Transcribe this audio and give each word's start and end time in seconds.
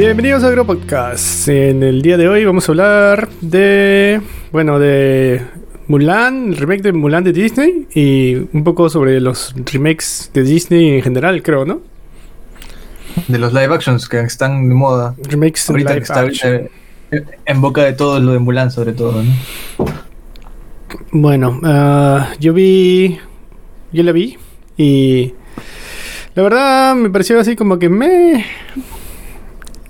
Bienvenidos 0.00 0.42
a 0.44 0.46
Agropodcast. 0.46 1.48
En 1.48 1.82
el 1.82 2.00
día 2.00 2.16
de 2.16 2.26
hoy 2.26 2.42
vamos 2.46 2.66
a 2.66 2.72
hablar 2.72 3.28
de. 3.42 4.22
Bueno, 4.50 4.78
de 4.78 5.42
Mulan, 5.88 6.54
el 6.54 6.56
remake 6.56 6.80
de 6.80 6.92
Mulan 6.94 7.22
de 7.22 7.34
Disney 7.34 7.86
y 7.92 8.34
un 8.34 8.64
poco 8.64 8.88
sobre 8.88 9.20
los 9.20 9.54
remakes 9.70 10.30
de 10.32 10.42
Disney 10.42 10.96
en 10.96 11.02
general, 11.02 11.42
creo, 11.42 11.66
¿no? 11.66 11.82
De 13.28 13.36
los 13.38 13.52
live 13.52 13.74
actions 13.74 14.08
que 14.08 14.20
están 14.20 14.70
de 14.70 14.74
moda. 14.74 15.14
Remakes 15.22 15.68
Ahorita 15.68 15.90
live 15.90 16.06
que 16.06 16.30
está 16.30 17.30
en 17.44 17.60
boca 17.60 17.84
de 17.84 17.92
todos 17.92 18.22
lo 18.22 18.32
de 18.32 18.38
Mulan, 18.38 18.70
sobre 18.70 18.94
todo, 18.94 19.22
¿no? 19.22 19.84
Bueno, 21.10 21.60
ah, 21.62 22.32
yo 22.40 22.54
vi. 22.54 23.18
Yo 23.92 24.02
la 24.02 24.12
vi 24.12 24.38
y. 24.78 25.34
La 26.34 26.42
verdad 26.42 26.94
me 26.94 27.10
pareció 27.10 27.38
así 27.38 27.54
como 27.54 27.78
que 27.78 27.90
me. 27.90 28.46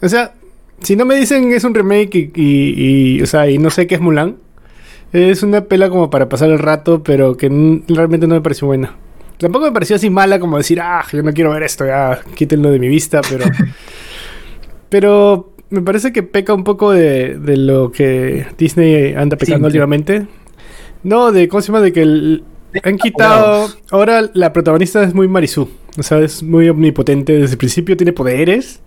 O 0.02 0.09
sea, 0.09 0.32
si 0.82 0.96
no 0.96 1.04
me 1.04 1.14
dicen 1.16 1.52
es 1.52 1.64
un 1.64 1.74
remake 1.74 2.14
y, 2.14 2.30
y- 2.34 3.16
y, 3.18 3.22
o 3.22 3.27
sea, 3.27 3.48
y 3.50 3.58
no 3.58 3.70
sé 3.70 3.86
qué 3.86 3.96
es 3.96 4.00
Mulan, 4.00 4.36
es 5.12 5.42
una 5.42 5.64
pela 5.64 5.88
como 5.91 6.08
para 6.10 6.28
pasar 6.28 6.50
el 6.50 6.58
rato, 6.58 7.02
pero 7.02 7.36
que 7.36 7.48
realmente 7.88 8.27
no 8.27 8.34
me 8.34 8.41
pareció 8.41 8.66
buena. 8.68 8.94
Tampoco 9.38 9.64
me 9.66 9.72
pareció 9.72 9.96
así 9.96 10.10
mala 10.10 10.38
como 10.38 10.58
decir, 10.58 10.80
ah, 10.80 11.05
yo 11.12 11.22
no 11.22 11.32
quiero 11.32 11.50
ver 11.52 11.62
esto, 11.62 11.86
ya, 11.86 12.20
quítenlo 12.34 12.70
de 12.70 12.78
mi 12.78 12.88
vista, 12.88 13.20
pero. 13.28 13.44
pero 14.88 15.52
me 15.70 15.82
parece 15.82 16.12
que 16.12 16.22
peca 16.22 16.52
un 16.55 16.64
poco 16.64 16.91
de, 16.92 17.38
de 17.38 17.56
lo 17.56 17.92
que 17.92 18.46
Disney 18.58 19.14
anda 19.14 19.36
pecando 19.36 19.66
últimamente. 19.69 20.27
No, 21.02 21.32
de 21.32 21.48
cómo 21.48 21.60
se 21.62 21.69
llama, 21.69 21.80
de 21.80 21.92
que 21.92 22.02
el- 22.02 22.44
han 22.84 22.98
quitado. 22.98 23.69
Ahora 23.91 24.30
la 24.34 24.52
protagonista 24.52 25.02
es 25.02 25.14
muy 25.14 25.27
Marisú. 25.28 25.69
O 25.98 26.02
sea, 26.02 26.19
es 26.20 26.42
muy 26.42 26.69
omnipotente. 26.69 27.32
Desde 27.38 27.52
el 27.52 27.58
principio 27.58 27.96
tiene 27.96 28.12
poderes. 28.12 28.80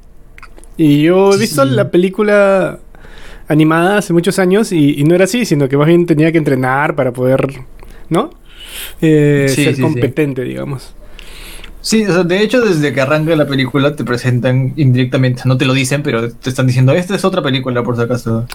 Y 0.78 1.04
yo 1.04 1.34
he 1.34 1.38
visto 1.38 1.64
Sí. 1.64 1.70
la 1.72 1.90
película 1.92 2.80
animada 3.48 3.98
hace 3.98 4.14
muchos 4.14 4.40
años 4.40 4.72
y, 4.72 5.00
y 5.00 5.04
no 5.04 5.16
era 5.16 5.26
así, 5.26 5.46
sino 5.46 5.68
que 5.70 5.78
más 5.78 5.88
bien 5.88 6.06
tenía 6.06 6.32
que 6.32 6.38
entrenar 6.38 6.96
para 6.96 7.12
poder, 7.12 7.48
¿no? 8.10 8.32
Eh, 9.02 9.46
Sí, 9.50 9.66
ser 9.66 9.76
sí, 9.76 9.82
competente, 9.82 10.44
digamos. 10.44 10.96
Sí, 11.82 12.06
o 12.06 12.14
sea, 12.14 12.24
de 12.24 12.40
hecho, 12.42 12.62
desde 12.62 12.94
que 12.94 13.02
arranca 13.02 13.36
la 13.36 13.46
película 13.46 13.94
te 13.94 14.06
presentan 14.06 14.72
indirectamente, 14.78 15.42
no 15.46 15.58
te 15.58 15.66
lo 15.66 15.74
dicen, 15.74 16.02
pero 16.02 16.32
te 16.32 16.50
están 16.50 16.66
diciendo, 16.66 16.94
esta 16.94 17.14
es 17.14 17.26
otra 17.26 17.42
película, 17.44 17.84
por 17.84 17.98
si 17.98 18.02
acaso. 18.04 18.48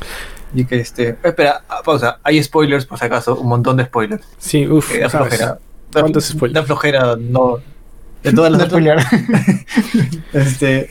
Y 0.55 0.65
que 0.65 0.77
este. 0.81 1.17
Espera, 1.23 1.63
ah, 1.69 1.83
pausa. 1.85 2.21
Hay 2.25 2.43
spoilers, 2.43 2.87
por 2.87 2.99
si 2.99 3.05
acaso, 3.05 3.37
un 3.37 3.49
montón 3.51 3.77
de 3.77 3.85
spoilers. 3.85 4.25
Sí, 4.39 4.67
uff. 4.67 4.95
Eh, 4.95 5.01
da 5.01 5.11
flojera. 5.11 5.59
Da- 5.93 6.01
¿Cuántos 6.01 6.25
spoilers? 6.25 6.55
Da 6.55 6.63
flojera, 6.67 7.17
no. 7.21 7.59
De 8.25 8.33
todas 8.33 8.51
las 8.53 8.63
spoilers. 8.69 9.05
este. 10.33 10.89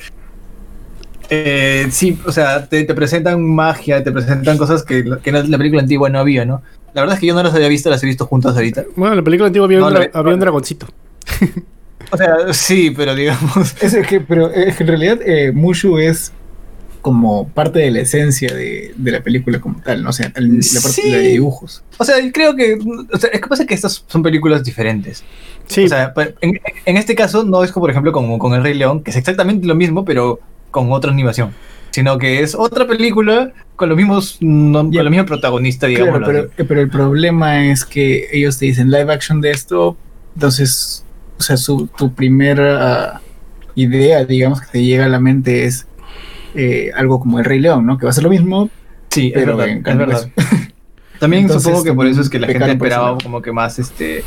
Eh, 1.29 1.87
sí, 1.91 2.17
o 2.25 2.31
sea, 2.31 2.67
te, 2.67 2.83
te 2.83 2.93
presentan 2.93 3.43
magia, 3.43 4.03
te 4.03 4.11
presentan 4.11 4.57
cosas 4.57 4.83
que, 4.83 5.03
que 5.23 5.29
en 5.29 5.51
la 5.51 5.57
película 5.57 5.81
antigua 5.81 6.09
no 6.09 6.19
había, 6.19 6.45
¿no? 6.45 6.61
La 6.93 7.01
verdad 7.01 7.15
es 7.15 7.19
que 7.19 7.27
yo 7.27 7.33
no 7.35 7.43
las 7.43 7.53
había 7.53 7.67
visto, 7.67 7.89
las 7.89 8.01
he 8.03 8.05
visto 8.07 8.25
juntas 8.25 8.55
ahorita. 8.55 8.85
Bueno, 8.95 9.13
en 9.13 9.17
la 9.17 9.23
película 9.23 9.47
antigua 9.47 9.65
había, 9.65 9.79
No, 9.79 9.87
un, 9.87 9.93
la 9.93 9.99
dra- 9.99 10.05
vi- 10.05 10.11
había 10.13 10.33
un 10.33 10.39
dragoncito. 10.39 10.87
O 12.11 12.17
sea, 12.17 12.53
sí, 12.53 12.91
pero 12.95 13.13
digamos. 13.15 13.75
Es 13.81 13.95
que, 14.07 14.21
pero 14.21 14.49
es 14.51 14.75
que 14.77 14.83
en 14.83 14.87
realidad 14.87 15.19
eh, 15.25 15.51
Mushu 15.51 15.97
es 15.97 16.31
como 17.01 17.47
parte 17.49 17.79
de 17.79 17.91
la 17.91 17.99
esencia 18.01 18.53
de, 18.53 18.93
de 18.97 19.11
la 19.11 19.21
película 19.21 19.59
como 19.59 19.81
tal, 19.81 20.03
¿no? 20.03 20.09
O 20.09 20.13
sea, 20.13 20.31
el- 20.35 20.57
la 20.59 20.81
parte 20.81 21.01
Sí. 21.01 21.11
de 21.11 21.19
dibujos. 21.19 21.83
O 21.97 22.05
sea, 22.05 22.15
creo 22.33 22.55
que. 22.55 22.79
O 23.13 23.17
sea, 23.17 23.29
es 23.31 23.41
que 23.41 23.47
pasa 23.47 23.65
que 23.65 23.73
estas 23.73 24.03
son 24.07 24.23
películas 24.23 24.63
diferentes. 24.63 25.23
Sí, 25.67 25.83
O 25.83 25.89
sea, 25.89 26.13
en, 26.41 26.59
en 26.85 26.97
este 26.97 27.13
caso 27.13 27.43
no 27.43 27.61
es 27.63 27.71
como, 27.73 27.83
por 27.83 27.91
ejemplo, 27.91 28.13
como 28.13 28.39
con 28.39 28.53
El 28.53 28.63
Rey 28.63 28.73
León, 28.73 29.03
que 29.03 29.11
es 29.11 29.17
exactamente 29.17 29.67
lo 29.67 29.75
mismo, 29.75 30.05
pero 30.05 30.39
con 30.77 30.91
otra 30.91 31.11
animación. 31.11 31.53
Sino 31.91 32.17
que 32.17 32.41
es 32.41 32.53
otra 32.55 32.85
película 32.87 33.51
con 33.75 33.89
los 33.89 33.97
mismos, 33.97 34.37
no- 34.41 34.83
con 34.83 35.03
la 35.03 35.09
misma 35.09 35.25
protagonista, 35.25 35.87
digamos. 35.87 36.19
Claro, 36.19 36.49
pero, 36.55 36.67
pero 36.67 36.81
el 36.81 36.89
problema 36.89 37.65
es 37.65 37.85
que 37.85 38.27
ellos 38.31 38.57
te 38.59 38.65
dicen 38.65 38.91
live 38.91 39.11
action 39.11 39.41
de 39.41 39.51
esto, 39.51 39.97
entonces, 40.35 41.03
o 41.39 41.41
sea, 41.43 41.57
su, 41.57 41.87
tu 41.97 42.13
primera 42.13 43.21
idea, 43.75 44.23
digamos, 44.25 44.61
que 44.61 44.67
te 44.67 44.83
llega 44.83 45.05
a 45.05 45.09
la 45.09 45.19
mente 45.19 45.65
es 45.65 45.87
eh, 46.55 46.91
algo 46.95 47.19
como 47.19 47.39
El 47.39 47.45
Rey 47.45 47.59
León, 47.59 47.85
¿no? 47.85 47.97
Que 47.97 48.05
va 48.05 48.09
a 48.11 48.13
ser 48.13 48.23
lo 48.23 48.29
mismo, 48.29 48.69
Sí, 49.09 49.27
es 49.27 49.33
pero 49.33 49.57
verdad. 49.57 49.69
en 49.69 49.87
es 49.87 49.97
verdad. 49.97 50.29
También 51.19 51.43
Entonces, 51.43 51.63
supongo 51.63 51.83
que 51.83 51.93
por 51.93 52.05
eso 52.05 52.21
es 52.21 52.29
que 52.29 52.37
la 52.39 52.47
gente 52.47 52.71
esperaba 52.71 53.17
como 53.17 53.41
que 53.41 53.51
más, 53.51 53.79
este, 53.79 54.23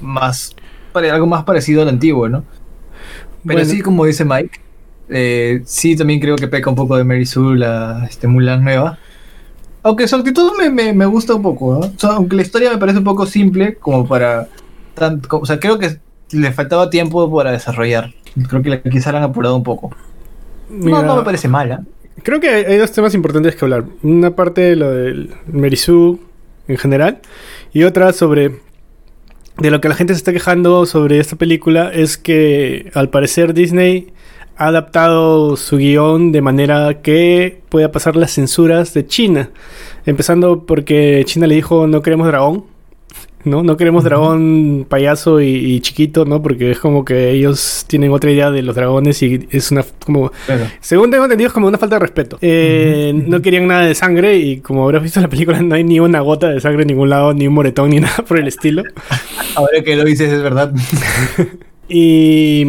más, 0.00 0.54
algo 0.94 1.26
más 1.26 1.42
parecido 1.44 1.82
al 1.82 1.88
antiguo, 1.88 2.28
¿no? 2.28 2.44
Pero 3.44 3.58
Bueno. 3.58 3.64
sí, 3.64 3.80
como 3.80 4.04
dice 4.04 4.24
Mike, 4.24 4.60
eh, 5.10 5.60
sí 5.64 5.96
también 5.96 6.20
creo 6.20 6.36
que 6.36 6.48
peca 6.48 6.70
un 6.70 6.76
poco 6.76 6.96
de 6.96 7.04
Mary 7.04 7.26
Sue, 7.26 7.56
la 7.58 8.06
este, 8.08 8.26
Mulan 8.26 8.64
nueva. 8.64 8.98
Aunque 9.82 10.06
su 10.08 10.16
actitud 10.16 10.52
me, 10.58 10.70
me, 10.70 10.92
me 10.92 11.06
gusta 11.06 11.34
un 11.34 11.42
poco, 11.42 11.72
¿no? 11.74 11.80
O 11.80 11.92
sea, 11.98 12.10
aunque 12.10 12.36
la 12.36 12.42
historia 12.42 12.70
me 12.70 12.78
parece 12.78 12.98
un 12.98 13.04
poco 13.04 13.26
simple 13.26 13.76
como 13.76 14.06
para... 14.06 14.48
tan- 14.94 15.20
como- 15.20 15.42
o 15.42 15.46
sea, 15.46 15.58
creo 15.58 15.78
que 15.78 15.98
le 16.32 16.52
faltaba 16.52 16.90
tiempo 16.90 17.34
para 17.34 17.50
desarrollar. 17.52 18.12
Creo 18.48 18.62
que 18.62 18.68
la, 18.70 18.82
quizá 18.82 19.10
la 19.12 19.18
han 19.18 19.24
apurado 19.24 19.56
un 19.56 19.64
poco. 19.64 19.90
No, 20.68 20.84
mira, 20.84 21.02
no 21.02 21.16
me 21.16 21.22
parece 21.24 21.48
mala. 21.48 21.82
Creo 22.22 22.38
que 22.38 22.48
hay 22.50 22.76
dos 22.76 22.92
temas 22.92 23.14
importantes 23.14 23.56
que 23.56 23.64
hablar. 23.64 23.84
Una 24.02 24.36
parte 24.36 24.60
de 24.60 24.76
lo 24.76 24.90
del 24.90 25.30
Merisú 25.46 26.20
en 26.68 26.76
general 26.76 27.20
y 27.72 27.84
otra 27.84 28.12
sobre 28.12 28.60
de 29.58 29.70
lo 29.70 29.80
que 29.80 29.88
la 29.88 29.94
gente 29.94 30.12
se 30.14 30.18
está 30.18 30.32
quejando 30.32 30.84
sobre 30.86 31.18
esta 31.18 31.36
película 31.36 31.90
es 31.92 32.16
que 32.18 32.90
al 32.94 33.08
parecer 33.08 33.54
Disney 33.54 34.12
ha 34.60 34.66
adaptado 34.68 35.56
su 35.56 35.78
guion 35.78 36.32
de 36.32 36.42
manera 36.42 37.00
que 37.02 37.60
pueda 37.68 37.90
pasar 37.90 38.14
las 38.14 38.32
censuras 38.34 38.92
de 38.94 39.06
China. 39.06 39.50
Empezando 40.06 40.64
porque 40.66 41.22
China 41.24 41.46
le 41.46 41.54
dijo 41.54 41.86
no 41.86 42.02
queremos 42.02 42.26
dragón. 42.26 42.64
¿no? 43.44 43.62
No 43.62 43.78
queremos 43.78 44.04
dragón 44.04 44.84
payaso 44.86 45.40
y, 45.40 45.46
y 45.48 45.80
chiquito, 45.80 46.26
¿no? 46.26 46.42
Porque 46.42 46.72
es 46.72 46.78
como 46.78 47.06
que 47.06 47.30
ellos 47.30 47.86
tienen 47.88 48.12
otra 48.12 48.30
idea 48.30 48.50
de 48.50 48.60
los 48.62 48.76
dragones 48.76 49.22
y 49.22 49.48
es 49.50 49.70
una 49.70 49.82
como 50.04 50.30
Claro. 50.44 50.66
según 50.80 51.10
tengo 51.10 51.24
entendido, 51.24 51.48
es 51.48 51.54
como 51.54 51.66
una 51.66 51.78
falta 51.78 51.96
de 51.96 52.00
respeto. 52.00 52.36
Eh, 52.42 53.14
No 53.14 53.40
querían 53.40 53.66
nada 53.66 53.86
de 53.86 53.94
sangre 53.94 54.36
y 54.36 54.60
como 54.60 54.84
habrás 54.84 55.02
visto 55.02 55.20
en 55.20 55.22
la 55.22 55.30
película, 55.30 55.62
no 55.62 55.74
hay 55.74 55.84
ni 55.84 56.00
una 56.00 56.20
gota 56.20 56.48
de 56.50 56.60
sangre 56.60 56.82
en 56.82 56.88
ningún 56.88 57.08
lado, 57.08 57.32
ni 57.32 57.46
un 57.46 57.54
moretón, 57.54 57.88
ni 57.88 58.00
nada 58.00 58.16
por 58.28 58.38
el 58.38 58.46
estilo. 58.46 58.82
Ahora 59.54 59.82
que 59.82 59.96
lo 59.96 60.04
dices 60.04 60.30
es 60.30 60.42
verdad. 60.42 60.74
Y 61.92 62.66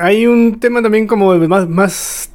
hay 0.00 0.26
un 0.26 0.58
tema 0.60 0.82
también 0.82 1.06
como 1.06 1.34
de 1.38 1.46
más, 1.48 1.68
más 1.68 2.30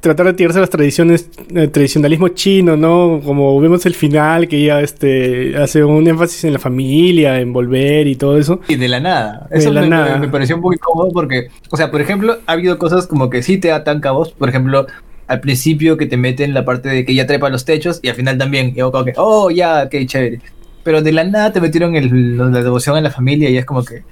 tratar 0.00 0.26
de 0.26 0.32
tirarse 0.34 0.58
a 0.58 0.60
las 0.60 0.70
tradiciones, 0.70 1.28
el 1.52 1.70
tradicionalismo 1.70 2.28
chino, 2.28 2.76
¿no? 2.76 3.20
Como 3.24 3.58
vemos 3.60 3.84
el 3.86 3.94
final, 3.94 4.46
que 4.46 4.62
ya 4.64 4.80
este 4.80 5.56
hace 5.56 5.82
un 5.82 6.06
énfasis 6.06 6.44
en 6.44 6.52
la 6.52 6.58
familia, 6.60 7.40
en 7.40 7.52
volver 7.52 8.06
y 8.06 8.14
todo 8.16 8.38
eso. 8.38 8.60
Y 8.68 8.76
de 8.76 8.88
la 8.88 9.00
nada. 9.00 9.48
De 9.50 9.58
Eso 9.58 9.72
la 9.72 9.80
me, 9.80 9.88
nada. 9.88 10.18
me- 10.18 10.28
pareció 10.28 10.54
un 10.56 10.62
poco 10.62 10.74
incómodo 10.74 11.10
porque, 11.12 11.48
o 11.70 11.76
sea, 11.76 11.90
por 11.90 12.00
ejemplo, 12.00 12.38
ha 12.46 12.52
habido 12.52 12.78
cosas 12.78 13.06
como 13.06 13.30
que 13.30 13.42
sí 13.42 13.58
te 13.58 13.72
atan 13.72 14.00
cabos. 14.00 14.30
Por 14.32 14.48
ejemplo, 14.48 14.86
al 15.26 15.40
principio 15.40 15.96
que 15.96 16.06
te 16.06 16.16
meten 16.16 16.54
la 16.54 16.64
parte 16.64 16.88
de 16.88 17.04
que 17.04 17.14
ya 17.14 17.26
trepa 17.26 17.48
los 17.48 17.64
techos 17.64 17.98
y 18.02 18.08
al 18.08 18.14
final 18.14 18.38
también. 18.38 18.68
Y 18.76 18.80
como 18.80 19.04
que, 19.04 19.12
oh, 19.16 19.50
ya, 19.50 19.88
qué 19.88 20.06
chévere. 20.06 20.40
Pero 20.84 21.02
de 21.02 21.10
la 21.10 21.24
nada 21.24 21.52
te 21.52 21.60
metieron 21.60 21.96
el, 21.96 22.36
la 22.36 22.62
devoción 22.62 22.96
a 22.96 23.00
la 23.00 23.10
familia 23.10 23.50
y 23.50 23.56
es 23.56 23.64
como 23.64 23.84
que, 23.84 24.04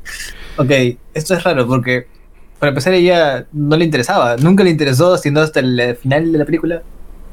ok, 0.56 0.96
esto 1.14 1.34
es 1.34 1.44
raro 1.44 1.68
porque, 1.68 2.06
para 2.64 2.70
empezar, 2.70 2.94
ella 2.94 3.46
no 3.52 3.76
le 3.76 3.84
interesaba. 3.84 4.38
Nunca 4.38 4.64
le 4.64 4.70
interesó, 4.70 5.18
sino 5.18 5.40
hasta 5.40 5.60
el 5.60 5.98
final 6.00 6.32
de 6.32 6.38
la 6.38 6.46
película. 6.46 6.82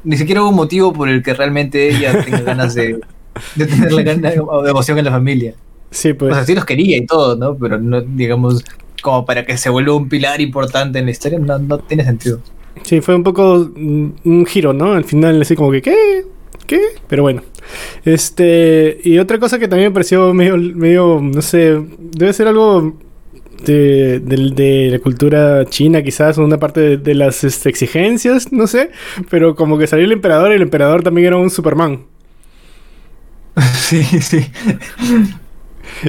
Ni 0.04 0.18
siquiera 0.18 0.42
hubo 0.42 0.50
un 0.50 0.56
motivo 0.56 0.92
por 0.92 1.08
el 1.08 1.22
que 1.22 1.32
realmente 1.32 1.88
ella 1.88 2.22
tenga 2.24 2.42
ganas 2.42 2.74
de, 2.74 3.00
de 3.54 3.66
tener 3.66 3.92
la 3.92 4.02
gana 4.02 4.30
o 4.46 4.62
devoción 4.62 4.98
a 4.98 5.02
la 5.02 5.10
familia. 5.10 5.54
Sí, 5.90 6.12
pues. 6.12 6.32
O 6.32 6.34
sea, 6.34 6.44
sí 6.44 6.54
los 6.54 6.66
quería 6.66 6.98
y 6.98 7.06
todo, 7.06 7.34
¿no? 7.34 7.56
Pero 7.56 7.78
no, 7.78 8.02
digamos, 8.02 8.62
como 9.00 9.24
para 9.24 9.46
que 9.46 9.56
se 9.56 9.70
vuelva 9.70 9.94
un 9.94 10.10
pilar 10.10 10.42
importante 10.42 10.98
en 10.98 11.06
la 11.06 11.12
historia, 11.12 11.38
no, 11.38 11.58
no 11.58 11.78
tiene 11.78 12.04
sentido. 12.04 12.40
Sí, 12.82 13.00
fue 13.00 13.14
un 13.14 13.22
poco 13.22 13.70
mm, 13.74 14.10
un 14.24 14.44
giro, 14.44 14.74
¿no? 14.74 14.92
Al 14.92 15.04
final, 15.04 15.40
así 15.40 15.56
como 15.56 15.70
que, 15.70 15.80
¿qué? 15.80 16.26
¿Qué? 16.66 16.80
Pero 17.08 17.22
bueno. 17.22 17.42
Este. 18.04 19.00
Y 19.02 19.18
otra 19.18 19.38
cosa 19.38 19.58
que 19.58 19.66
también 19.66 19.88
me 19.88 19.94
pareció 19.94 20.34
medio, 20.34 20.58
medio 20.58 21.20
no 21.22 21.40
sé, 21.40 21.82
debe 21.98 22.34
ser 22.34 22.48
algo 22.48 22.98
de, 23.64 24.88
la 24.90 24.98
cultura 24.98 25.64
china, 25.66 26.02
quizás, 26.02 26.38
una 26.38 26.58
parte 26.58 26.80
de, 26.80 26.96
de 26.96 27.14
las 27.14 27.44
este, 27.44 27.68
exigencias, 27.68 28.52
no 28.52 28.66
sé. 28.66 28.90
Pero 29.30 29.54
como 29.54 29.78
que 29.78 29.86
salió 29.86 30.04
el 30.04 30.12
emperador 30.12 30.52
y 30.52 30.54
el 30.56 30.62
emperador 30.62 31.02
también 31.02 31.28
era 31.28 31.36
un 31.36 31.50
Superman. 31.50 32.04
Sí, 33.74 34.02
sí. 34.22 34.46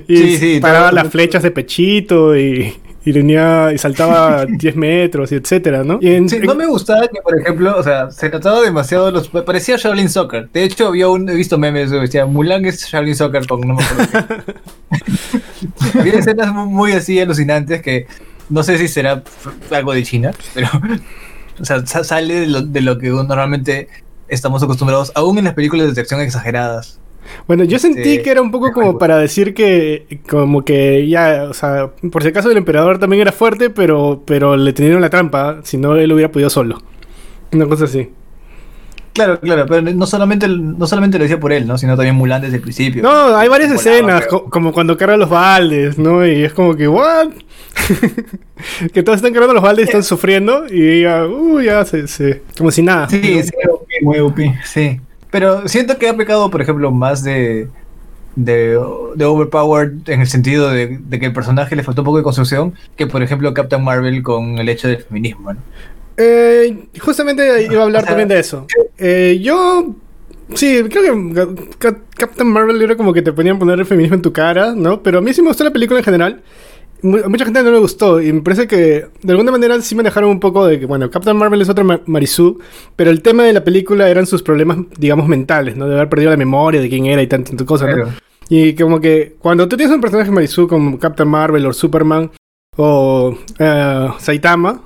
Y 0.07 0.17
Sí, 0.17 0.37
sí, 0.37 0.59
paraba 0.61 0.89
todo- 0.89 0.95
las 1.03 1.11
flechas 1.11 1.43
de 1.43 1.51
pechito 1.51 2.37
y, 2.37 2.73
y 3.05 3.13
tenía 3.13 3.71
y 3.73 3.77
saltaba 3.77 4.45
10 4.49 4.75
metros 4.75 5.31
y 5.31 5.35
etcétera, 5.35 5.83
¿no? 5.83 5.99
Y 6.01 6.13
en- 6.13 6.29
Sí, 6.29 6.39
no 6.39 6.55
me 6.55 6.65
gustaba 6.65 7.07
que, 7.07 7.21
por 7.21 7.39
ejemplo, 7.39 7.75
o 7.77 7.83
sea, 7.83 8.09
se 8.11 8.29
trataba 8.29 8.61
demasiado 8.61 9.11
los... 9.11 9.27
Parecía 9.29 9.77
Shaolin 9.77 10.09
Soccer. 10.09 10.49
De 10.51 10.63
hecho, 10.63 10.87
había 10.87 11.09
un, 11.09 11.27
he 11.29 11.35
visto 11.35 11.57
memes 11.57 11.91
que 11.91 11.97
decía, 11.97 12.25
Mulan 12.25 12.65
es 12.65 12.85
Shaolin 12.87 13.15
Soccer 13.15 13.45
con 13.47 13.61
no 13.61 13.75
me 13.75 13.83
acuerdo 13.83 14.25
qué". 14.45 14.53
Había 15.99 16.13
escenas 16.19 16.53
mu- 16.53 16.65
muy 16.65 16.91
así 16.93 17.19
alucinantes 17.19 17.81
que 17.81 18.07
no 18.49 18.63
sé 18.63 18.77
si 18.77 18.87
será 18.87 19.23
algo 19.71 19.93
de 19.93 20.03
China, 20.03 20.31
pero 20.53 20.67
O 21.59 21.65
sea, 21.65 21.85
sa- 21.85 22.03
sale 22.03 22.41
de 22.41 22.47
lo, 22.47 22.61
de 22.61 22.81
lo 22.81 22.97
que 22.97 23.09
normalmente 23.09 23.87
estamos 24.27 24.63
acostumbrados, 24.63 25.11
aún 25.15 25.37
en 25.37 25.45
las 25.45 25.53
películas 25.53 25.93
de 25.93 26.01
acción 26.01 26.19
exageradas. 26.21 26.99
Bueno, 27.47 27.63
yo 27.63 27.79
sentí 27.79 28.21
que 28.21 28.29
era 28.31 28.41
un 28.41 28.51
poco 28.51 28.71
como 28.71 28.97
para 28.97 29.17
decir 29.17 29.53
que, 29.53 30.19
como 30.29 30.63
que 30.63 31.07
ya, 31.07 31.47
o 31.49 31.53
sea, 31.53 31.91
por 32.11 32.21
si 32.23 32.29
acaso 32.29 32.51
el 32.51 32.57
emperador 32.57 32.99
también 32.99 33.21
era 33.21 33.31
fuerte, 33.31 33.69
pero, 33.69 34.23
pero 34.25 34.55
le 34.57 34.73
tenieron 34.73 35.01
la 35.01 35.09
trampa, 35.09 35.59
si 35.63 35.77
no 35.77 35.95
él 35.95 36.11
hubiera 36.11 36.31
podido 36.31 36.49
solo. 36.49 36.81
Una 37.51 37.65
cosa 37.67 37.85
así. 37.85 38.09
Claro, 39.13 39.39
claro, 39.39 39.65
pero 39.67 39.81
no 39.81 40.07
solamente, 40.07 40.47
no 40.47 40.87
solamente 40.87 41.19
lo 41.19 41.23
decía 41.23 41.39
por 41.39 41.53
él, 41.53 41.67
¿no? 41.67 41.77
Sino 41.77 41.95
también 41.95 42.15
Mulan 42.15 42.41
desde 42.41 42.55
el 42.55 42.61
principio. 42.63 43.03
No, 43.03 43.37
hay 43.37 43.47
varias 43.47 43.69
Volaba, 43.71 43.91
escenas, 43.95 44.27
co- 44.27 44.45
como 44.49 44.73
cuando 44.73 44.97
cargan 44.97 45.19
los 45.19 45.29
baldes, 45.29 45.99
¿no? 45.99 46.25
Y 46.25 46.43
es 46.43 46.51
como 46.53 46.75
que, 46.75 46.87
¿what? 46.87 47.27
que 48.93 49.03
todos 49.03 49.17
están 49.17 49.31
cargando 49.31 49.53
los 49.53 49.61
baldes 49.63 49.85
y 49.85 49.89
están 49.89 50.03
sufriendo, 50.03 50.65
y 50.67 50.81
ella, 50.99 51.27
uh, 51.27 51.59
ya 51.61 51.85
se, 51.85 52.07
se- 52.07 52.41
como 52.57 52.71
si 52.71 52.81
nada. 52.81 53.07
Sí, 53.07 53.43
sí, 53.43 53.51
Muy 54.01 54.17
OP. 54.19 54.39
sí. 54.65 54.99
Pero 55.33 55.67
siento 55.67 55.97
que 55.97 56.07
ha 56.07 56.15
pecado, 56.15 56.49
por 56.49 56.61
ejemplo, 56.61 56.91
más 56.91 57.23
de, 57.23 57.67
de, 58.35 58.79
de 59.15 59.25
overpowered 59.25 60.07
en 60.07 60.21
el 60.21 60.27
sentido 60.27 60.69
de, 60.69 60.99
de 60.99 61.19
que 61.19 61.25
el 61.25 61.33
personaje 61.33 61.75
le 61.75 61.83
faltó 61.83 62.01
un 62.01 62.05
poco 62.05 62.17
de 62.19 62.23
construcción 62.23 62.73
que, 62.95 63.07
por 63.07 63.21
ejemplo, 63.23 63.53
Captain 63.53 63.83
Marvel 63.83 64.21
con 64.23 64.59
el 64.59 64.69
hecho 64.69 64.87
del 64.87 64.97
feminismo, 65.03 65.53
¿no? 65.53 65.59
Eh, 66.17 66.87
justamente 66.99 67.63
iba 67.63 67.81
a 67.81 67.85
hablar 67.85 68.03
O 68.03 68.05
sea, 68.05 68.11
también 68.11 68.29
de 68.29 68.39
eso. 68.39 68.67
Eh, 68.97 69.39
yo. 69.41 69.95
Sí, 70.53 70.83
creo 70.89 71.03
que 71.03 71.33
Ca- 71.33 71.47
Ca- 71.79 71.99
Captain 72.15 72.47
Marvel 72.47 72.79
era 72.81 72.95
como 72.95 73.13
que 73.13 73.23
te 73.23 73.33
ponían 73.33 73.57
poner 73.57 73.79
el 73.79 73.85
feminismo 73.87 74.15
en 74.15 74.21
tu 74.21 74.31
cara, 74.31 74.73
¿no? 74.75 75.01
Pero 75.01 75.17
a 75.17 75.21
mí 75.21 75.33
sí 75.33 75.41
me 75.41 75.47
gustó 75.47 75.63
la 75.63 75.71
película 75.71 75.99
en 75.99 76.05
general. 76.05 76.41
Mucha 77.03 77.43
gente 77.45 77.61
no 77.63 77.71
le 77.71 77.79
gustó 77.79 78.21
y 78.21 78.31
me 78.31 78.41
parece 78.41 78.65
que 78.65 79.05
de 79.21 79.31
alguna 79.31 79.51
manera 79.51 79.79
sí 79.81 79.93
me 79.93 80.03
dejaron 80.03 80.29
un 80.29 80.39
poco 80.39 80.65
de 80.65 80.79
que, 80.79 80.85
bueno, 80.85 81.09
Captain 81.11 81.35
Marvel 81.35 81.61
es 81.61 81.67
otra 81.69 81.83
Ma- 81.83 81.99
Marisú, 82.05 82.59
pero 82.95 83.09
el 83.11 83.21
tema 83.21 83.43
de 83.43 83.51
la 83.51 83.63
película 83.63 84.07
eran 84.09 84.25
sus 84.25 84.41
problemas, 84.41 84.77
digamos, 84.97 85.27
mentales, 85.27 85.75
¿no? 85.75 85.85
De 85.87 85.95
haber 85.95 86.07
perdido 86.07 86.31
la 86.31 86.37
memoria 86.37 86.79
de 86.79 86.87
quién 86.89 87.05
era 87.05 87.21
y 87.21 87.27
tantas 87.27 87.61
cosas, 87.63 87.89
¿no? 87.89 87.95
Claro. 87.95 88.11
Y 88.49 88.73
como 88.75 89.01
que 89.01 89.35
cuando 89.39 89.67
tú 89.67 89.75
tienes 89.77 89.93
un 89.93 90.01
personaje 90.01 90.31
Marisú 90.31 90.67
como 90.67 90.97
Captain 90.97 91.27
Marvel 91.29 91.65
o 91.65 91.73
Superman 91.73 92.31
o 92.77 93.37
eh, 93.59 94.07
Saitama, 94.19 94.81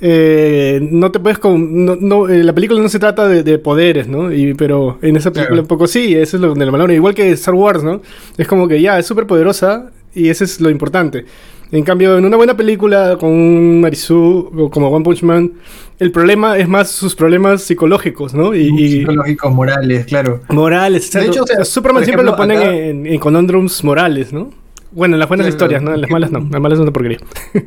eh, 0.00 0.80
no 0.90 1.12
te 1.12 1.20
puedes 1.20 1.38
con, 1.38 1.84
no, 1.84 1.94
no, 1.96 2.28
eh, 2.28 2.42
la 2.42 2.52
película 2.52 2.80
no 2.80 2.88
se 2.88 2.98
trata 2.98 3.28
de, 3.28 3.42
de 3.42 3.58
poderes, 3.58 4.08
¿no? 4.08 4.32
Y, 4.32 4.54
pero 4.54 4.98
en 5.02 5.16
esa 5.16 5.30
película 5.30 5.48
Claro. 5.56 5.62
un 5.62 5.68
poco 5.68 5.86
sí, 5.86 6.14
eso 6.14 6.36
es 6.36 6.40
lo 6.40 6.54
de 6.54 6.66
la 6.66 6.72
malona. 6.72 6.92
Igual 6.94 7.14
que 7.14 7.30
Star 7.32 7.54
Wars, 7.54 7.84
¿no? 7.84 8.00
Es 8.36 8.48
como 8.48 8.66
que 8.66 8.80
ya, 8.80 8.98
es 8.98 9.06
súper 9.06 9.26
poderosa 9.26 9.90
y 10.14 10.28
eso 10.28 10.44
es 10.44 10.60
lo 10.60 10.70
importante. 10.70 11.24
En 11.70 11.84
cambio, 11.84 12.18
en 12.18 12.24
una 12.26 12.36
buena 12.36 12.54
película 12.54 13.16
con 13.18 13.30
un 13.30 13.80
Marisu 13.80 14.50
o 14.58 14.70
como 14.70 14.88
One 14.88 15.04
Punch 15.04 15.22
Man, 15.22 15.52
el 15.98 16.12
problema 16.12 16.58
es 16.58 16.68
más 16.68 16.90
sus 16.90 17.14
problemas 17.14 17.62
psicológicos, 17.62 18.34
¿no? 18.34 18.54
Y, 18.54 18.68
y 18.78 18.90
Psicológicos, 19.00 19.52
morales, 19.54 20.04
claro. 20.06 20.40
morales. 20.50 21.10
De 21.10 21.24
hecho, 21.26 21.44
o 21.44 21.46
sea, 21.46 21.64
Superman 21.64 22.04
siempre 22.04 22.24
lo 22.26 22.36
ponen 22.36 22.58
acá- 22.58 22.74
en, 22.74 23.06
en 23.06 23.18
conundrums 23.18 23.82
morales, 23.84 24.32
¿no? 24.34 24.50
Bueno, 24.90 25.14
en 25.16 25.20
las 25.20 25.28
buenas 25.28 25.46
Claro, 25.46 25.54
historias, 25.54 25.82
¿no? 25.82 25.94
En 25.94 26.02
las 26.02 26.10
malas 26.10 26.30
no. 26.30 26.40
Las 26.50 26.60
malas 26.60 26.76
es 26.78 26.82
una 26.82 26.92
porquería. 26.92 27.18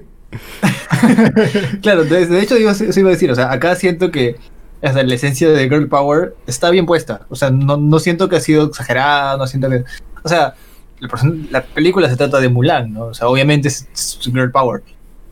Claro, 1.81 2.03
de, 2.03 2.25
de 2.27 2.41
hecho, 2.41 2.55
yo 2.57 2.61
iba 2.61 3.09
a 3.09 3.11
decir, 3.11 3.31
o 3.31 3.35
sea, 3.35 3.51
acá 3.51 3.75
siento 3.75 4.11
que 4.11 4.35
sea, 4.81 5.03
la 5.03 5.15
esencia 5.15 5.49
de 5.49 5.63
Girl 5.69 5.87
Power 5.87 6.35
está 6.47 6.69
bien 6.69 6.85
puesta. 6.85 7.25
O 7.29 7.35
sea, 7.35 7.49
no, 7.51 7.77
no 7.77 7.99
siento 7.99 8.29
que 8.29 8.35
ha 8.35 8.41
sido 8.41 8.65
exagerada, 8.65 9.37
no 9.37 9.47
siento 9.47 9.69
que. 9.69 9.83
O 10.23 10.29
sea, 10.29 10.55
la, 11.51 11.63
película 11.63 12.09
se 12.09 12.17
trata 12.17 12.39
de 12.39 12.49
Mulan, 12.49 12.93
¿no? 12.93 13.05
O 13.05 13.13
sea, 13.13 13.27
obviamente 13.27 13.67
es, 13.67 13.87
es 13.93 14.19
Girl 14.23 14.51
Power. 14.51 14.81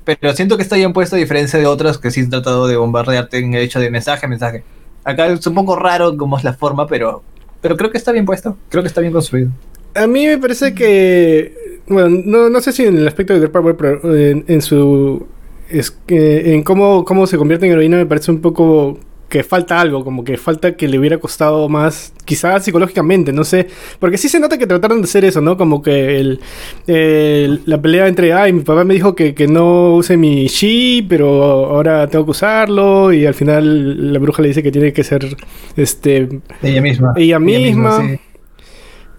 Pero 0.03 0.33
siento 0.33 0.57
que 0.57 0.63
está 0.63 0.75
bien 0.75 0.93
puesta 0.93 1.15
a 1.15 1.19
diferencia 1.19 1.57
de 1.57 1.65
otras 1.65 1.97
que 1.97 2.11
sí 2.11 2.21
han 2.21 2.29
tratado 2.29 2.67
de 2.67 2.75
bombardearte 2.75 3.37
en 3.37 3.53
el 3.53 3.63
hecho 3.63 3.79
de 3.79 3.89
mensaje, 3.89 4.27
mensaje. 4.27 4.63
Acá 5.03 5.27
es 5.27 5.45
un 5.47 5.55
poco 5.55 5.75
raro 5.75 6.17
como 6.17 6.37
es 6.37 6.43
la 6.43 6.53
forma, 6.53 6.87
pero, 6.87 7.23
pero 7.61 7.77
creo 7.77 7.89
que 7.89 7.97
está 7.97 8.11
bien 8.11 8.25
puesto. 8.25 8.57
Creo 8.69 8.83
que 8.83 8.87
está 8.87 9.01
bien 9.01 9.13
construido. 9.13 9.49
A 9.95 10.07
mí 10.07 10.27
me 10.27 10.37
parece 10.37 10.73
que. 10.73 11.81
Bueno, 11.87 12.21
no, 12.25 12.49
no 12.49 12.61
sé 12.61 12.71
si 12.71 12.85
en 12.85 12.97
el 12.97 13.07
aspecto 13.07 13.33
de 13.33 13.39
Girl 13.39 13.51
Power, 13.51 13.75
pero 13.77 14.15
en, 14.15 14.43
en 14.47 14.61
su. 14.61 15.25
Es 15.69 15.91
que 15.91 16.53
en 16.53 16.63
cómo, 16.63 17.05
cómo 17.05 17.25
se 17.25 17.37
convierte 17.37 17.65
en 17.65 17.71
heroína 17.71 17.97
me 17.97 18.05
parece 18.05 18.31
un 18.31 18.41
poco 18.41 18.99
que 19.33 19.43
falta 19.43 19.81
algo, 19.81 20.03
como 20.03 20.23
que 20.23 20.37
falta 20.37 20.75
que 20.77 20.87
le 20.87 20.99
hubiera 20.99 21.17
costado 21.17 21.67
más, 21.67 22.13
quizás 22.23 22.63
psicológicamente, 22.63 23.33
no 23.33 23.43
sé, 23.43 23.67
porque 23.99 24.19
sí 24.19 24.29
se 24.29 24.39
nota 24.39 24.59
que 24.59 24.67
trataron 24.67 25.01
de 25.01 25.05
hacer 25.05 25.25
eso, 25.25 25.41
¿no? 25.41 25.57
Como 25.57 25.81
que 25.81 26.19
el, 26.19 26.39
el- 26.85 27.61
la 27.65 27.81
pelea 27.81 28.07
entre, 28.07 28.31
ay, 28.31 28.53
mi 28.53 28.61
papá 28.61 28.83
me 28.83 28.93
dijo 28.93 29.15
que, 29.15 29.33
que 29.33 29.47
no 29.47 29.95
use 29.95 30.17
mi 30.17 30.47
chi, 30.47 31.01
pero 31.09 31.27
ahora 31.65 32.05
tengo 32.07 32.25
que 32.25 32.31
usarlo, 32.31 33.11
y 33.11 33.25
al 33.25 33.33
final 33.33 34.13
la 34.13 34.19
bruja 34.19 34.43
le 34.43 34.49
dice 34.49 34.61
que 34.61 34.71
tiene 34.71 34.93
que 34.93 35.03
ser, 35.03 35.35
este, 35.75 36.29
Ella 36.61 36.81
misma. 36.83 37.13
Ella 37.15 37.39
misma. 37.39 38.01
sí. 38.01 38.19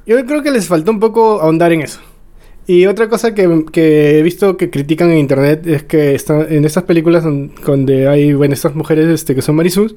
yo 0.06 0.24
creo 0.26 0.42
que 0.44 0.52
les 0.52 0.68
faltó 0.68 0.92
un 0.92 1.00
poco 1.00 1.40
ahondar 1.40 1.72
en 1.72 1.80
eso. 1.80 2.00
Y 2.66 2.86
otra 2.86 3.08
cosa 3.08 3.34
que, 3.34 3.64
que 3.72 4.18
he 4.18 4.22
visto 4.22 4.56
que 4.56 4.70
critican 4.70 5.10
en 5.10 5.18
internet 5.18 5.66
es 5.66 5.82
que 5.82 6.14
están, 6.14 6.46
en 6.48 6.64
estas 6.64 6.84
películas 6.84 7.22
don- 7.24 7.52
donde 7.66 8.08
hay, 8.08 8.32
bueno, 8.32 8.54
estas 8.54 8.74
mujeres 8.74 9.06
este, 9.08 9.34
que 9.34 9.42
son 9.42 9.56
Marisus, 9.56 9.94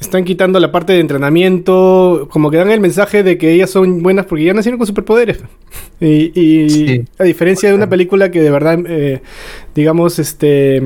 están 0.00 0.24
quitando 0.24 0.58
la 0.60 0.72
parte 0.72 0.92
de 0.94 1.00
entrenamiento, 1.00 2.26
como 2.30 2.50
que 2.50 2.56
dan 2.56 2.70
el 2.70 2.80
mensaje 2.80 3.22
de 3.22 3.36
que 3.38 3.52
ellas 3.52 3.70
son 3.70 4.02
buenas 4.02 4.26
porque 4.26 4.44
ya 4.44 4.54
nacieron 4.54 4.78
con 4.78 4.86
superpoderes. 4.86 5.40
Y, 6.00 6.32
y 6.38 6.70
Sí. 6.70 7.04
a 7.18 7.24
diferencia 7.24 7.68
de 7.68 7.74
una 7.74 7.88
película 7.88 8.30
que 8.30 8.40
de 8.40 8.50
verdad, 8.50 8.78
eh, 8.86 9.20
digamos, 9.74 10.18
este... 10.18 10.78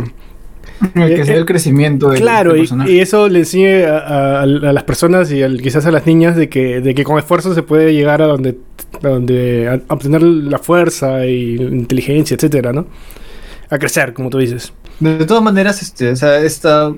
El 0.94 1.14
que 1.16 1.24
se 1.24 1.32
ve 1.32 1.38
el 1.38 1.44
crecimiento 1.46 2.10
del, 2.10 2.20
Claro, 2.20 2.50
del 2.52 2.58
y, 2.58 2.62
personaje. 2.62 2.92
y 2.92 3.00
eso 3.00 3.28
le 3.28 3.40
enseñe 3.40 3.84
a, 3.84 3.98
a- 3.98 4.42
a 4.42 4.46
las 4.46 4.84
personas 4.84 5.32
y 5.32 5.42
al- 5.42 5.60
quizás 5.60 5.86
a 5.86 5.90
las 5.90 6.06
niñas 6.06 6.36
de 6.36 6.48
que, 6.48 6.80
de 6.80 6.94
que 6.94 7.02
con 7.02 7.18
esfuerzo 7.18 7.52
se 7.54 7.62
puede 7.64 7.92
llegar 7.94 8.22
a 8.22 8.26
donde, 8.26 8.56
donde 9.00 9.82
obtener 9.88 10.22
la 10.22 10.58
fuerza 10.58 11.24
y 11.26 11.56
la 11.58 11.74
inteligencia, 11.74 12.34
etcétera, 12.34 12.72
¿no? 12.72 12.86
A 13.70 13.78
crecer, 13.78 14.14
como 14.14 14.30
tú 14.30 14.38
dices. 14.38 14.72
De 15.00 15.24
todas 15.24 15.42
maneras, 15.42 15.82
este, 15.82 16.10
o 16.10 16.16
sea, 16.16 16.38
esta 16.38 16.92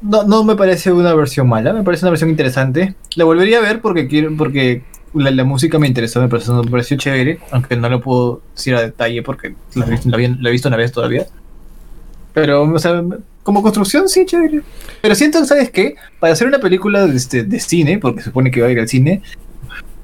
no, 0.00 0.24
no 0.24 0.44
me 0.44 0.56
parece 0.56 0.92
una 0.92 1.14
versión 1.14 1.48
mala, 1.48 1.72
me 1.72 1.82
parece 1.82 2.04
una 2.04 2.10
versión 2.10 2.30
interesante. 2.30 2.94
La 3.14 3.24
volvería 3.24 3.58
a 3.58 3.62
ver 3.62 3.80
porque 3.80 4.06
quiero, 4.06 4.34
porque 4.36 4.82
la, 5.14 5.30
la 5.30 5.44
música 5.44 5.78
me 5.78 5.86
interesó, 5.86 6.20
me 6.20 6.28
pareció, 6.28 6.62
me 6.62 6.70
pareció 6.70 6.96
chévere, 6.96 7.38
aunque 7.50 7.76
no 7.76 7.88
lo 7.88 8.00
puedo 8.00 8.42
decir 8.54 8.74
a 8.74 8.82
detalle 8.82 9.22
porque 9.22 9.54
la, 9.74 9.86
la 9.86 10.36
la 10.40 10.48
he 10.48 10.52
visto 10.52 10.68
una 10.68 10.76
vez 10.76 10.92
todavía. 10.92 11.26
Pero, 12.34 12.62
o 12.64 12.78
sea, 12.78 13.02
como 13.42 13.62
construcción, 13.62 14.08
sí, 14.08 14.26
chévere. 14.26 14.60
Pero 15.00 15.14
siento, 15.14 15.44
¿sabes 15.44 15.70
qué? 15.70 15.94
Para 16.20 16.32
hacer 16.34 16.46
una 16.48 16.58
película 16.58 17.06
de, 17.06 17.16
este, 17.16 17.44
de 17.44 17.60
cine, 17.60 17.98
porque 17.98 18.20
se 18.20 18.26
supone 18.26 18.50
que 18.50 18.60
va 18.60 18.66
a 18.66 18.70
ir 18.72 18.78
al 18.78 18.88
cine, 18.88 19.22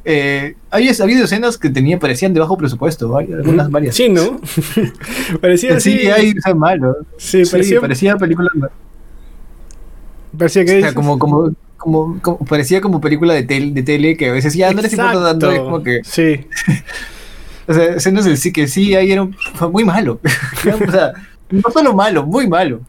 eh, 0.05 0.55
hay, 0.71 0.89
ha 0.89 1.03
habido 1.03 1.25
escenas 1.25 1.59
que 1.59 1.71
tenían, 1.71 1.99
parecían 2.01 2.33
de 2.35 2.41
bajo 2.41 2.57
presupuesto, 2.57 3.17
algunas 3.17 3.71
varias. 3.71 3.95
Sí, 3.95 4.09
¿no? 4.09 4.41
parecía 5.41 5.77
así. 5.77 5.99
Sí, 5.99 6.07
hay, 6.09 6.31
o 6.37 6.41
sea, 6.43 6.55
malo. 6.55 6.97
Sí, 7.19 7.45
Sí, 7.45 7.51
parecía, 7.51 7.81
parecía 7.81 8.17
película 8.17 8.49
parecía 10.37 10.65
que 10.65 10.79
O 10.79 10.81
sea, 10.81 10.95
como, 10.95 11.19
como, 11.19 11.53
como, 11.77 12.19
como- 12.21 12.39
parecía 12.39 12.81
como 12.81 13.01
película 13.01 13.35
de, 13.35 13.43
tel- 13.47 13.75
de 13.75 13.83
tele 13.83 14.17
que 14.17 14.29
a 14.29 14.33
veces 14.33 14.55
ya 14.55 14.73
no 14.73 14.83
les 14.83 14.93
importa 14.93 15.23
tanto, 15.23 15.51
es 15.53 15.61
como 15.61 15.83
que, 15.83 16.01
Sí. 16.05 16.47
o 17.69 17.75
sea, 17.75 17.85
escenas 17.95 18.25
del 18.25 18.37
sí 18.39 18.53
que 18.53 18.67
sí, 18.69 18.95
ahí 18.95 19.13
era 19.13 19.23
un- 19.23 19.35
fue 19.55 19.69
muy 19.71 19.85
malo. 19.85 20.21
o 20.89 20.91
sea, 20.91 21.13
no 21.51 21.71
solo 21.71 21.93
malo, 21.95 22.25
muy 22.25 22.47
malo. 22.49 22.81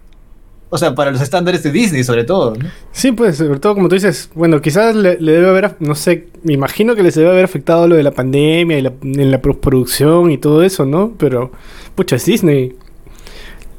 O 0.74 0.78
sea, 0.80 0.96
para 0.96 1.12
los 1.12 1.22
estándares 1.22 1.62
de 1.62 1.72
Disney, 1.72 2.04
sobre 2.04 2.24
todo. 2.24 2.56
¿no? 2.56 2.68
Sí, 2.92 3.12
pues, 3.12 3.38
sobre 3.38 3.60
todo 3.60 3.76
como 3.76 3.90
tú 3.90 3.94
dices, 3.94 4.32
bueno, 4.34 4.60
quizás 4.60 4.96
le, 4.96 5.22
le 5.22 5.34
debe 5.34 5.48
haber, 5.48 5.76
no 5.80 5.94
sé, 5.94 6.30
me 6.42 6.54
imagino 6.54 6.96
que 6.96 7.04
les 7.04 7.14
debe 7.14 7.30
haber 7.30 7.46
afectado 7.46 7.88
lo 7.88 7.96
de 7.96 8.02
la 8.02 8.10
pandemia 8.10 8.80
y 8.80 8.82
la, 8.82 8.92
en 9.04 9.30
la 9.30 9.40
postproducción 9.40 10.32
y 10.32 10.40
todo 10.40 10.64
eso, 10.64 10.88
¿no? 10.88 11.14
Pero, 11.20 11.52
pucha, 11.94 12.16
es 12.16 12.26
Disney. 12.26 12.76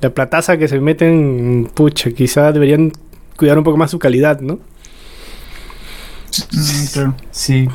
La 0.03 0.11
plataza 0.11 0.57
que 0.57 0.69
se 0.69 0.79
meten, 0.79 1.69
pucha, 1.75 2.13
quizás 2.13 2.55
deberían 2.55 2.93
cuidar 3.37 3.59
un 3.59 3.65
poco 3.65 3.77
más 3.77 3.91
su 3.91 3.99
calidad, 3.99 4.41
¿no? 4.41 4.61
Mm, 6.53 6.93
claro. 6.93 7.17
Sí. 7.33 7.69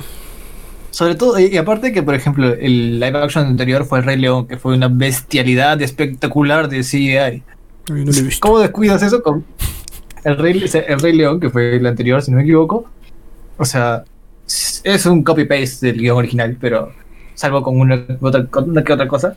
Sobre 0.91 1.15
todo, 1.15 1.38
y 1.38 1.47
y 1.47 1.57
aparte 1.57 1.91
que, 1.91 2.03
por 2.03 2.15
ejemplo, 2.15 2.53
el 2.53 3.01
live 3.01 3.17
action 3.17 3.47
anterior 3.47 3.83
fue 3.83 3.99
El 3.99 4.05
Rey 4.05 4.15
León, 4.15 4.47
que 4.47 4.55
fue 4.55 4.75
una 4.75 4.88
bestialidad 4.88 5.81
espectacular 5.81 6.69
de 6.69 6.83
CGI. 6.83 7.43
No 7.93 8.12
lo 8.12 8.17
he 8.17 8.22
visto. 8.22 8.39
¿Cómo 8.48 8.60
descuidas 8.60 9.01
eso 9.03 9.22
con 9.24 9.46
el 10.24 10.38
Rey, 10.38 10.63
el 10.88 11.00
Rey 11.00 11.13
León, 11.13 11.39
que 11.39 11.50
fue 11.50 11.75
el 11.77 11.86
anterior, 11.86 12.22
si 12.22 12.31
no 12.31 12.38
me 12.38 12.43
equivoco? 12.43 12.89
O 13.58 13.65
sea, 13.65 14.03
es 14.84 15.05
un 15.05 15.24
copy-paste 15.24 15.88
del 15.88 15.98
guion 16.00 16.17
original, 16.17 16.58
pero 16.60 16.91
salvo 17.36 17.62
con 17.63 17.79
una, 17.79 18.05
otra, 18.22 18.46
con 18.48 18.69
una 18.69 18.84
que 18.84 18.93
otra 18.93 19.08
cosa. 19.08 19.36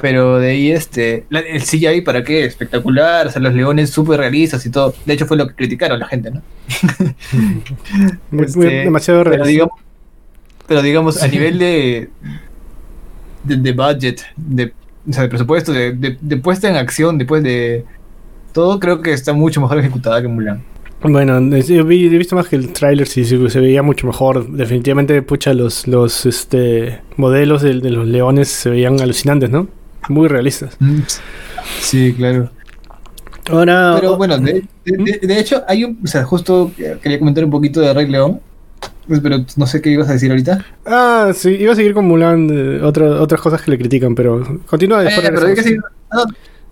Pero 0.00 0.38
de 0.38 0.50
ahí, 0.52 0.70
este, 0.70 1.26
la- 1.28 1.40
el 1.40 1.60
CGI, 1.62 2.00
¿para 2.02 2.22
qué? 2.24 2.44
Espectacular, 2.44 3.26
o 3.26 3.30
sea, 3.30 3.42
los 3.42 3.52
leones 3.52 3.90
súper 3.90 4.20
realistas 4.20 4.64
y 4.64 4.70
todo. 4.70 4.94
De 5.04 5.12
hecho, 5.12 5.26
fue 5.26 5.36
lo 5.36 5.46
que 5.48 5.54
criticaron 5.54 5.98
la 5.98 6.06
gente, 6.06 6.30
¿no? 6.30 6.40
Muy- 8.30 8.44
Este, 8.44 8.58
muy- 8.58 8.66
demasiado 8.68 9.20
pero 9.24 9.30
realista. 9.36 9.48
digamos, 9.50 9.74
pero 10.66 10.82
digamos, 10.82 11.22
a 11.22 11.28
nivel 11.28 11.58
de, 11.58 12.10
de, 13.44 13.56
de 13.56 13.72
budget, 13.72 14.20
de, 14.36 14.72
o 15.08 15.12
sea, 15.12 15.22
de 15.24 15.28
presupuesto, 15.28 15.72
de, 15.72 15.92
de- 15.92 16.16
de 16.20 16.36
puesta 16.36 16.68
en 16.68 16.76
acción, 16.76 17.18
después 17.18 17.42
de, 17.42 17.84
todo 18.52 18.78
creo 18.80 19.00
que 19.02 19.12
está 19.12 19.32
mucho 19.32 19.60
mejor 19.60 19.78
ejecutada 19.78 20.20
que 20.22 20.28
Mulan. 20.28 20.62
Bueno, 21.02 21.40
yo 21.58 21.84
vi- 21.84 22.06
he 22.06 22.18
visto 22.18 22.36
más 22.36 22.46
que 22.46 22.54
el 22.54 22.72
tráiler, 22.72 23.08
sí, 23.08 23.24
sí, 23.24 23.36
se 23.50 23.58
veía 23.60 23.82
mucho 23.82 24.06
mejor. 24.06 24.48
Definitivamente, 24.48 25.20
pucha, 25.22 25.52
los, 25.52 25.88
los 25.88 26.26
este, 26.26 27.00
modelos 27.16 27.62
de, 27.62 27.80
de 27.80 27.90
los 27.90 28.06
leones 28.06 28.48
se 28.48 28.70
veían 28.70 29.00
alucinantes, 29.00 29.50
¿no? 29.50 29.66
Muy 30.08 30.28
realistas. 30.28 30.76
Sí, 31.80 32.12
claro. 32.16 32.50
Ahora, 33.50 33.96
Pero 33.98 34.16
bueno, 34.16 34.38
de, 34.38 34.62
de- 34.84 34.96
de- 35.20 35.26
de 35.26 35.40
hecho, 35.40 35.62
hay 35.66 35.82
un. 35.84 35.98
O 36.04 36.06
sea, 36.06 36.22
justo 36.22 36.70
eh, 36.78 36.96
quería 37.02 37.18
comentar 37.18 37.44
un 37.44 37.50
poquito 37.50 37.80
de 37.80 37.92
Rey 37.92 38.06
León. 38.06 38.40
Pues, 39.08 39.20
Pero 39.20 39.44
no 39.56 39.66
sé 39.66 39.80
qué 39.82 39.90
ibas 39.90 40.08
a 40.08 40.12
decir 40.12 40.30
ahorita. 40.30 40.64
ah, 40.86 41.32
sí, 41.34 41.50
iba 41.50 41.72
a 41.72 41.76
seguir 41.76 41.94
con 41.94 42.06
Mulan, 42.06 42.48
eh, 42.50 42.80
otra- 42.82 43.20
otras 43.20 43.40
cosas 43.40 43.62
que 43.62 43.70
le 43.72 43.78
critican, 43.78 44.14
pero 44.14 44.60
continúa 44.66 45.02
Eh, 45.02 45.04
después. 45.06 45.30
pero 45.34 45.46
hay 45.46 45.54
que 45.54 45.62
seguir. 45.62 45.80
No, 46.12 46.24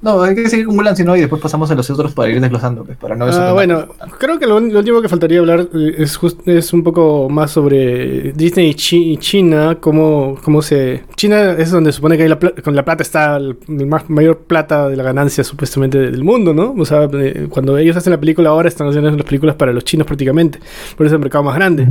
no, 0.02 0.22
hay 0.22 0.34
que 0.34 0.48
seguir 0.48 0.66
con 0.66 0.76
Mulan, 0.76 0.96
si 0.96 1.04
no, 1.04 1.14
y 1.16 1.20
después 1.20 1.40
pasamos 1.42 1.70
a 1.70 1.74
los 1.74 1.88
otros 1.90 2.12
para 2.12 2.30
ir 2.30 2.40
desglosando, 2.40 2.84
pues, 2.84 2.96
para 2.96 3.14
no 3.16 3.26
Ah, 3.26 3.52
bueno, 3.52 3.86
creo 4.18 4.38
que 4.38 4.46
lo, 4.46 4.58
lo 4.60 4.78
último 4.78 5.02
que 5.02 5.08
faltaría 5.08 5.40
hablar 5.40 5.68
eh, 5.74 5.94
es, 5.98 6.16
just- 6.16 6.46
es 6.48 6.72
un 6.72 6.82
poco 6.82 7.28
más 7.28 7.50
sobre 7.50 8.32
Disney 8.32 8.70
y, 8.70 8.74
Chi- 8.74 9.12
y 9.12 9.16
China, 9.18 9.76
cómo, 9.80 10.36
cómo 10.42 10.62
se... 10.62 11.02
China 11.16 11.52
es 11.52 11.70
donde 11.70 11.92
supone 11.92 12.16
que 12.16 12.22
hay 12.24 12.28
la 12.28 12.38
con 12.38 12.74
la 12.74 12.84
plata 12.84 13.02
está 13.02 13.38
más, 13.68 14.08
mayor 14.08 14.38
plata 14.38 14.88
de 14.88 14.96
la 14.96 15.02
ganancia 15.02 15.44
supuestamente 15.44 15.98
del 15.98 16.24
mundo, 16.24 16.54
¿no? 16.54 16.74
O 16.78 16.84
sea, 16.84 17.08
eh, 17.12 17.46
cuando 17.50 17.76
ellos 17.76 17.96
hacen 17.96 18.10
la 18.12 18.18
película 18.20 18.50
ahora 18.50 18.68
están 18.68 18.88
haciendo 18.88 19.10
las 19.10 19.24
películas 19.26 19.56
para 19.56 19.72
los 19.72 19.84
chinos 19.84 20.06
prácticamente, 20.06 20.58
por 20.96 21.06
eso 21.06 21.14
es 21.14 21.18
el 21.18 21.20
mercado 21.20 21.44
más 21.44 21.54
grande, 21.56 21.86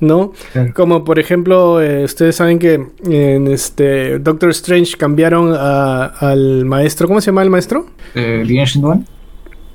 ¿no? 0.00 0.32
Claro. 0.52 0.72
Como 0.74 1.04
por 1.04 1.18
ejemplo, 1.18 1.80
eh, 1.80 2.04
ustedes 2.04 2.34
saben 2.36 2.58
que 2.58 2.84
en 3.06 3.46
este 3.48 4.18
Doctor 4.18 4.50
Strange 4.50 4.96
cambiaron 4.96 5.52
a- 5.56 6.06
al 6.06 6.64
maestro, 6.64 7.06
¿cómo 7.08 7.20
se 7.20 7.26
llama 7.26 7.43
el 7.44 7.50
maestro? 7.50 7.86
Eh, 8.14 8.44
The 8.46 8.60
Ancient 8.60 8.84
One. 8.84 9.02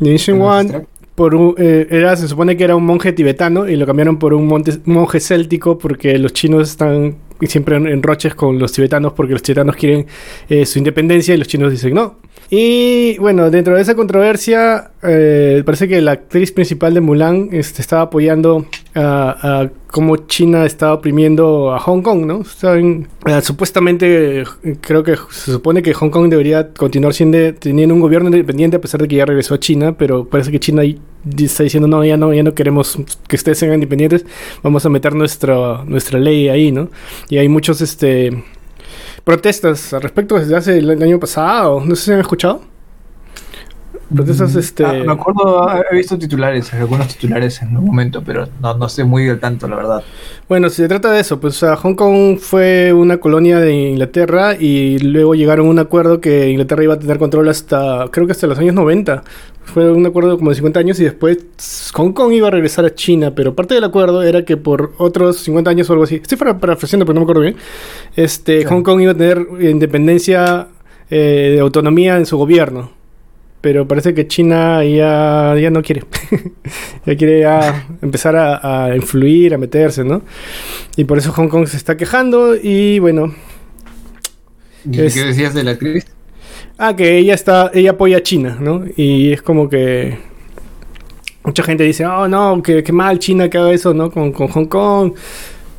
The 0.01 0.11
Ancient 0.11 0.41
One 0.41 0.81
por 1.15 1.35
un- 1.35 1.55
eh, 1.57 1.88
era 1.89 2.15
se 2.15 2.27
supone 2.27 2.55
que 2.55 2.63
era 2.63 2.75
un 2.75 2.85
monje 2.85 3.11
tibetano 3.11 3.67
y 3.67 3.75
lo 3.75 3.85
cambiaron 3.85 4.17
por 4.19 4.33
un 4.33 4.47
monte- 4.47 4.79
monje 4.85 5.19
céltico 5.19 5.77
porque 5.77 6.17
los 6.17 6.31
chinos 6.33 6.69
están 6.69 7.15
siempre 7.41 7.75
en, 7.75 7.88
en 7.88 8.01
roches 8.03 8.35
con 8.35 8.57
los 8.59 8.71
tibetanos 8.71 9.13
porque 9.13 9.33
los 9.33 9.41
tibetanos 9.43 9.75
quieren 9.75 10.05
eh, 10.49 10.65
su 10.65 10.77
independencia 10.79 11.33
y 11.33 11.38
los 11.38 11.47
chinos 11.47 11.71
dicen 11.71 11.93
no. 11.93 12.17
Y 12.49 13.17
bueno, 13.19 13.51
dentro 13.51 13.75
de 13.75 13.81
esa 13.81 13.95
controversia, 13.95 14.91
eh, 15.01 15.63
parece 15.65 15.88
que 15.88 16.01
la 16.01 16.12
actriz 16.12 16.51
principal 16.51 16.94
de 16.94 17.00
Mulan 17.00 17.50
este, 17.51 17.82
estaba 17.82 18.03
apoyando 18.03 18.65
a, 18.96 19.70
cómo 19.88 20.18
China 20.18 20.65
estaba 20.65 20.94
oprimiendo 20.94 21.74
a 21.74 21.79
Hong 21.79 22.01
Kong, 22.01 22.25
¿no? 22.25 22.44
Eh, 22.63 23.41
supuestamente, 23.41 24.41
eh, 24.41 24.46
creo 24.82 25.03
que 25.03 25.15
se 25.29 25.53
supone 25.53 25.82
que 25.82 25.94
Hong 25.94 26.10
Kong 26.10 26.29
debería 26.29 26.74
continuar 26.74 27.13
siendo, 27.13 27.53
teniendo 27.56 27.96
un 27.96 28.01
gobierno 28.01 28.27
independiente 28.27 28.75
a 28.75 28.82
pesar 28.82 29.01
de 29.01 29.08
que 29.08 29.15
ya 29.15 29.25
regresó 29.25 29.56
a 29.56 29.60
China, 29.60 29.96
pero 29.98 30.25
parece 30.25 30.51
que 30.51 30.60
China 30.60 30.84
está 30.84 31.63
diciendo, 31.63 31.88
no, 31.88 32.03
ya 32.03 32.18
no, 32.18 32.34
ya 32.34 32.44
no 32.44 32.53
queremos 32.53 32.98
que 33.27 33.36
ustedes 33.38 33.58
sean 33.58 33.74
independientes, 33.74 34.25
vamos 34.63 34.86
a 34.86 34.89
meter 34.89 35.15
nuestra, 35.15 35.84
nuestra 35.86 36.20
ley 36.20 36.50
ahí, 36.50 36.72
¿no? 36.72 36.89
Y 37.29 37.38
hay 37.38 37.48
muchos, 37.48 37.79
este 37.79 38.44
protestas 39.24 39.94
al 39.94 40.01
respecto 40.01 40.39
desde 40.39 40.56
hace 40.56 40.77
el 40.79 40.89
año 41.03 41.20
pasado. 41.20 41.82
No 41.86 41.96
sé 41.96 42.06
si 42.06 42.12
han 42.12 42.20
escuchado. 42.20 42.68
Este. 44.56 44.84
Ah, 44.86 44.94
me 45.06 45.12
acuerdo, 45.12 45.70
he 45.92 45.96
visto 45.96 46.18
titulares, 46.18 46.74
algunos 46.74 47.08
titulares 47.10 47.62
en 47.62 47.78
un 47.78 47.86
momento, 47.86 48.24
pero 48.25 48.48
no, 48.62 48.74
no 48.75 48.88
estoy 48.88 49.04
muy 49.04 49.30
al 49.30 49.39
tanto, 49.39 49.68
la 49.68 49.75
verdad. 49.75 50.04
Bueno, 50.48 50.70
se 50.70 50.88
trata 50.88 51.12
de 51.12 51.20
eso. 51.20 51.39
Pues 51.39 51.56
o 51.56 51.60
sea, 51.60 51.75
Hong 51.75 51.94
Kong 51.96 52.39
fue 52.39 52.92
una 52.92 53.18
colonia 53.18 53.60
de 53.60 53.72
Inglaterra 53.92 54.56
y 54.60 54.98
luego 55.00 55.36
llegaron 55.36 55.68
a 55.68 55.70
un 55.70 55.80
acuerdo 55.80 56.20
que 56.22 56.50
Inglaterra 56.50 56.84
iba 56.84 56.96
a 56.96 57.00
tener 57.00 57.20
control 57.20 57.50
hasta, 57.50 58.08
creo 58.12 58.25
que 58.25 58.32
hasta 58.32 58.48
los 58.48 58.58
años 58.58 58.74
90. 58.75 59.24
Fue 59.63 59.92
un 59.92 60.04
acuerdo 60.08 60.36
como 60.39 60.50
de 60.50 60.56
50 60.56 60.80
años 60.80 61.00
y 61.00 61.04
después 61.04 61.38
Hong 61.94 62.12
Kong 62.13 62.34
iba 62.34 62.48
a 62.48 62.51
regresar 62.51 62.86
a 62.86 62.96
China, 62.96 63.36
pero 63.36 63.54
parte 63.54 63.75
del 63.75 63.84
acuerdo 63.84 64.24
era 64.24 64.44
que 64.44 64.58
por 64.58 64.94
otros 64.98 65.38
50 65.42 65.70
años 65.70 65.88
o 65.89 65.94
algo 65.94 66.06
así, 66.06 66.16
estoy 66.16 66.39
para- 66.39 66.58
parafraseando 66.58 67.06
pero 67.06 67.13
no 67.13 67.20
me 67.20 67.24
acuerdo 67.25 67.42
bien, 67.42 67.56
este. 68.16 68.66
Hong 68.66 68.82
Kong 68.82 69.01
iba 69.01 69.12
a 69.12 69.16
tener 69.16 69.46
independencia 69.62 70.68
eh, 71.12 71.51
de 71.54 71.60
autonomía 71.60 72.18
en 72.18 72.25
su 72.25 72.36
gobierno. 72.38 72.98
Pero 73.62 73.88
parece 73.88 74.13
que 74.13 74.25
China 74.28 74.84
ya, 74.86 75.56
ya 75.60 75.70
no 75.70 75.82
quiere. 75.82 76.04
ya 77.06 77.16
quiere 77.18 77.42
ya 77.42 77.88
empezar 78.01 78.36
a, 78.36 78.86
a 78.86 78.96
influir, 78.96 79.54
a 79.54 79.58
meterse, 79.58 80.04
¿no? 80.06 80.22
Y 80.96 81.04
por 81.04 81.18
eso 81.18 81.32
Hong 81.34 81.50
Kong 81.50 81.68
se 81.68 81.78
está 81.78 81.98
quejando 81.98 82.56
y 82.56 83.00
bueno. 83.00 83.34
¿Y 84.89 85.01
Es- 85.01 85.13
¿Qué 85.13 85.24
decías 85.25 85.54
de 85.54 85.63
la 85.63 85.72
actriz? 85.72 86.06
Ah, 86.78 86.96
que 86.96 87.18
ella 87.18 87.34
está, 87.34 87.72
ella 87.74 87.92
apoya 87.92 88.18
a 88.18 88.24
China, 88.24 88.58
¿no? 88.60 88.86
Y 88.96 89.34
es 89.34 89.42
como 89.42 89.68
que 89.70 90.18
mucha 91.44 91.63
gente 91.63 91.84
dice, 91.84 92.06
oh 92.06 92.28
no, 92.28 92.62
que 92.63 92.84
mal 92.94 93.20
China 93.20 93.50
que 93.50 93.58
haga 93.58 93.72
eso, 93.74 93.94
¿no? 93.94 94.12
Con, 94.12 94.32
con 94.32 94.48
Hong 94.48 94.66
Kong. 94.66 95.13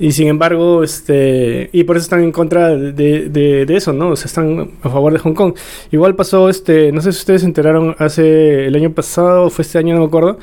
Y 0.01 0.13
sin 0.13 0.29
embargo, 0.29 0.83
este, 0.83 1.69
y 1.73 1.85
por 1.85 1.97
eso 1.97 2.05
están 2.05 2.25
en 2.25 2.33
contra 2.33 2.71
de, 2.75 3.29
de- 3.29 3.67
de 3.67 3.77
eso, 3.77 3.93
¿no? 3.93 4.09
O 4.09 4.17
sea, 4.17 4.27
están 4.27 4.71
a 4.83 4.89
favor 4.89 5.13
de 5.13 5.19
Hong 5.21 5.35
Kong. 5.35 5.55
Igual 5.93 6.17
pasó, 6.17 6.49
este, 6.49 6.91
no 6.91 7.03
sé 7.03 7.13
si 7.13 7.19
ustedes 7.19 7.43
se 7.43 7.47
enteraron 7.47 7.95
hace 7.99 8.67
el 8.67 8.75
año 8.75 8.93
pasado, 8.93 9.45
o 9.45 9.51
fue 9.51 9.63
este 9.63 9.77
año, 9.79 9.95
no 9.95 10.01
me 10.01 10.07
acuerdo, 10.07 10.39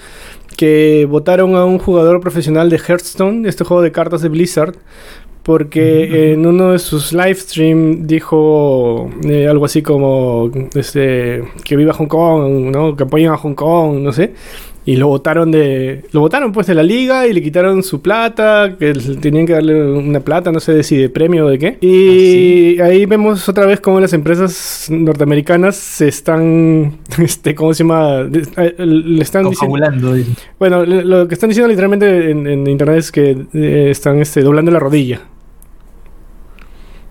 que 0.55 1.07
votaron 1.09 1.55
a 1.55 1.65
un 1.65 1.79
jugador 1.79 2.19
profesional 2.21 2.69
de 2.69 2.77
Hearthstone, 2.77 3.47
este 3.49 3.63
juego 3.63 3.81
de 3.81 3.91
cartas 3.91 4.21
de 4.21 4.29
Blizzard, 4.29 4.75
porque 5.43 6.33
en 6.33 6.45
uno 6.45 6.73
de 6.73 6.79
sus 6.79 7.13
live 7.13 7.35
stream 7.35 8.05
dijo 8.05 9.09
eh, 9.23 9.47
algo 9.47 9.63
así 9.63 9.81
como 9.81 10.51
este 10.75 11.41
que 11.63 11.77
viva 11.77 11.93
Hong 11.93 12.07
Kong, 12.07 12.69
¿no? 12.69 12.95
Que 12.97 13.03
apoyen 13.03 13.31
a 13.31 13.37
Hong 13.37 13.53
Kong, 13.55 13.99
no 14.01 14.11
sé. 14.11 14.33
Y 14.87 14.95
lo 14.95 15.09
votaron 15.09 15.51
de 15.51 16.05
lo 16.13 16.21
votaron 16.21 16.53
pues 16.53 16.65
de 16.65 16.73
la 16.73 16.81
liga 16.81 17.27
y 17.27 17.33
le 17.33 17.43
quitaron 17.43 17.83
su 17.83 18.01
plata, 18.01 18.77
que 18.79 18.93
tenían 19.19 19.45
que 19.45 19.51
darle 19.51 19.83
una 19.91 20.21
plata, 20.21 20.49
no 20.49 20.61
sé 20.61 20.81
si 20.81 20.95
de 20.95 21.09
premio 21.09 21.45
o 21.45 21.49
de 21.49 21.59
qué. 21.59 21.77
Y 21.81 22.79
ahí 22.79 23.05
vemos 23.05 23.49
otra 23.49 23.65
vez 23.65 23.81
cómo 23.81 23.99
las 23.99 24.13
empresas 24.13 24.87
norteamericanas 24.89 25.75
se 25.75 26.07
están 26.07 26.99
este 27.17 27.53
cómo 27.53 27.73
se 27.73 27.83
llama 27.83 28.21
le 28.21 29.21
están 29.21 29.49
diciendo 29.49 29.77
Confabulando. 29.77 30.15
bueno, 30.57 30.85
lo 30.85 31.27
que 31.27 31.33
están 31.33 31.49
diciendo 31.49 31.67
literalmente 31.67 32.31
en, 32.31 32.47
en 32.47 32.65
internet 32.65 32.99
es 32.99 33.11
que 33.11 33.45
eh, 33.53 33.89
están 33.91 34.21
este, 34.21 34.41
doblando 34.41 34.71
la 34.71 34.79
rodilla. 34.79 35.19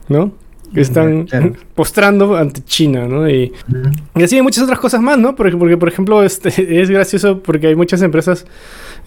¿No? 0.08 0.32
Que 0.76 0.82
están 0.82 1.24
Claro. 1.24 1.52
postrando 1.74 2.36
ante 2.36 2.62
China, 2.62 3.08
¿no? 3.08 3.28
Y, 3.28 3.52
y 4.14 4.22
así 4.22 4.36
hay 4.36 4.42
muchas 4.42 4.62
otras 4.64 4.78
cosas 4.78 5.00
más, 5.00 5.18
¿no? 5.18 5.34
Porque, 5.34 5.56
porque 5.56 5.76
por 5.76 5.88
ejemplo, 5.88 6.22
este, 6.22 6.48
es 6.82 6.90
gracioso 6.90 7.42
porque 7.42 7.66
hay 7.68 7.74
muchas 7.74 8.02
empresas 8.02 8.46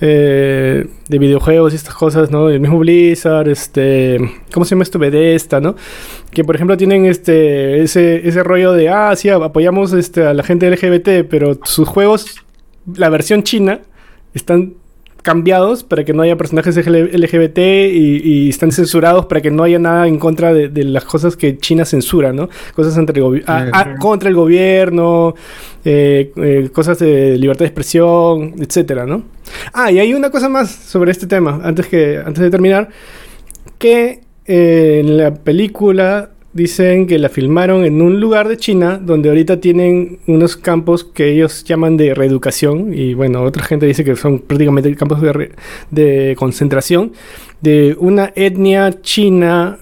eh, 0.01 0.87
de 1.07 1.19
videojuegos 1.19 1.73
y 1.73 1.75
estas 1.75 1.93
cosas, 1.93 2.31
¿no? 2.31 2.49
El 2.49 2.59
mismo 2.59 2.79
Blizzard, 2.79 3.47
este... 3.49 4.17
¿Cómo 4.51 4.65
se 4.65 4.71
llama 4.71 4.83
esto? 4.83 4.97
Bethesda, 4.99 5.59
¿no? 5.59 5.75
Que 6.31 6.43
por 6.43 6.55
ejemplo 6.55 6.75
tienen 6.77 7.05
este 7.05 7.81
ese, 7.83 8.27
ese 8.27 8.43
rollo 8.43 8.71
de, 8.73 8.89
ah, 8.89 9.15
sí, 9.15 9.29
apoyamos 9.29 9.93
este, 9.93 10.25
a 10.25 10.33
la 10.33 10.43
gente 10.43 10.69
LGBT, 10.69 11.27
pero 11.29 11.59
sus 11.63 11.87
juegos, 11.87 12.35
la 12.95 13.09
versión 13.09 13.43
china, 13.43 13.79
están 14.33 14.73
cambiados 15.21 15.83
para 15.83 16.03
que 16.03 16.13
no 16.13 16.21
haya 16.21 16.37
personajes 16.37 16.75
LGBT 16.77 17.57
y, 17.57 18.21
y 18.23 18.49
están 18.49 18.71
censurados 18.71 19.25
para 19.25 19.41
que 19.41 19.51
no 19.51 19.63
haya 19.63 19.79
nada 19.79 20.07
en 20.07 20.17
contra 20.17 20.53
de, 20.53 20.69
de 20.69 20.83
las 20.83 21.03
cosas 21.03 21.35
que 21.35 21.57
China 21.57 21.85
censura, 21.85 22.31
¿no? 22.31 22.49
Cosas 22.75 22.97
entre 22.97 23.21
el 23.21 23.43
contra 23.99 24.29
el 24.29 24.35
gobierno, 24.35 25.35
eh, 25.83 26.31
eh, 26.35 26.69
cosas 26.73 26.99
de 26.99 27.37
libertad 27.37 27.61
de 27.61 27.67
expresión, 27.67 28.55
etcétera, 28.59 29.05
¿no? 29.05 29.23
Ah, 29.73 29.91
y 29.91 29.99
hay 29.99 30.13
una 30.13 30.29
cosa 30.29 30.49
más 30.49 30.71
sobre 30.71 31.11
este 31.11 31.27
tema, 31.27 31.59
antes, 31.63 31.87
que, 31.87 32.17
antes 32.17 32.41
de 32.41 32.49
terminar, 32.49 32.89
que 33.77 34.21
eh, 34.45 34.99
en 35.01 35.17
la 35.17 35.33
película 35.33 36.31
dicen 36.53 37.05
que 37.05 37.19
la 37.19 37.29
filmaron 37.29 37.85
en 37.85 38.01
un 38.01 38.19
lugar 38.19 38.47
de 38.47 38.57
China 38.57 38.99
donde 39.01 39.29
ahorita 39.29 39.59
tienen 39.59 40.19
unos 40.27 40.57
campos 40.57 41.03
que 41.03 41.31
ellos 41.31 41.63
llaman 41.63 41.95
de 41.95 42.13
reeducación 42.15 42.93
y 42.93 43.13
bueno, 43.13 43.43
otra 43.43 43.63
gente 43.63 43.85
dice 43.85 44.03
que 44.03 44.15
son 44.15 44.39
prácticamente 44.39 44.93
campos 44.95 45.21
de, 45.21 45.31
re- 45.33 45.51
de 45.91 46.35
concentración 46.37 47.13
de 47.61 47.95
una 47.99 48.31
etnia 48.35 49.01
china 49.01 49.77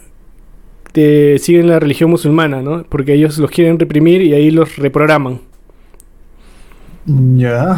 que 0.93 1.37
siguen 1.39 1.67
la 1.67 1.79
religión 1.79 2.09
musulmana, 2.09 2.61
¿no? 2.61 2.83
Porque 2.89 3.13
ellos 3.13 3.37
los 3.37 3.51
quieren 3.51 3.77
reprimir 3.79 4.21
y 4.21 4.33
ahí 4.33 4.51
los 4.51 4.77
reprograman. 4.77 5.41
Ya. 7.09 7.77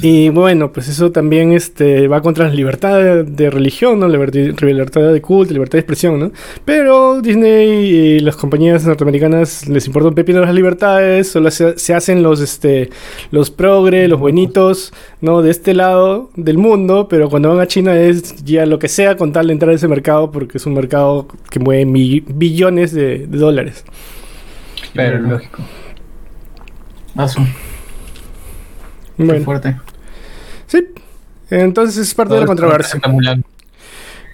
Y 0.00 0.28
bueno, 0.28 0.72
pues 0.72 0.86
eso 0.88 1.10
también 1.10 1.50
este, 1.52 2.06
va 2.06 2.22
contra 2.22 2.46
la 2.46 2.54
libertad 2.54 2.98
de, 3.00 3.24
de 3.24 3.50
religión, 3.50 3.98
¿no? 3.98 4.06
Libertad, 4.08 4.38
libertad 4.62 5.12
de 5.12 5.20
culto, 5.20 5.52
libertad 5.52 5.72
de 5.72 5.80
expresión, 5.80 6.20
¿no? 6.20 6.30
Pero 6.64 7.20
Disney 7.20 7.68
y 7.68 8.20
las 8.20 8.36
compañías 8.36 8.86
norteamericanas 8.86 9.68
les 9.68 9.88
importa 9.88 10.10
un 10.10 10.14
pepino 10.14 10.40
las 10.40 10.54
libertades, 10.54 11.28
solo 11.32 11.50
se, 11.50 11.76
se 11.80 11.94
hacen 11.94 12.22
los, 12.22 12.40
este, 12.40 12.90
los 13.32 13.50
progre, 13.50 14.06
los 14.06 14.20
buenitos, 14.20 14.92
¿no? 15.20 15.42
De 15.42 15.50
este 15.50 15.74
lado 15.74 16.30
del 16.36 16.56
mundo, 16.56 17.08
pero 17.08 17.28
cuando 17.28 17.48
van 17.48 17.58
a 17.58 17.66
China 17.66 17.96
es 17.98 18.44
ya 18.44 18.66
lo 18.66 18.78
que 18.78 18.86
sea 18.86 19.16
con 19.16 19.32
tal 19.32 19.48
de 19.48 19.54
entrar 19.54 19.72
a 19.72 19.74
ese 19.74 19.88
mercado 19.88 20.30
porque 20.30 20.58
es 20.58 20.66
un 20.66 20.74
mercado 20.74 21.26
que 21.50 21.58
mueve 21.58 21.86
mi- 21.86 22.20
billones 22.20 22.92
de, 22.92 23.26
de 23.26 23.36
dólares. 23.38 23.84
Pero 24.94 25.18
lógico. 25.18 25.60
Paso. 27.16 27.40
Bueno, 29.26 29.44
fuerte. 29.44 29.76
sí. 30.66 30.84
Entonces 31.50 31.96
es 31.96 32.14
parte 32.14 32.34
de 32.34 32.40
la 32.40 32.46
controversia. 32.46 33.00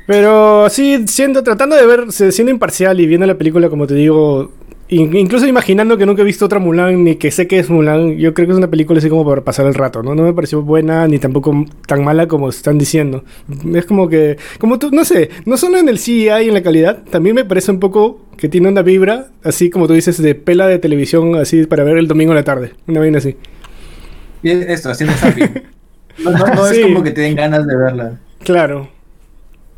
Pero 0.07 0.65
así, 0.67 1.05
siendo, 1.09 1.43
tratando 1.43 1.75
de 1.75 1.85
ver, 1.87 2.13
siendo 2.13 2.51
imparcial 2.53 3.01
y 3.01 3.07
viendo 3.07 3.27
la 3.27 3.37
película, 3.37 3.69
como 3.69 3.89
te 3.89 3.95
digo, 3.95 4.53
in- 4.89 5.17
incluso 5.17 5.49
imaginando 5.49 5.97
que 5.99 6.07
nunca 6.07 6.23
he 6.23 6.25
visto 6.25 6.45
otra 6.45 6.61
Mulan, 6.61 7.03
ni 7.03 7.17
que 7.17 7.33
sé 7.33 7.49
que 7.49 7.59
es 7.59 7.69
Mulan, 7.71 8.17
yo 8.17 8.33
creo 8.33 8.47
que 8.47 8.53
es 8.53 8.59
una 8.59 8.69
película 8.71 8.99
así 9.01 9.09
como 9.09 9.25
para 9.27 9.41
pasar 9.43 9.67
el 9.67 9.75
rato, 9.75 10.05
¿no? 10.05 10.15
No 10.15 10.23
me 10.23 10.33
pareció 10.33 10.63
buena, 10.63 11.09
ni 11.09 11.19
tampoco 11.19 11.65
tan 11.89 12.05
mala 12.05 12.29
como 12.29 12.49
están 12.51 12.79
diciendo. 12.79 13.25
Es 13.75 13.85
como 13.87 14.09
que, 14.09 14.37
como 14.61 14.79
tú, 14.79 14.91
no 14.93 15.05
sé, 15.05 15.31
no 15.45 15.57
solo 15.57 15.79
en 15.79 15.89
el 15.89 15.99
CGI 15.99 16.29
y 16.45 16.49
en 16.49 16.55
la 16.55 16.63
calidad, 16.63 17.03
también 17.11 17.35
me 17.35 17.45
parece 17.45 17.73
un 17.73 17.81
poco 17.81 18.21
que 18.37 18.49
tiene 18.49 18.69
una 18.69 18.83
vibra, 18.83 19.29
así 19.43 19.71
como 19.71 19.89
tú 19.89 19.95
dices, 19.95 20.23
de 20.23 20.37
pela 20.37 20.69
de 20.69 20.79
televisión, 20.79 21.35
así 21.35 21.67
para 21.67 21.83
ver 21.83 21.97
el 21.99 22.07
domingo 22.07 22.31
en 22.31 22.37
la 22.37 22.45
tarde, 22.45 22.75
una 22.87 23.01
vaina 23.01 23.19
así. 23.19 23.37
Esto, 24.51 24.91
haciendo 24.91 25.15
zapping. 25.17 25.63
No, 26.25 26.31
no, 26.31 26.47
no 26.47 26.65
Sí. 26.69 26.77
es 26.81 26.87
como 26.87 27.03
que 27.03 27.11
te 27.11 27.21
den 27.21 27.37
ganas 27.37 27.67
de 27.67 27.77
verla. 27.77 28.13
Claro. 28.43 28.89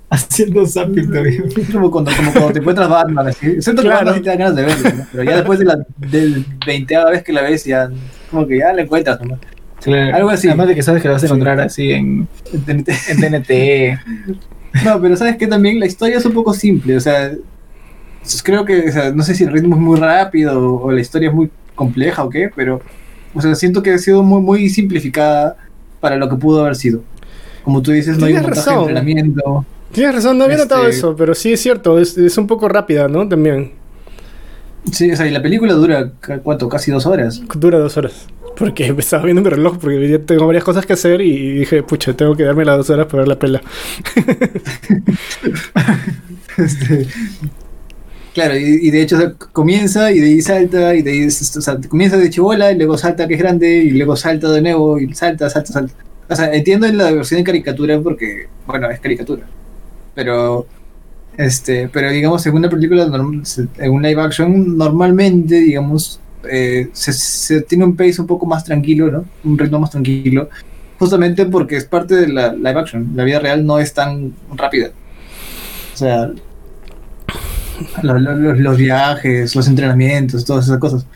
Haciendo 0.09 0.65
zapping 0.67 1.09
todavía. 1.09 1.43
Es 1.57 1.69
como 1.71 1.91
cuando, 1.91 2.13
como 2.17 2.31
cuando 2.33 2.53
te 2.53 2.61
encuentras 2.61 2.89
Batman, 2.89 3.27
así. 3.27 3.47
Excepto 3.49 3.83
que 3.83 3.89
Claro. 3.89 4.07
Batman 4.07 4.15
sí 4.15 4.23
te 4.23 4.29
dan 4.31 4.39
ganas 4.39 4.55
de 4.57 4.63
verla, 4.63 4.91
¿no? 4.93 5.07
Pero 5.11 5.25
ya 5.25 5.37
después 5.37 5.59
de 5.59 5.65
la 5.65 5.79
del 5.97 6.45
20 6.65 7.05
vez 7.11 7.23
que 7.25 7.33
la 7.33 7.43
ves, 7.43 7.65
ya 7.65 7.91
como 8.31 8.47
que 8.47 8.59
ya 8.59 8.73
la 8.73 8.83
encuentras, 8.83 9.21
¿no? 9.21 9.37
Claro. 9.83 10.15
Algo 10.17 10.31
así. 10.31 10.47
Además 10.47 10.69
de 10.69 10.75
que 10.77 10.83
sabes 10.83 11.03
que 11.03 11.09
la 11.09 11.15
vas 11.15 11.23
a 11.25 11.27
encontrar 11.27 11.61
así 11.61 11.91
en, 11.93 12.29
en 12.67 12.85
TNT. 12.85 13.99
No, 14.85 15.01
pero 15.01 15.17
sabes 15.17 15.37
que 15.39 15.47
también 15.47 15.81
la 15.81 15.87
historia 15.87 16.19
es 16.19 16.25
un 16.27 16.35
poco 16.35 16.53
simple, 16.53 16.95
o 16.97 17.01
sea, 17.01 17.33
creo 18.45 18.65
que, 18.67 18.91
o 18.91 18.93
sea, 18.93 19.11
no 19.13 19.23
sé 19.23 19.35
si 19.35 19.43
el 19.45 19.51
ritmo 19.51 19.75
es 19.75 19.81
muy 19.81 19.99
rápido 19.99 20.77
o 20.77 20.93
la 20.93 21.01
historia 21.01 21.31
es 21.31 21.35
muy 21.35 21.51
compleja 21.75 22.23
o 22.23 22.29
qué, 22.29 22.51
pero, 22.55 22.81
o 23.35 23.41
sea, 23.43 23.55
siento 23.55 23.83
que 23.83 23.93
ha 23.93 23.99
sido 23.99 24.23
muy, 24.23 24.41
muy 24.41 24.69
simplificada 24.69 25.57
para 26.01 26.17
lo 26.17 26.29
que 26.29 26.37
pudo 26.37 26.61
haber 26.61 26.77
sido. 26.77 27.03
Como 27.65 27.83
tú 27.83 27.91
dices, 27.93 28.19
no 28.19 28.27
hay 28.27 28.35
un 28.35 28.43
montaje 28.43 28.71
de 28.71 28.77
entrenamiento. 28.77 29.67
Tienes 29.93 30.15
razón, 30.17 30.39
no 30.39 30.45
había 30.45 30.57
Este- 30.57 30.69
notado 30.69 30.89
eso, 30.89 31.17
pero 31.17 31.35
sí 31.35 31.53
es 31.53 31.61
cierto, 31.61 31.99
es, 31.99 32.17
es 32.19 32.37
un 32.39 32.47
poco 32.47 32.69
rápida, 32.69 33.09
¿no? 33.09 33.27
También. 33.29 33.73
Sí, 34.93 35.11
o 35.11 35.17
sea, 35.17 35.27
y 35.27 35.31
la 35.31 35.43
película 35.43 35.73
dura, 35.75 36.13
¿cuánto? 36.43 36.69
Casi 36.69 36.91
dos 36.91 37.05
horas. 37.07 37.43
Dura 37.57 37.79
dos 37.79 37.97
horas. 37.97 38.27
Porque 38.57 38.87
estaba 38.99 39.25
viendo 39.25 39.43
mi 39.43 39.51
reloj, 39.51 39.79
porque 39.79 40.09
ya 40.09 40.19
tengo 40.19 40.47
varias 40.47 40.65
cosas 40.65 40.87
que 40.87 40.93
hacer 40.95 41.21
y 41.21 41.59
dije, 41.61 41.83
pucha, 41.83 42.13
tengo 42.15 42.37
que 42.37 42.45
darme 42.45 42.65
las 42.65 42.77
dos 42.79 42.91
horas 42.91 43.07
para 43.07 43.19
ver 43.19 43.29
la 43.29 43.39
pela. 43.39 43.63
Este, 46.59 47.07
claro, 48.39 48.57
y, 48.57 48.91
de 48.93 49.03
hecho 49.03 49.17
comienza 49.53 50.13
y 50.13 50.21
de 50.21 50.27
ahí 50.29 50.41
salta, 50.41 50.95
y 50.95 51.03
de 51.03 51.11
ahí, 51.11 51.29
comienza 51.89 52.17
de 52.17 52.31
chibola, 52.31 52.71
y 52.71 52.77
luego 52.77 52.97
salta 52.97 53.27
que 53.27 53.35
es 53.35 53.41
grande, 53.41 53.79
y 53.79 53.91
luego 53.91 54.15
salta 54.15 54.49
de 54.53 54.63
nuevo, 54.63 55.01
y 55.01 55.13
salta, 55.13 55.51
salta, 55.51 55.73
salta. 55.73 55.95
O 56.29 56.37
sea, 56.37 56.55
entiendo 56.55 56.87
en 56.87 56.99
la 56.99 57.11
versión 57.11 57.41
de 57.41 57.45
caricatura 57.45 58.01
porque, 58.01 58.47
bueno, 58.65 58.89
es 58.91 59.01
caricatura. 59.01 59.45
Pero, 60.15 60.67
este, 61.37 61.89
pero 61.89 62.11
digamos, 62.11 62.47
en 62.47 62.55
una 62.55 62.71
película, 62.71 63.11
en 63.79 63.91
un 63.91 64.03
live 64.03 64.23
action, 64.23 64.79
normalmente, 64.79 65.57
digamos, 65.57 66.21
eh, 66.49 66.91
se, 66.93 67.13
se 67.13 67.63
tiene 67.63 67.85
un 67.87 67.97
pace 67.97 68.21
un 68.21 68.29
poco 68.29 68.47
más 68.47 68.63
tranquilo, 68.63 69.11
¿no? 69.11 69.25
Un 69.43 69.59
ritmo 69.59 69.81
más 69.81 69.91
tranquilo. 69.91 70.49
Justamente 71.01 71.45
porque 71.47 71.77
es 71.77 71.87
parte 71.87 72.15
de 72.15 72.29
la 72.29 72.53
live 72.53 72.79
action. 72.79 73.13
La 73.17 73.25
vida 73.25 73.41
real 73.41 73.67
no 73.67 73.81
es 73.81 73.93
tan 73.95 74.33
rápida. 74.55 74.91
O 75.95 75.97
sea, 75.97 76.31
lo- 78.03 78.19
lo- 78.19 78.35
los, 78.37 78.59
los 78.59 78.77
viajes, 78.77 79.55
los 79.57 79.69
entrenamientos, 79.69 80.45
todas 80.45 80.67
esas 80.67 80.79
cosas. 80.79 81.07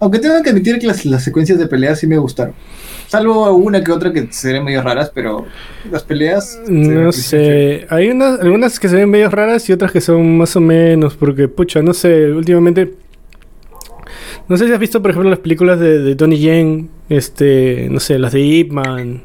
Aunque 0.00 0.18
tengo 0.20 0.40
que 0.42 0.50
admitir 0.50 0.78
que 0.78 0.86
las, 0.86 1.04
las 1.06 1.24
secuencias 1.24 1.58
de 1.58 1.66
peleas 1.66 1.98
sí 1.98 2.06
me 2.06 2.18
gustaron. 2.18 2.54
Salvo 3.08 3.50
una 3.54 3.82
que 3.82 3.90
otra 3.90 4.12
que 4.12 4.28
serían 4.30 4.64
medio 4.64 4.82
raras, 4.82 5.10
pero 5.14 5.46
las 5.90 6.04
peleas... 6.04 6.60
se 6.64 6.70
No 6.70 7.00
ven 7.04 7.12
sé, 7.12 7.86
hay 7.88 8.10
unas, 8.10 8.38
algunas 8.40 8.78
que 8.78 8.88
se 8.88 8.96
ven 8.96 9.10
medio 9.10 9.30
raras 9.30 9.68
y 9.68 9.72
otras 9.72 9.90
que 9.90 10.00
son 10.00 10.36
más 10.36 10.54
o 10.56 10.60
menos, 10.60 11.16
porque, 11.16 11.48
pucha, 11.48 11.82
no 11.82 11.94
sé, 11.94 12.30
últimamente... 12.32 12.92
No 14.48 14.56
sé 14.56 14.66
si 14.66 14.72
has 14.72 14.78
visto, 14.78 15.02
por 15.02 15.10
ejemplo, 15.10 15.28
las 15.30 15.40
películas 15.40 15.80
de, 15.80 15.98
de 15.98 16.14
Tony 16.16 16.38
Yen, 16.38 16.90
este, 17.08 17.88
no 17.90 17.98
sé, 18.00 18.18
las 18.18 18.32
de 18.32 18.40
Ip 18.40 18.72
Man. 18.72 19.22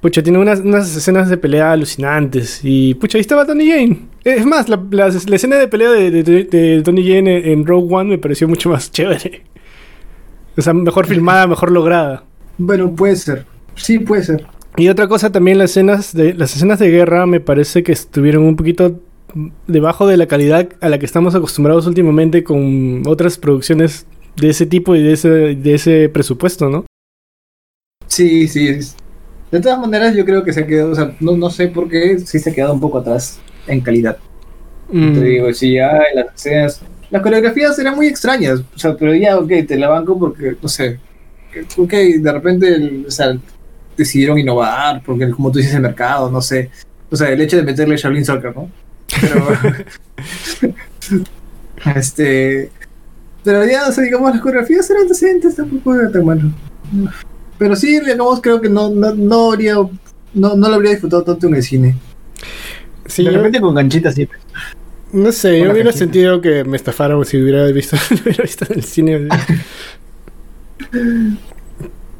Pucha, 0.00 0.22
tiene 0.22 0.38
unas, 0.38 0.60
unas 0.60 0.96
escenas 0.96 1.28
de 1.28 1.36
pelea 1.36 1.72
alucinantes. 1.72 2.60
Y 2.62 2.94
pucha, 2.94 3.18
ahí 3.18 3.20
estaba 3.20 3.44
Tony 3.46 3.66
Yen. 3.66 4.08
Es 4.24 4.44
más, 4.44 4.68
la, 4.68 4.76
la- 4.90 5.08
la 5.08 5.36
escena 5.36 5.56
de 5.56 5.68
pelea 5.68 5.90
de, 5.90 6.10
de- 6.10 6.22
de- 6.22 6.44
de 6.44 6.82
Tony 6.82 7.02
Yen 7.02 7.26
en, 7.26 7.44
en 7.46 7.66
Rogue 7.66 7.94
One 7.94 8.10
me 8.10 8.18
pareció 8.18 8.48
mucho 8.48 8.68
más 8.70 8.90
chévere. 8.92 9.42
O 10.56 10.62
sea, 10.62 10.74
mejor 10.74 11.06
filmada, 11.06 11.46
mejor 11.46 11.70
lograda. 11.70 12.24
Bueno, 12.58 12.94
puede 12.94 13.16
ser. 13.16 13.46
Sí, 13.76 13.98
puede 13.98 14.24
ser. 14.24 14.46
Y 14.76 14.88
otra 14.88 15.08
cosa 15.08 15.32
también 15.32 15.58
las 15.58 15.70
escenas 15.70 16.12
de 16.14 16.34
las 16.34 16.54
escenas 16.54 16.78
de 16.78 16.90
guerra 16.90 17.26
me 17.26 17.40
parece 17.40 17.82
que 17.82 17.92
estuvieron 17.92 18.44
un 18.44 18.56
poquito 18.56 19.00
debajo 19.66 20.06
de 20.06 20.16
la 20.16 20.26
calidad 20.26 20.68
a 20.80 20.88
la 20.88 20.98
que 20.98 21.06
estamos 21.06 21.34
acostumbrados 21.34 21.86
últimamente 21.86 22.44
con 22.44 23.02
otras 23.06 23.38
producciones 23.38 24.06
de 24.36 24.50
ese 24.50 24.66
tipo 24.66 24.94
y 24.96 25.02
de 25.02 25.12
ese 25.12 25.28
de 25.28 25.74
ese 25.74 26.08
presupuesto, 26.08 26.68
¿no? 26.68 26.84
Sí, 28.06 28.48
sí. 28.48 28.78
De 29.50 29.60
todas 29.60 29.80
maneras, 29.80 30.14
yo 30.14 30.24
creo 30.24 30.44
que 30.44 30.52
se 30.52 30.60
ha 30.60 30.66
quedado, 30.66 30.90
o 30.92 30.94
sea, 30.94 31.16
no, 31.20 31.36
no 31.36 31.50
sé 31.50 31.68
por 31.68 31.88
qué, 31.88 32.18
sí 32.20 32.38
se 32.38 32.50
ha 32.50 32.54
quedado 32.54 32.74
un 32.74 32.80
poco 32.80 32.98
atrás 32.98 33.40
en 33.70 33.80
calidad. 33.80 34.18
Mm, 34.90 35.14
Te 35.14 35.20
digo, 35.20 35.52
sí, 35.52 35.74
ya 35.74 36.00
las 36.14 36.34
escenas, 36.34 36.80
las 37.10 37.22
coreografías 37.22 37.78
eran 37.78 37.96
muy 37.96 38.06
extrañas, 38.06 38.60
o 38.74 38.78
sea, 38.78 38.96
pero 38.96 39.14
ya, 39.14 39.38
ok, 39.38 39.50
te 39.66 39.76
la 39.76 39.88
banco 39.88 40.18
porque, 40.18 40.56
no 40.60 40.68
sé, 40.68 40.98
ok, 41.76 41.92
de 41.92 42.32
repente, 42.32 43.04
o 43.06 43.10
sea, 43.10 43.36
decidieron 43.96 44.38
innovar, 44.38 45.02
porque 45.04 45.30
como 45.30 45.50
tú 45.50 45.58
dices, 45.58 45.74
el 45.74 45.82
mercado, 45.82 46.30
no 46.30 46.40
sé, 46.40 46.70
o 47.10 47.16
sea, 47.16 47.28
el 47.28 47.40
hecho 47.40 47.56
de 47.56 47.62
meterle 47.62 47.96
Shaolin 47.96 48.24
Soccer, 48.24 48.54
¿no? 48.54 48.70
Pero, 49.20 49.46
este, 51.96 52.70
pero 53.42 53.66
ya, 53.66 53.88
o 53.88 53.92
sea, 53.92 54.04
digamos, 54.04 54.30
las 54.30 54.40
coreografías 54.40 54.88
eran 54.90 55.08
decentes, 55.08 55.56
tampoco 55.56 55.94
era 55.94 56.10
tan 56.10 56.24
malo. 56.24 56.50
Pero 57.58 57.76
sí, 57.76 58.00
digamos, 58.00 58.40
creo 58.40 58.60
que 58.60 58.68
no, 58.68 58.90
no, 58.90 59.14
no 59.14 59.52
habría, 59.52 59.74
no, 59.74 59.90
no 60.56 60.68
lo 60.68 60.74
habría 60.74 60.92
disfrutado 60.92 61.24
tanto 61.24 61.46
en 61.46 61.54
el 61.54 61.62
cine. 61.62 61.96
Sí, 63.10 63.24
de 63.24 63.30
repente 63.30 63.60
con 63.60 63.74
ganchitas 63.74 64.14
sí. 64.14 64.28
no 65.12 65.32
sé, 65.32 65.60
yo 65.60 65.72
hubiera 65.72 65.92
sentido 65.92 66.40
que 66.40 66.64
me 66.64 66.76
estafaron 66.76 67.24
si 67.24 67.36
hubiera 67.40 67.64
visto, 67.66 67.96
hubiera 68.22 68.42
visto 68.42 68.64
en 68.68 68.78
el 68.78 68.84
cine. 68.84 69.28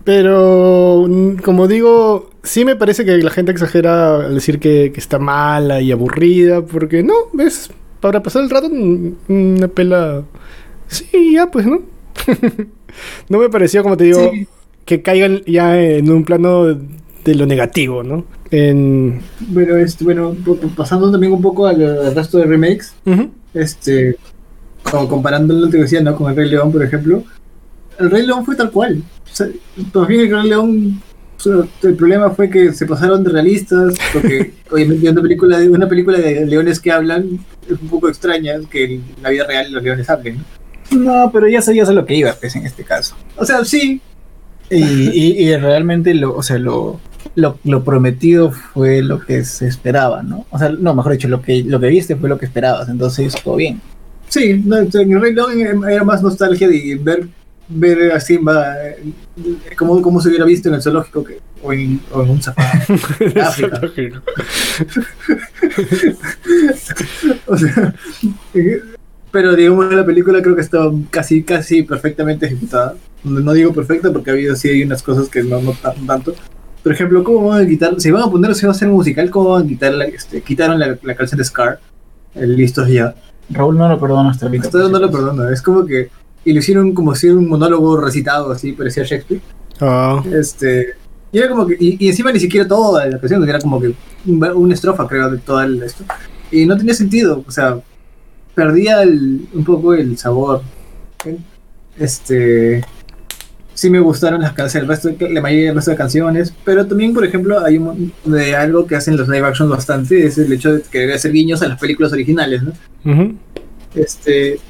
Pero, 0.05 1.07
como 1.45 1.69
digo, 1.69 2.31
sí 2.43 2.65
me 2.65 2.75
parece 2.77 3.05
que 3.05 3.19
la 3.19 3.31
gente 3.31 3.53
exagera 3.53 4.27
al 4.27 4.35
decir 4.35 4.59
que, 4.59 4.93
que 4.93 5.01
está 5.01 5.19
mala 5.19 5.81
y 5.81 5.93
aburrida, 5.93 6.63
porque 6.63 7.03
no, 7.03 7.15
es 7.39 7.71
para 8.01 8.23
pasar 8.23 8.43
el 8.43 8.51
rato 8.51 8.69
una 9.29 9.69
pela... 9.69 10.25
Sí, 10.89 11.35
ya 11.35 11.51
pues, 11.51 11.67
¿no? 11.67 11.83
no 13.29 13.39
me 13.39 13.49
pareció, 13.49 13.83
como 13.83 13.97
te 13.97 14.05
digo, 14.05 14.31
Sí. 14.33 14.49
que 14.85 15.03
caigan 15.03 15.43
ya 15.47 15.81
en 15.81 16.11
un 16.11 16.25
plano 16.25 16.77
de 17.25 17.35
lo 17.35 17.47
negativo, 17.47 18.03
¿no? 18.03 18.25
En... 18.51 19.21
Bueno, 19.49 19.77
este, 19.77 20.05
bueno, 20.05 20.35
pasando 20.77 21.11
también 21.11 21.33
un 21.33 21.43
poco 21.43 21.67
al, 21.67 21.83
al 21.83 22.15
resto 22.15 22.39
de 22.39 22.45
remakes, 22.45 22.95
este, 23.55 24.17
como 24.83 25.09
comparando 25.09 25.55
lo 25.55 25.71
que 25.71 25.79
decía, 25.79 26.01
¿no? 26.01 26.17
Con 26.17 26.31
el 26.31 26.37
Rey 26.37 26.51
León, 26.51 26.73
por 26.73 26.83
ejemplo, 26.83 27.25
el 27.99 28.11
Rey 28.11 28.27
León 28.27 28.45
fue 28.45 28.57
tal 28.57 28.71
cual. 28.71 29.03
O 29.25 29.35
sea, 29.35 29.47
el 29.47 30.07
Rey 30.07 30.29
León, 30.29 31.01
o 31.37 31.41
sea, 31.41 31.55
el 31.83 31.95
problema 31.95 32.31
fue 32.31 32.51
que 32.51 32.73
se 32.73 32.87
pasaron 32.87 33.23
de 33.23 33.31
realistas, 33.31 33.97
porque 34.13 34.55
obviamente 34.71 35.11
una 35.11 35.23
película, 35.23 35.59
de, 35.59 35.69
una 35.69 35.89
película 35.89 36.19
de 36.19 36.47
leones 36.47 36.81
que 36.81 36.91
hablan 36.91 37.39
es 37.67 37.81
un 37.81 37.89
poco 37.89 38.09
extraña 38.09 38.55
que 38.71 38.95
en 38.95 39.05
la 39.23 39.31
vida 39.31 39.47
real 39.47 39.73
los 39.73 39.83
leones 39.83 40.11
hablen. 40.11 40.39
¿no? 40.91 41.25
No, 41.25 41.31
pero 41.33 41.47
ya 41.47 41.63
sabías 41.63 41.89
a 41.89 41.93
lo 41.93 42.05
que 42.05 42.15
iba, 42.15 42.33
pues, 42.33 42.57
en 42.57 42.67
este 42.67 42.83
caso. 42.83 43.15
O 43.37 43.45
sea, 43.45 43.65
sí, 43.65 44.01
Y, 44.71 44.85
y, 44.85 45.49
y 45.49 45.57
realmente 45.57 46.15
lo, 46.15 46.37
o 46.37 46.43
sea, 46.43 46.59
lo, 46.59 47.01
lo, 47.35 47.59
lo 47.65 47.83
prometido 47.85 48.53
fue 48.53 49.03
lo 49.03 49.21
que 49.21 49.45
se 49.45 49.67
esperaba, 49.67 50.23
¿no? 50.23 50.47
O 50.51 50.59
sea, 50.59 50.71
no, 50.71 50.95
mejor 50.95 51.13
dicho, 51.13 51.29
lo 51.29 51.43
que, 51.43 51.63
lo 51.65 51.81
que 51.81 51.89
viste 51.89 52.17
fue 52.17 52.29
lo 52.29 52.39
que 52.39 52.47
esperabas, 52.47 52.89
entonces 52.89 53.35
todo 53.43 53.57
bien. 53.57 53.81
sí, 54.29 54.63
no, 54.65 54.77
en 54.79 55.13
el 55.13 55.21
Rey 55.21 55.35
León 55.35 55.85
era 55.89 56.05
más 56.05 56.23
nostalgia 56.23 56.69
de 56.69 56.99
ver 57.03 57.27
ver 57.73 58.11
a 58.11 58.19
Simba 58.19 58.75
eh, 58.85 59.13
como, 59.79 60.03
como 60.03 60.21
se 60.21 60.29
hubiera 60.29 60.45
visto 60.45 60.69
en 60.69 60.75
el 60.75 60.83
zoológico 60.83 61.23
que, 61.23 61.39
o, 61.63 61.73
en, 61.73 62.01
o 62.11 62.21
en 62.25 62.31
un 62.31 62.43
safari. 62.43 63.39
África. 63.41 63.81
O 67.47 67.57
sea, 67.57 67.95
eh, 68.55 68.81
pero 69.31 69.55
digamos 69.55 69.93
la 69.95 70.05
película 70.05 70.43
creo 70.43 70.55
que 70.57 70.63
estaba 70.63 70.93
casi 71.11 71.43
casi 71.43 71.83
perfectamente 71.83 72.47
ejecutada. 72.47 72.97
No 73.23 73.53
digo 73.53 73.73
perfecta 73.73 74.13
porque 74.13 74.31
ha 74.31 74.33
habido 74.33 74.57
sí 74.57 74.69
hay 74.69 74.83
unas 74.83 75.03
cosas 75.03 75.29
que 75.29 75.43
no, 75.43 75.61
no 75.61 75.73
tan- 75.73 76.07
tanto. 76.07 76.35
Por 76.83 76.93
ejemplo, 76.93 77.23
¿cómo 77.23 77.49
van 77.49 77.63
a 77.65 77.67
quitar? 77.69 78.01
Si 78.01 78.11
van 78.11 78.23
a 78.23 78.31
poner, 78.31 78.55
si 78.55 78.65
van 78.67 78.73
a 78.73 78.77
hacer 78.77 78.89
un 78.89 78.95
musical, 78.95 79.31
¿cómo 79.31 79.51
van 79.51 79.65
a 79.65 79.69
quitar 79.69 79.93
la, 79.93 80.05
este, 80.07 80.41
quitaron 80.43 80.79
la, 80.79 80.97
la 81.03 81.15
canción 81.15 81.39
de 81.39 81.45
Scar? 81.45 81.79
El 82.35 82.57
listos 82.57 82.89
ya. 82.89 83.15
Raúl 83.51 83.77
no 83.77 83.89
lo 83.89 83.99
perdona 83.99 84.31
hasta 84.31 84.47
ahorita. 84.47 84.67
Hasta 84.67 84.79
no 84.89 84.99
lo 84.99 85.11
perdono. 85.11 85.49
Es 85.51 85.61
como 85.63 85.85
que 85.85 86.09
y 86.45 86.53
lo 86.55 86.61
hicieron 86.61 86.95
como 86.95 87.15
si 87.15 87.27
era 87.27 87.37
un 87.37 87.49
monólogo 87.49 88.01
recitado 88.01 88.51
así, 88.53 88.73
parecía 88.73 89.03
Shakespeare. 89.05 89.43
Ah, 89.81 90.23
Este. 90.33 90.95
Y 91.33 91.39
era 91.39 91.49
como 91.51 91.67
que. 91.67 91.77
Y, 91.79 91.97
y 92.05 92.09
encima 92.09 92.33
ni 92.33 92.41
siquiera 92.41 92.67
toda 92.67 93.07
la 93.07 93.19
canción, 93.19 93.47
era 93.47 93.59
como 93.61 93.81
que 93.81 93.89
un- 94.27 94.45
una 94.55 94.75
estrofa, 94.75 95.07
creo, 95.07 95.31
de 95.31 95.39
toda 95.39 95.65
el 95.67 95.83
esto. 95.83 96.05
Y 96.51 96.65
no 96.67 96.77
tenía 96.77 96.95
sentido, 96.95 97.45
o 97.47 97.51
sea, 97.51 97.79
perdía 98.55 99.03
el- 99.03 99.47
un 99.53 99.65
poco 99.65 99.93
el 99.95 100.17
sabor. 100.17 100.63
Este. 101.99 102.85
Sí 103.81 103.89
me 103.89 103.99
gustaron 103.99 104.43
las 104.43 104.53
canciones, 104.53 104.83
el 104.83 104.89
resto, 104.89 105.09
de- 105.09 105.31
la 105.33 105.41
mayoría 105.41 105.67
del 105.69 105.77
resto 105.77 105.91
de 105.93 105.97
canciones, 105.97 106.53
pero 106.67 106.87
también, 106.87 107.15
por 107.15 107.25
ejemplo, 107.25 107.65
hay 107.65 107.79
un, 107.79 108.13
de 108.27 108.55
algo 108.55 108.87
que 108.87 108.95
hacen 108.95 109.17
los 109.17 109.27
live 109.27 109.47
action 109.47 109.71
bastante, 109.71 110.27
es 110.27 110.37
el 110.37 110.53
hecho 110.53 110.75
de 110.75 110.83
querer 110.83 111.13
hacer 111.15 111.33
guiños 111.33 111.63
a 111.63 111.69
las 111.69 111.81
películas 111.81 112.13
originales, 112.13 112.63
¿no? 112.63 112.73
Este. 113.95 114.53
eh, 114.55 114.61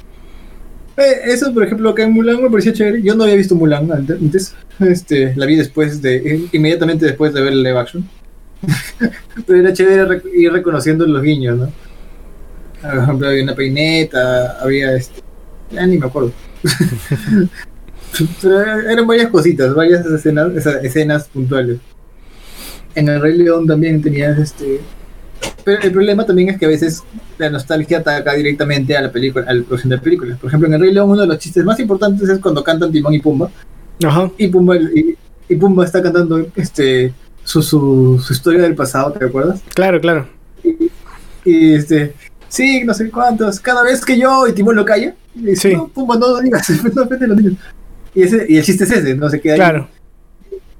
Eso, 1.24 1.52
por 1.52 1.64
ejemplo, 1.64 1.90
acá 1.90 2.04
en 2.04 2.12
Mulan 2.12 2.40
me 2.40 2.48
parecía 2.50 2.72
chévere. 2.72 3.02
Yo 3.02 3.16
no 3.16 3.24
había 3.24 3.34
visto 3.34 3.56
Mulan 3.56 3.90
antes. 3.90 4.54
Este, 4.78 5.34
la 5.34 5.44
vi 5.46 5.56
después 5.56 6.00
de. 6.00 6.16
eh, 6.16 6.44
inmediatamente 6.52 7.04
después 7.04 7.34
de 7.34 7.40
ver 7.42 7.52
el 7.52 7.64
live 7.64 7.78
action. 7.80 8.08
Pero 9.46 9.58
era 9.58 9.72
chévere 9.72 10.04
rec- 10.06 10.30
ir 10.34 10.52
reconociendo 10.52 11.04
los 11.04 11.20
guiños, 11.22 11.58
¿no? 11.58 11.72
Por 12.80 12.98
ejemplo, 13.02 13.28
había 13.28 13.42
una 13.42 13.54
peineta, 13.56 14.58
había 14.62 14.94
este. 14.94 15.20
Ya 15.72 15.84
ni 15.84 15.98
me 15.98 16.06
acuerdo. 16.06 16.30
Pero 18.42 18.60
eran 18.60 19.06
varias 19.06 19.30
cositas, 19.30 19.74
varias 19.74 20.04
escenas, 20.06 20.66
escenas 20.82 21.28
puntuales. 21.28 21.78
En 22.94 23.08
el 23.08 23.20
Rey 23.20 23.38
León 23.38 23.66
también 23.66 24.02
tenías 24.02 24.38
este. 24.38 24.80
Pero 25.64 25.80
el 25.82 25.92
problema 25.92 26.26
también 26.26 26.50
es 26.50 26.58
que 26.58 26.66
a 26.66 26.68
veces 26.68 27.02
la 27.38 27.50
nostalgia 27.50 27.98
ataca 27.98 28.34
directamente 28.34 28.96
a 28.96 29.02
la 29.02 29.12
película, 29.12 29.46
a 29.48 29.54
la 29.54 29.62
producción 29.62 29.90
de 29.90 29.98
películas. 29.98 30.38
Por 30.38 30.48
ejemplo, 30.48 30.68
en 30.68 30.74
el 30.74 30.80
Rey 30.80 30.92
León 30.92 31.10
uno 31.10 31.20
de 31.20 31.26
los 31.26 31.38
chistes 31.38 31.64
más 31.64 31.78
importantes 31.80 32.28
es 32.28 32.38
cuando 32.40 32.64
cantan 32.64 32.90
Timón 32.92 33.14
y 33.14 33.20
Pumba. 33.20 33.50
Ajá. 34.04 34.30
Y 34.36 34.48
Pumba, 34.48 34.76
y, 34.76 35.16
y 35.48 35.56
Pumba 35.56 35.84
está 35.84 36.02
cantando 36.02 36.46
este 36.56 37.14
su, 37.44 37.62
su, 37.62 38.22
su 38.24 38.32
historia 38.32 38.62
del 38.62 38.74
pasado, 38.74 39.12
¿te 39.12 39.24
acuerdas? 39.24 39.62
Claro, 39.74 40.00
claro. 40.00 40.28
Y 41.44 41.74
este, 41.74 42.14
sí, 42.48 42.84
no 42.84 42.94
sé 42.94 43.10
cuántos, 43.10 43.60
cada 43.60 43.82
vez 43.82 44.04
que 44.04 44.18
yo 44.18 44.46
y 44.46 44.52
Timón 44.52 44.76
lo 44.76 44.84
calla, 44.84 45.14
y 45.34 45.42
dice, 45.46 45.70
Sí. 45.70 45.76
no, 45.76 45.88
Pumba, 45.88 46.16
no 46.16 46.28
lo 46.28 46.40
digas, 46.40 46.68
no 46.94 47.02
a 47.02 47.06
los 47.26 47.36
niños. 47.36 47.54
Y, 48.14 48.22
ese, 48.22 48.46
y 48.48 48.56
el 48.58 48.64
chiste 48.64 48.84
es 48.84 48.90
ese, 48.90 49.14
no 49.14 49.28
se 49.28 49.40
queda 49.40 49.54
ahí. 49.54 49.58
Claro. 49.60 49.88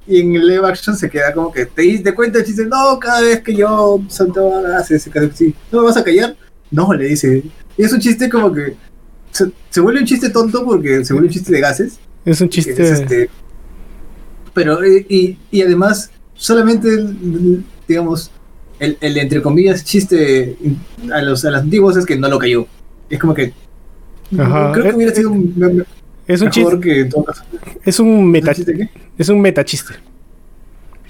Y 0.06 0.20
en 0.20 0.34
el 0.34 0.46
live 0.46 0.66
action 0.66 0.96
se 0.96 1.08
queda 1.08 1.32
como 1.32 1.52
que 1.52 1.66
te 1.66 1.82
diste 1.82 2.12
cuenta 2.14 2.38
el 2.40 2.44
chiste, 2.44 2.66
no, 2.66 2.98
cada 2.98 3.20
vez 3.20 3.40
que 3.42 3.54
yo 3.54 4.02
salto 4.08 4.52
hace 4.76 4.96
ese 4.96 5.10
cada 5.10 5.30
sí. 5.32 5.54
¿No 5.70 5.80
me 5.80 5.84
vas 5.86 5.96
a 5.96 6.02
callar? 6.04 6.34
No, 6.70 6.92
le 6.92 7.06
dice. 7.06 7.44
Y 7.76 7.82
es 7.82 7.92
un 7.92 8.00
chiste 8.00 8.28
como 8.28 8.52
que 8.52 8.74
se, 9.30 9.50
se 9.70 9.80
vuelve 9.80 10.00
un 10.00 10.06
chiste 10.06 10.30
tonto 10.30 10.64
porque 10.64 11.04
se 11.04 11.12
vuelve 11.12 11.28
un 11.28 11.32
chiste 11.32 11.52
de 11.52 11.60
gases. 11.60 12.00
Es 12.24 12.40
un 12.40 12.48
chiste. 12.48 12.72
es, 12.72 13.00
este, 13.00 13.30
pero, 14.52 14.82
eh, 14.82 15.06
y, 15.08 15.38
y 15.52 15.62
además, 15.62 16.10
solamente, 16.34 16.88
el- 16.88 17.64
digamos, 17.86 18.30
el, 18.80 18.96
el 19.00 19.16
entre 19.18 19.42
comillas 19.42 19.84
chiste 19.84 20.56
a 21.12 21.22
los, 21.22 21.44
a 21.44 21.50
los 21.50 21.60
antiguos 21.62 21.96
es 21.96 22.04
que 22.06 22.16
no 22.16 22.28
lo 22.28 22.38
cayó. 22.38 22.66
Es 23.08 23.18
como 23.20 23.34
que. 23.34 23.52
Ajá. 24.36 24.72
Creo 24.72 24.84
que 24.90 24.96
hubiera 24.96 25.14
sido 25.14 25.30
un- 25.30 25.54
me- 25.56 25.84
Es 26.34 26.40
un 26.42 26.50
chiste. 26.50 26.80
que. 26.80 27.08
Es 27.84 28.00
un 28.00 28.30
meta. 28.30 28.50
¿Un 28.50 28.54
chiste 28.54 28.74
qué? 28.74 28.88
Es 29.18 29.28
un 29.28 29.40
metachiste. 29.40 29.94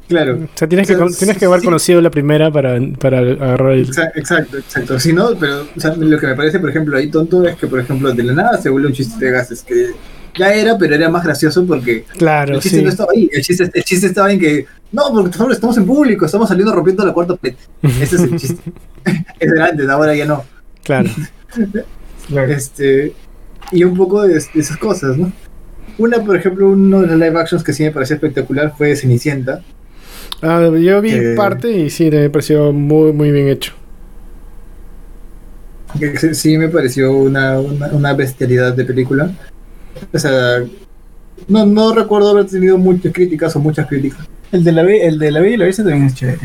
Claro. 0.09 0.41
O 0.43 0.49
sea, 0.59 0.69
tienes 0.69 0.89
que, 0.89 0.95
O 0.95 0.97
sea, 0.97 1.07
con- 1.07 1.15
tienes 1.15 1.39
que 1.39 1.45
haber 1.45 1.61
sí. 1.61 1.67
conocido 1.67 2.01
la 2.01 2.11
primera 2.11 2.51
para, 2.51 2.79
para 2.99 3.19
agarrar 3.19 3.73
el. 3.73 3.87
Exa- 3.89 4.11
Exacto, 4.17 4.59
exacto. 4.59 4.99
Si 4.99 5.13
no, 5.13 5.37
pero 5.39 5.67
o 5.77 5.81
sea, 5.81 5.95
lo 5.95 6.19
que 6.19 6.27
me 6.27 6.35
parece, 6.35 6.59
por 6.59 6.69
ejemplo, 6.71 6.97
ahí 6.97 7.09
tonto 7.11 7.47
es 7.47 7.57
que, 7.57 7.69
por 7.69 7.79
ejemplo, 7.79 8.13
de 8.13 8.23
la 8.25 8.33
nada 8.33 8.59
se 8.61 8.71
vuelve 8.71 8.89
un 8.89 8.93
chiste 8.95 9.25
de 9.25 9.31
gases, 9.31 9.63
que 9.63 9.91
ya 10.37 10.53
era, 10.53 10.77
pero 10.79 10.95
era 10.97 11.09
más 11.09 11.23
gracioso 11.23 11.65
porque 11.65 12.05
Claro, 12.19 12.55
el 12.57 12.61
chiste 12.61 12.79
sí. 12.79 12.83
no 12.85 12.91
estaba 12.91 13.13
ahí. 13.15 13.31
El 13.33 13.43
chiste, 13.43 13.71
el 13.73 13.85
chiste 13.85 14.07
estaba 14.09 14.33
en 14.33 14.41
que, 14.41 14.67
no, 14.91 15.13
porque 15.13 15.31
estamos 15.53 15.77
en 15.77 15.87
público, 15.87 16.27
estamos 16.27 16.49
saliendo 16.49 16.75
rompiendo 16.75 17.07
la 17.07 17.13
cuarta 17.13 17.37
pared. 17.37 17.55
Ese 17.83 18.17
es 18.17 18.23
el 18.23 18.37
chiste. 18.37 18.73
Era 19.39 19.67
antes, 19.67 19.89
ahora 19.89 20.13
ya 20.17 20.27
no. 20.27 20.45
Claro. 20.83 21.09
Este, 22.49 23.13
y 23.73 23.85
un 23.85 23.97
poco 23.97 24.23
de, 24.23 24.35
de 24.35 24.39
esas 24.61 24.77
cosas, 24.77 25.17
¿no? 25.17 25.33
Una, 25.99 26.19
por 26.25 26.37
ejemplo, 26.37 26.69
uno 26.71 27.01
de 27.03 27.07
los 27.09 27.17
live 27.17 27.39
actions 27.39 27.63
que 27.63 27.73
sí 27.73 27.83
me 27.83 27.91
pareció 27.91 28.15
espectacular 28.17 28.73
fue 28.77 28.97
Cenicienta. 28.97 29.63
Ah, 30.43 30.71
yo 30.81 31.01
vi 31.03 31.11
Que- 31.11 31.35
parte 31.37 31.71
y 31.71 31.91
sí, 31.91 32.11
me 32.11 32.31
pareció 32.31 32.73
muy, 32.73 33.13
muy 33.13 33.31
bien 33.31 33.49
hecho. 33.49 33.73
que 35.99 36.35
sí- 36.35 36.57
me 36.57 36.69
pareció 36.69 37.13
una, 37.13 37.59
una, 37.61 37.89
una 37.89 38.13
bestialidad 38.15 38.73
de 38.75 38.85
película. 38.85 39.31
O 40.13 40.19
sea, 40.19 40.65
no, 41.49 41.67
no 41.67 41.93
recuerdo 41.95 42.31
haber 42.31 42.47
tenido 42.47 42.79
muchas 42.79 43.13
críticas 43.13 43.55
o 43.57 43.61
muchas 43.61 43.87
críticas. 43.89 44.27
El 44.53 44.65
de 44.65 44.73
la, 44.73 44.83
Be- 44.85 45.07
el 45.07 45.19
de 45.19 45.31
la 45.33 45.41
Bella 45.41 45.55
y 45.55 45.59
la 45.59 45.65
Bestia 45.67 45.85
también 45.85 46.07
es 46.07 46.15
chévere. 46.15 46.39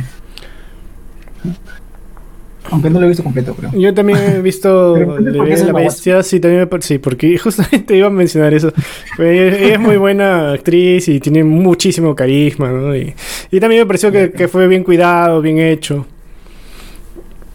Aunque 2.71 2.89
no 2.89 2.99
lo 2.99 3.06
he 3.06 3.10
visto 3.10 3.23
completo, 3.23 3.54
creo. 3.54 3.71
Yo 3.73 3.93
también 3.93 4.19
he 4.19 4.41
visto 4.41 4.93
Pero, 4.95 5.19
Le 5.19 5.32
¿por 5.32 5.34
qué 5.34 5.39
Bella 5.41 5.49
y 5.49 5.54
es 5.54 5.65
la 5.67 5.73
Bestia, 5.73 6.23
sí, 6.23 6.39
también 6.39 6.67
me 6.71 6.82
sí, 6.82 6.97
porque 6.97 7.38
justamente 7.43 7.95
iba 7.95 8.08
a 8.08 8.10
mencionar 8.10 8.54
eso. 8.54 8.71
Ella, 9.19 9.58
ella 9.58 9.73
es 9.75 9.80
muy 9.80 9.97
buena 9.97 10.51
actriz 10.54 11.08
y 11.08 11.19
tiene 11.19 11.43
muchísimo 11.43 12.15
carisma, 12.15 12.71
¿no? 12.71 12.95
Y, 12.95 13.13
y 13.51 13.60
también 13.60 13.82
me 13.82 13.86
pareció 13.86 14.12
que, 14.12 14.32
que 14.32 14.47
fue 14.47 14.67
bien 14.67 14.84
cuidado, 14.84 15.41
bien 15.41 15.60
hecho. 15.60 16.06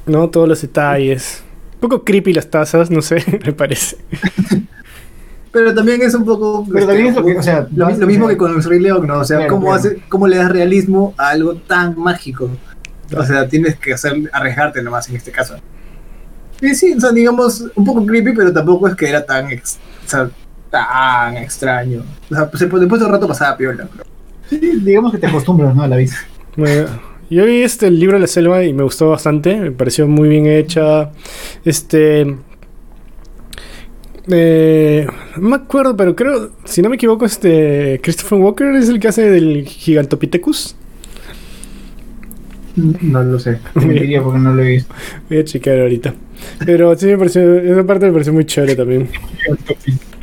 ¿No? 0.06 0.28
Todos 0.30 0.48
los 0.48 0.60
detalles. 0.62 1.42
Un 1.74 1.80
poco 1.80 2.04
creepy 2.04 2.32
las 2.32 2.48
tazas, 2.50 2.90
no 2.90 3.00
sé, 3.02 3.24
me 3.44 3.52
parece. 3.52 3.96
Pero 5.52 5.74
también 5.74 6.00
es 6.02 6.14
un 6.14 6.24
poco. 6.24 6.64
Pero 6.72 6.86
también 6.86 7.08
es 7.08 7.16
lo 7.16 7.24
que- 7.24 7.36
o 7.36 7.42
sea, 7.42 7.66
lo, 7.74 7.86
mismo 8.06 8.28
que 8.28 8.36
con 8.36 8.54
el 8.54 8.62
Rey 8.62 8.78
León, 8.80 9.06
¿no? 9.06 9.18
O 9.18 9.24
sea, 9.24 9.38
Claro, 9.38 9.54
¿cómo, 9.54 9.66
claro. 9.66 9.78
hace, 9.80 9.98
¿cómo 10.08 10.28
le 10.28 10.36
das 10.36 10.50
realismo 10.50 11.14
a 11.18 11.30
algo 11.30 11.54
tan 11.56 11.98
mágico? 11.98 12.48
O 13.16 13.24
sea, 13.24 13.48
tienes 13.48 13.76
que 13.76 13.94
hacer, 13.94 14.14
arriesgarte 14.32 14.82
nomás 14.82 15.08
en 15.08 15.16
este 15.16 15.30
caso. 15.32 15.56
Y 16.60 16.74
sí, 16.74 16.92
o 16.96 17.00
sea, 17.00 17.10
digamos, 17.12 17.64
un 17.74 17.84
poco 17.84 18.04
creepy, 18.04 18.32
pero 18.34 18.52
tampoco 18.52 18.86
es 18.88 18.94
que 18.94 19.08
era 19.08 19.24
tan, 19.24 19.50
ex- 19.50 19.78
o 20.04 20.08
sea, 20.08 20.30
tan 20.70 21.36
extraño. 21.38 22.02
O 22.30 22.34
sea, 22.34 22.50
pues, 22.50 22.60
después 22.60 23.00
de 23.00 23.06
un 23.06 23.12
rato 23.12 23.26
pasaba 23.26 23.56
piola. 23.56 23.88
pero- 23.90 24.04
Sí, 24.48 24.58
digamos 24.82 25.12
que 25.12 25.18
te 25.18 25.26
acostumbras, 25.26 25.74
¿no? 25.74 25.82
A 25.82 25.88
la. 25.88 25.96
Bueno, 26.56 26.86
yo 27.30 27.44
vi 27.46 27.62
este 27.62 27.86
el 27.86 27.98
libro 28.00 28.16
de 28.16 28.22
la 28.22 28.26
selva 28.26 28.64
y 28.64 28.72
me 28.72 28.82
gustó 28.82 29.08
bastante, 29.10 29.56
me 29.56 29.70
pareció 29.70 30.06
muy 30.08 30.28
bien 30.28 30.46
hecha. 30.46 31.10
Este 31.64 32.36
eh, 34.28 35.06
no 35.36 35.48
me 35.48 35.56
acuerdo, 35.56 35.96
pero 35.96 36.14
creo, 36.14 36.50
si 36.64 36.82
no 36.82 36.88
me 36.88 36.96
equivoco, 36.96 37.24
este 37.24 38.00
Christopher 38.02 38.38
Walker 38.38 38.74
es 38.74 38.88
el 38.88 39.00
que 39.00 39.08
hace 39.08 39.30
del 39.30 39.64
Gigantopithecus. 39.66 40.76
No 42.76 43.22
lo 43.22 43.38
sé. 43.38 43.58
Te 43.74 43.80
mentiría 43.80 44.22
porque 44.22 44.38
no 44.38 44.54
lo 44.54 44.62
he 44.62 44.68
visto. 44.68 44.94
Voy 45.28 45.38
a 45.38 45.44
checar 45.44 45.78
ahorita. 45.78 46.14
Pero 46.64 46.96
sí 46.96 47.06
me 47.06 47.18
pareció, 47.18 47.58
esa 47.58 47.84
parte 47.84 48.06
me 48.06 48.12
pareció 48.12 48.32
muy 48.32 48.44
chévere 48.44 48.74
también. 48.76 49.08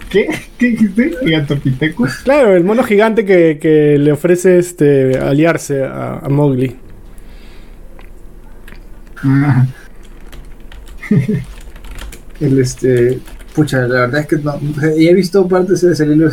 ¿Qué? 0.09 0.27
¿Qué 0.57 0.69
dijiste? 0.69 1.11
¿Gigantopithecus? 1.23 2.21
Claro, 2.23 2.55
el 2.55 2.63
mono 2.63 2.83
gigante 2.83 3.25
que, 3.25 3.59
que 3.61 3.97
le 3.97 4.11
ofrece 4.11 4.57
este 4.57 5.17
aliarse 5.17 5.83
a, 5.83 6.19
a 6.19 6.29
Mowgli. 6.29 6.75
Ajá. 9.17 9.67
El 12.39 12.59
este. 12.59 13.19
Pucha, 13.53 13.79
la 13.87 14.01
verdad 14.01 14.21
es 14.21 14.27
que 14.27 14.37
no. 14.37 14.59
he 14.83 15.13
visto 15.13 15.47
partes 15.47 15.81
de 15.81 15.93
ese 15.93 16.05
libro. 16.05 16.29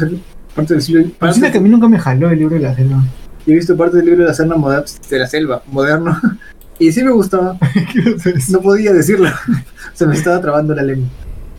Parte 0.55 0.75
del 0.75 0.83
siento 0.83 1.51
que 1.51 1.59
a 1.59 1.61
mí 1.61 1.69
nunca 1.69 1.89
me 1.89 1.99
jaló 1.99 2.31
el 2.31 2.39
libro 2.39 2.57
de 2.57 2.63
la 2.63 2.75
selva. 2.75 3.03
Y 3.47 3.53
he 3.53 3.55
visto 3.55 3.77
parte 3.77 3.97
del 3.99 4.07
libro 4.07 4.23
de 4.23 4.29
la 4.29 4.35
selva 4.35 4.57
moderna, 4.57 4.85
de 5.11 5.19
la 5.19 5.27
selva 5.27 5.63
moderno. 5.67 6.19
Y 6.77 6.91
sí 6.91 7.05
me 7.05 7.13
gustaba. 7.13 7.57
No 8.51 8.61
podía 8.61 8.93
decirlo. 8.93 9.29
Se 9.95 10.07
me 10.09 10.17
estaba 10.17 10.41
trabando 10.41 10.75
la 10.75 10.83
lengua. 10.83 11.09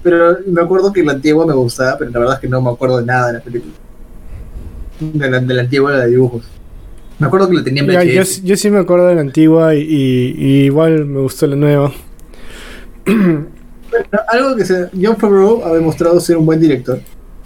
Pero 0.04 0.38
me 0.46 0.62
acuerdo 0.62 0.92
que 0.92 1.04
la 1.04 1.14
antigua 1.14 1.46
me 1.48 1.54
gustaba, 1.54 1.98
pero 1.98 2.12
la 2.12 2.20
verdad 2.20 2.36
es 2.36 2.42
que 2.42 2.50
no 2.50 2.62
me 2.62 2.70
acuerdo 2.70 2.98
de 3.00 3.06
nada 3.06 3.28
de 3.28 3.34
la 3.34 3.40
película. 3.40 3.74
De 5.00 5.30
la, 5.32 5.40
de 5.40 5.54
la 5.54 5.62
antigua, 5.62 5.92
la 5.94 6.00
de 6.06 6.10
dibujos. 6.12 6.44
Me 7.18 7.28
acuerdo 7.28 7.48
que 7.50 7.56
la 7.56 7.64
tenía 7.64 7.82
en 7.84 7.90
Ya, 7.92 8.04
yo, 8.04 8.22
VHS. 8.22 8.44
yo 8.44 8.58
sí 8.58 8.70
me 8.70 8.80
acuerdo 8.80 9.08
de 9.08 9.16
la 9.16 9.22
antigua 9.22 9.74
y, 9.74 9.80
y- 9.84 10.36
y 10.38 10.64
igual 10.66 11.06
me 11.06 11.22
gustó 11.22 11.48
la 11.48 11.56
nueva. 11.56 11.94
Bueno, 13.06 13.48
algo 14.28 14.56
que 14.58 14.66
se, 14.66 14.90
John 15.02 15.16
Favreau 15.18 15.64
ha 15.66 15.74
demostrado 15.74 16.20
ser 16.20 16.38
un 16.38 16.46
buen 16.46 16.60
director. 16.60 17.00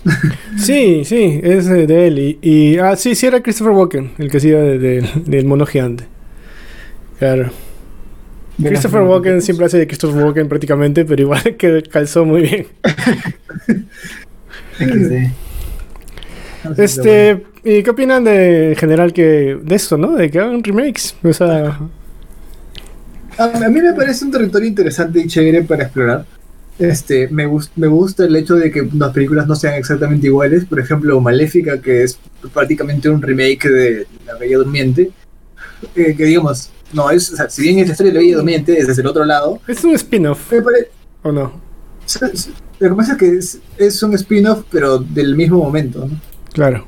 Sí, 0.58 1.04
sí, 1.06 1.40
es 1.44 1.66
de, 1.68 2.08
él. 2.08 2.20
Y, 2.20 2.40
y- 2.42 2.78
ah, 2.80 2.96
sí, 2.96 3.16
sí, 3.16 3.26
era 3.28 3.42
Christopher 3.42 3.74
Walken, 3.74 4.12
el 4.18 4.30
que 4.32 4.38
hacía 4.38 4.60
de- 4.60 4.78
de- 4.80 5.10
del 5.26 5.46
mono 5.46 5.66
gigante. 5.66 6.06
Claro. 7.20 7.52
De 8.58 8.70
Christopher 8.70 9.02
Walken 9.02 9.42
siempre 9.42 9.66
hace 9.68 9.78
de 9.78 9.88
Christopher 9.88 10.24
Walken 10.24 10.50
prácticamente, 10.50 11.06
pero 11.06 11.22
igual 11.22 11.56
que 11.58 11.84
calzó 11.84 12.26
muy 12.26 12.42
bien. 12.42 12.68
Este, 16.78 17.46
¿y 17.64 17.84
qué 17.84 17.90
opinan 17.90 18.24
de 18.24 18.72
en 18.72 18.76
general 18.76 19.14
que 19.14 19.58
de 19.62 19.76
esto, 19.76 19.98
no? 19.98 20.14
De 20.16 20.30
que 20.30 20.40
hagan 20.40 20.64
remakes. 20.64 21.16
O 21.24 21.32
sea, 21.34 21.80
A, 23.38 23.44
a 23.46 23.70
mí 23.70 23.82
me 23.82 23.94
parece 23.94 24.26
un 24.26 24.32
territorio 24.32 24.68
interesante 24.68 25.20
y 25.22 25.28
chévere 25.28 25.64
para 25.64 25.84
explorar. 25.84 26.26
Este, 26.80 27.28
me, 27.28 27.46
gus- 27.46 27.72
me 27.76 27.88
gusta 27.88 28.24
el 28.26 28.36
hecho 28.36 28.56
de 28.56 28.72
que 28.72 28.88
las 28.96 29.12
películas 29.14 29.48
no 29.48 29.56
sean 29.56 29.74
exactamente 29.76 30.28
iguales. 30.28 30.66
Por 30.66 30.80
ejemplo, 30.80 31.20
Maléfica, 31.20 31.80
que 31.82 32.04
es 32.04 32.18
prácticamente 32.54 33.10
un 33.10 33.22
remake 33.22 33.70
de 33.70 34.08
La 34.26 34.36
Bella 34.36 34.58
Durmiente. 34.58 35.12
eh, 35.96 36.16
que 36.16 36.26
digamos, 36.26 36.72
no 36.94 37.10
es, 37.12 37.32
o 37.34 37.36
sea, 37.36 37.50
si 37.50 37.62
bien 37.64 37.80
es 37.80 37.88
la 37.88 37.92
historia 37.94 38.12
de 38.14 38.20
La 38.20 38.24
Bella 38.24 38.36
Durmiente, 38.38 38.78
es 38.78 38.88
desde 38.88 39.02
el 39.02 39.08
otro 39.08 39.26
lado. 39.26 39.60
Es 39.68 39.84
un 39.84 39.94
spin-off, 39.96 40.52
¿o 41.24 41.32
no? 41.32 41.62
Lo 42.80 42.90
que 42.90 42.96
pasa 42.96 43.12
es 43.14 43.18
que 43.18 43.38
es, 43.38 43.60
es 43.78 44.02
un 44.04 44.14
spin-off, 44.16 44.64
pero 44.72 44.98
del 45.00 45.36
mismo 45.36 45.58
momento, 45.58 46.06
¿no? 46.08 46.20
Claro. 46.54 46.86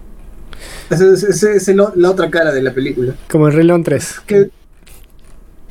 Esa 0.89 1.51
es, 1.53 1.67
la 1.95 2.09
otra 2.09 2.29
cara 2.29 2.51
de 2.51 2.61
la 2.61 2.73
película. 2.73 3.15
Como 3.29 3.47
el 3.47 3.53
Rey 3.53 3.65
León 3.65 3.83
3. 3.83 4.21
Que, 4.25 4.49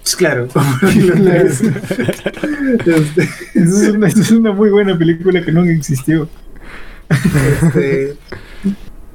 pues 0.03 0.17
claro, 0.17 0.49
como 0.53 0.67
lo 0.83 1.33
es. 1.33 1.61
Este, 1.61 3.29
es, 3.55 3.89
una, 3.89 4.09
es 4.09 4.31
una 4.31 4.53
muy 4.53 4.71
buena 4.71 4.97
película 4.99 5.45
que 5.45 5.53
nunca 5.53 5.71
existió. 5.73 6.29
Este, 7.63 8.17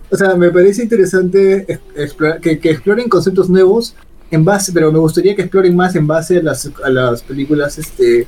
o 0.10 0.17
sea, 0.17 0.36
me 0.36 0.52
parece 0.52 0.84
interesante 0.84 1.80
explorar- 1.95 2.39
que, 2.39 2.60
que 2.60 2.71
exploren 2.71 3.10
conceptos 3.10 3.50
nuevos 3.50 3.95
en 4.32 4.43
base, 4.43 4.71
pero 4.74 4.91
me 4.91 5.00
gustaría 5.00 5.36
que 5.36 5.43
exploren 5.43 5.76
más 5.76 5.95
en 5.95 6.08
base 6.08 6.38
a 6.38 6.43
las, 6.43 6.69
a 6.84 6.89
las 6.89 7.21
películas 7.21 7.78
este, 7.78 8.28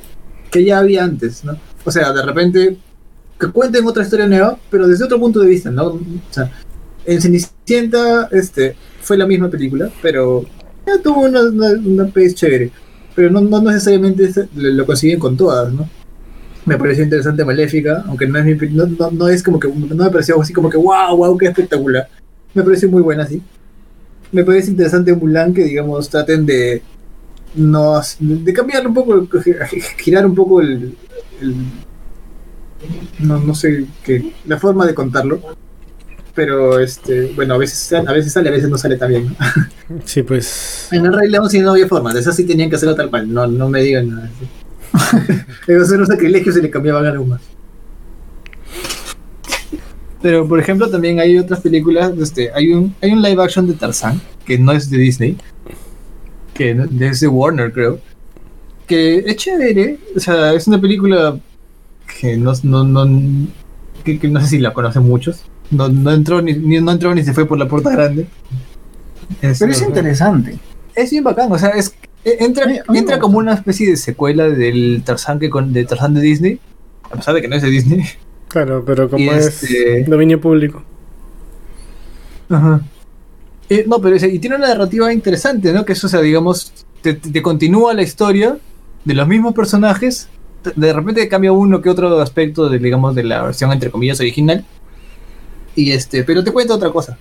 que 0.50 0.64
ya 0.64 0.78
había 0.78 1.04
antes, 1.04 1.44
¿no? 1.44 1.56
O 1.84 1.90
sea, 1.90 2.12
de 2.12 2.22
repente 2.22 2.76
que 3.38 3.46
cuenten 3.48 3.86
otra 3.86 4.02
historia 4.02 4.26
nueva, 4.26 4.58
pero 4.70 4.88
desde 4.88 5.04
otro 5.04 5.18
punto 5.18 5.40
de 5.40 5.48
vista, 5.48 5.70
¿no? 5.70 5.84
O 5.86 6.00
sea, 6.30 6.50
en 7.04 7.20
Cenicienta 7.20 8.28
este, 8.32 8.74
fue 9.00 9.16
la 9.16 9.26
misma 9.26 9.48
película, 9.48 9.90
pero 10.02 10.44
tuvo 11.02 11.22
una, 11.22 11.42
una, 11.42 12.06
pace 12.06 12.34
chévere, 12.34 12.70
pero 13.14 13.30
no, 13.30 13.40
no 13.40 13.60
necesariamente 13.60 14.24
es- 14.24 14.40
lo 14.54 14.86
consiguen 14.86 15.18
con 15.18 15.36
todas, 15.36 15.72
¿no? 15.72 15.88
me 16.68 16.76
pareció 16.76 17.02
interesante 17.02 17.44
Maléfica, 17.46 18.04
aunque 18.06 18.26
no 18.26 18.38
es, 18.38 18.44
mi, 18.44 18.54
no, 18.68 18.86
no, 18.86 19.10
no 19.10 19.28
es 19.28 19.42
como 19.42 19.58
que 19.58 19.68
no 19.68 20.04
me 20.04 20.10
pareció 20.10 20.38
así 20.40 20.52
como 20.52 20.68
que 20.68 20.76
wow, 20.76 21.16
wow, 21.16 21.38
qué 21.38 21.46
espectacular. 21.46 22.08
Me 22.52 22.62
pareció 22.62 22.90
muy 22.90 23.00
buena, 23.00 23.26
sí. 23.26 23.42
Me 24.32 24.44
parece 24.44 24.70
interesante 24.70 25.14
Mulan 25.14 25.54
que 25.54 25.64
digamos 25.64 26.10
traten 26.10 26.44
de 26.44 26.82
no 27.54 27.98
de 28.20 28.52
cambiar 28.52 28.86
un 28.86 28.92
poco, 28.92 29.26
girar 29.98 30.26
un 30.26 30.34
poco 30.34 30.60
el- 30.60 30.94
no, 33.20 33.38
no 33.40 33.54
sé 33.54 33.86
qué, 34.04 34.32
la 34.46 34.58
forma 34.58 34.86
de 34.86 34.94
contarlo. 34.94 35.40
Pero 36.38 36.78
este, 36.78 37.32
bueno, 37.34 37.54
a 37.54 37.58
veces 37.58 37.78
sale- 37.80 38.08
a 38.08 38.12
veces 38.12 38.32
sale, 38.32 38.48
a 38.48 38.52
veces 38.52 38.70
no 38.70 38.78
sale 38.78 38.96
tan 38.96 39.08
bien. 39.08 39.26
¿no? 39.26 39.96
Sí, 40.04 40.22
pues. 40.22 40.86
En 40.92 41.04
el 41.04 41.12
Rey 41.12 41.28
León 41.28 41.50
sí 41.50 41.58
no 41.58 41.72
había 41.72 41.88
forma, 41.88 42.14
de 42.14 42.20
esas 42.20 42.36
sí 42.36 42.44
tenían 42.44 42.70
que 42.70 42.76
hacerlo 42.76 42.94
tal 42.94 43.10
cual, 43.10 43.32
no, 43.34 43.44
no 43.48 43.68
me 43.68 43.82
digan 43.82 44.08
nada. 44.08 44.30
Iba 45.66 45.82
a 45.82 45.84
ser 45.84 45.98
un 45.98 46.06
sacrilegio 46.06 46.52
si 46.52 46.62
le 46.62 46.70
cambiaban 46.70 47.04
algo 47.06 47.24
más. 47.26 47.40
Pero 50.22 50.46
por 50.46 50.60
ejemplo 50.60 50.88
también 50.88 51.18
hay 51.18 51.36
otras 51.38 51.60
películas, 51.60 52.12
este, 52.20 52.52
hay 52.54 52.72
un, 52.72 52.94
hay 53.02 53.10
un 53.10 53.20
live 53.20 53.42
action 53.42 53.66
de 53.66 53.74
Tarzán, 53.74 54.20
que 54.46 54.58
no 54.60 54.70
es 54.70 54.88
de 54.90 54.98
Disney, 54.98 55.36
que 56.54 56.70
es 57.00 57.18
de 57.20 57.26
Warner 57.26 57.72
creo, 57.72 57.98
que 58.86 59.18
es 59.26 59.34
chévere, 59.34 59.98
o 60.16 60.20
sea, 60.20 60.54
es 60.54 60.68
una 60.68 60.80
película 60.80 61.36
que 62.20 62.36
no, 62.36 62.52
no, 62.62 62.84
no, 62.84 63.48
que, 64.04 64.20
que 64.20 64.28
no 64.28 64.40
sé 64.40 64.46
si 64.46 64.58
la 64.58 64.72
conocen 64.72 65.02
muchos, 65.02 65.42
no, 65.70 65.88
no 65.88 66.10
entró 66.12 66.40
ni, 66.42 66.54
ni- 66.54 66.80
no 66.80 66.92
entró 66.92 67.14
ni 67.14 67.22
se 67.22 67.32
fue 67.32 67.46
por 67.46 67.58
la 67.58 67.68
puerta 67.68 67.90
grande. 67.90 68.26
Es- 69.42 69.58
Pero 69.58 69.72
es 69.72 69.82
interesante. 69.82 70.58
es 70.94 71.10
bien 71.10 71.24
bacán, 71.24 71.50
o 71.52 71.58
sea, 71.58 71.70
es 71.70 71.94
e- 72.24 72.36
entra, 72.40 72.64
A 72.64 72.68
mí- 72.68 72.78
a 72.78 72.82
mí 72.82 72.86
me 72.90 72.98
entra 72.98 73.18
como 73.18 73.38
una 73.38 73.54
especie 73.54 73.88
de 73.90 73.96
secuela 73.96 74.48
del 74.48 75.02
Tarzán 75.04 75.38
que 75.38 75.48
con 75.50 75.72
de 75.72 75.84
Tarzán 75.84 76.14
de 76.14 76.20
Disney, 76.20 76.58
a 77.10 77.16
pesar 77.16 77.34
de 77.34 77.42
que 77.42 77.48
no 77.48 77.56
es 77.56 77.62
de 77.62 77.70
Disney. 77.70 78.04
Claro, 78.48 78.82
pero 78.86 79.08
como 79.10 79.30
es 79.32 79.62
este- 79.62 80.04
dominio 80.04 80.40
público. 80.40 80.82
Ajá. 82.48 82.80
Eh, 83.68 83.84
no, 83.86 84.00
pero 84.00 84.16
y 84.16 84.38
tiene 84.38 84.56
una 84.56 84.68
narrativa 84.68 85.12
interesante, 85.12 85.72
¿no? 85.72 85.84
Que 85.84 85.92
eso, 85.92 86.06
o 86.06 86.10
sea, 86.10 86.20
digamos, 86.22 86.72
te, 87.02 87.12
te- 87.14 87.42
continúa 87.42 87.92
la 87.92 88.02
historia 88.02 88.56
de 89.04 89.14
los 89.14 89.28
mismos 89.28 89.54
personajes. 89.54 90.28
de- 90.64 90.72
De 90.74 90.92
repente 90.92 91.28
cambia 91.28 91.52
uno 91.52 91.80
que 91.82 91.88
otro 91.90 92.18
aspecto 92.20 92.68
de, 92.68 92.78
digamos, 92.78 93.14
de 93.14 93.22
la 93.24 93.42
versión 93.42 93.70
entre 93.72 93.90
comillas 93.90 94.18
original. 94.20 94.64
Y 95.78 95.92
este, 95.92 96.24
pero 96.24 96.42
te 96.42 96.50
cuenta 96.50 96.74
otra 96.74 96.90
cosa. 96.90 97.16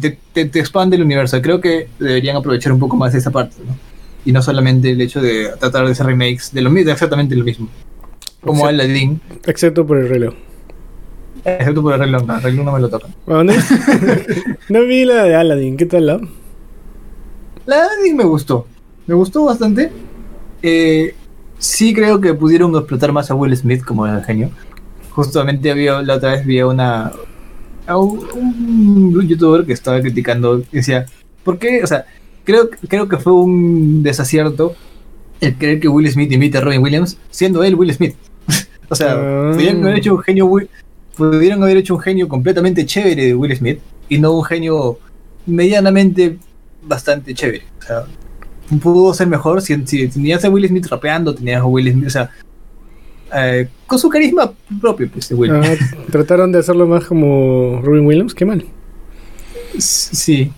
Te, 0.00 0.18
te- 0.32 0.46
te 0.46 0.58
expande 0.60 0.96
el 0.96 1.02
universo. 1.02 1.40
Creo 1.42 1.60
que 1.60 1.88
deberían 1.98 2.36
aprovechar 2.36 2.72
un 2.72 2.78
poco 2.78 2.96
más 2.96 3.14
esa 3.14 3.30
parte, 3.30 3.56
¿no? 3.66 3.76
Y 4.24 4.32
no 4.32 4.40
solamente 4.40 4.90
el 4.92 5.00
hecho 5.02 5.20
de 5.20 5.50
tratar 5.60 5.84
de 5.84 5.92
hacer 5.92 6.06
remakes 6.06 6.52
de 6.54 6.62
lo 6.62 6.70
mismo, 6.70 6.86
de 6.86 6.92
exactamente 6.92 7.36
lo 7.36 7.44
mismo. 7.44 7.68
Como. 8.40 8.66
Aladdin, 8.66 9.20
Excepto 9.44 9.86
por 9.86 9.98
el 9.98 10.08
reloj. 10.08 10.34
excepto 11.44 11.82
por 11.82 11.92
el 11.94 12.00
reloj, 12.00 12.24
no, 12.26 12.36
el 12.36 12.42
reloj 12.42 12.64
no 12.64 12.72
me 12.72 12.80
lo. 12.80 12.88
Bueno, 13.26 13.44
no, 13.44 13.52
no 14.70 14.84
vi 14.86 15.04
la 15.04 15.24
de 15.24 15.34
Aladdin, 15.34 15.76
¿qué 15.76 15.84
tal 15.86 16.06
la? 16.06 16.20
La 17.66 17.76
de 17.76 17.82
Aladdin 17.82 18.16
me 18.16 18.24
gustó. 18.24 18.66
Me 19.06 19.14
gustó 19.14 19.44
bastante. 19.44 19.92
Eh, 20.62 21.14
sí 21.58 21.92
creo 21.92 22.20
que 22.20 22.32
pudieron 22.34 22.74
explotar 22.74 23.12
más 23.12 23.30
a 23.30 23.34
Will 23.34 23.54
Smith 23.56 23.84
como 23.84 24.06
el 24.06 24.24
genio. 24.24 24.50
Justamente 25.10 25.70
había, 25.70 26.00
la 26.02 26.14
otra 26.16 26.32
vez 26.32 26.46
vi 26.46 26.62
una 26.62 27.12
a 27.88 27.96
un, 27.96 29.16
un 29.16 29.26
youtuber 29.26 29.64
que 29.64 29.72
estaba 29.72 30.00
criticando, 30.00 30.62
decía, 30.70 31.06
¿por 31.42 31.58
qué? 31.58 31.82
O 31.82 31.86
sea, 31.86 32.04
creo, 32.44 32.68
creo 32.86 33.08
que 33.08 33.16
fue 33.16 33.32
un 33.32 34.02
desacierto 34.02 34.76
el 35.40 35.56
creer 35.56 35.80
que 35.80 35.88
Will 35.88 36.10
Smith 36.10 36.30
imita 36.30 36.58
a 36.58 36.60
Robin 36.60 36.82
Williams, 36.82 37.16
siendo 37.30 37.64
él 37.64 37.74
Will 37.74 37.92
Smith. 37.94 38.14
o 38.88 38.94
sea, 38.94 39.14
Ah. 39.14 39.50
pudieron 39.54 39.82
haber 39.84 39.98
hecho 39.98 40.14
un 40.14 40.22
genio 40.22 40.50
pudieron 41.16 41.62
haber 41.62 41.78
hecho 41.78 41.94
un 41.94 42.00
genio 42.00 42.28
completamente 42.28 42.84
chévere 42.86 43.26
de 43.26 43.34
Will 43.34 43.56
Smith 43.56 43.80
y 44.08 44.18
no 44.18 44.32
un 44.32 44.44
genio 44.44 44.98
medianamente 45.46 46.38
bastante 46.82 47.34
chévere. 47.34 47.64
O 47.80 47.82
sea, 47.82 48.04
pudo 48.80 49.14
ser 49.14 49.26
mejor 49.26 49.62
si, 49.62 49.74
si 49.86 50.08
tenías 50.08 50.44
a 50.44 50.50
Will 50.50 50.68
Smith 50.68 50.86
rapeando, 50.86 51.34
tenías 51.34 51.62
a 51.62 51.66
Will 51.66 51.90
Smith, 51.90 52.06
o 52.06 52.10
sea, 52.10 52.30
eh, 53.34 53.68
con 53.86 53.98
su 53.98 54.08
carisma 54.08 54.52
propio, 54.80 55.08
pues, 55.10 55.28
de 55.28 55.34
Will. 55.34 55.50
Ah, 55.52 55.62
trataron 56.10 56.52
de 56.52 56.58
hacerlo 56.58 56.86
más 56.86 57.04
como 57.04 57.80
Robin 57.82 58.04
Williams, 58.06 58.34
qué 58.34 58.44
mal. 58.44 58.64
Sí, 59.78 60.50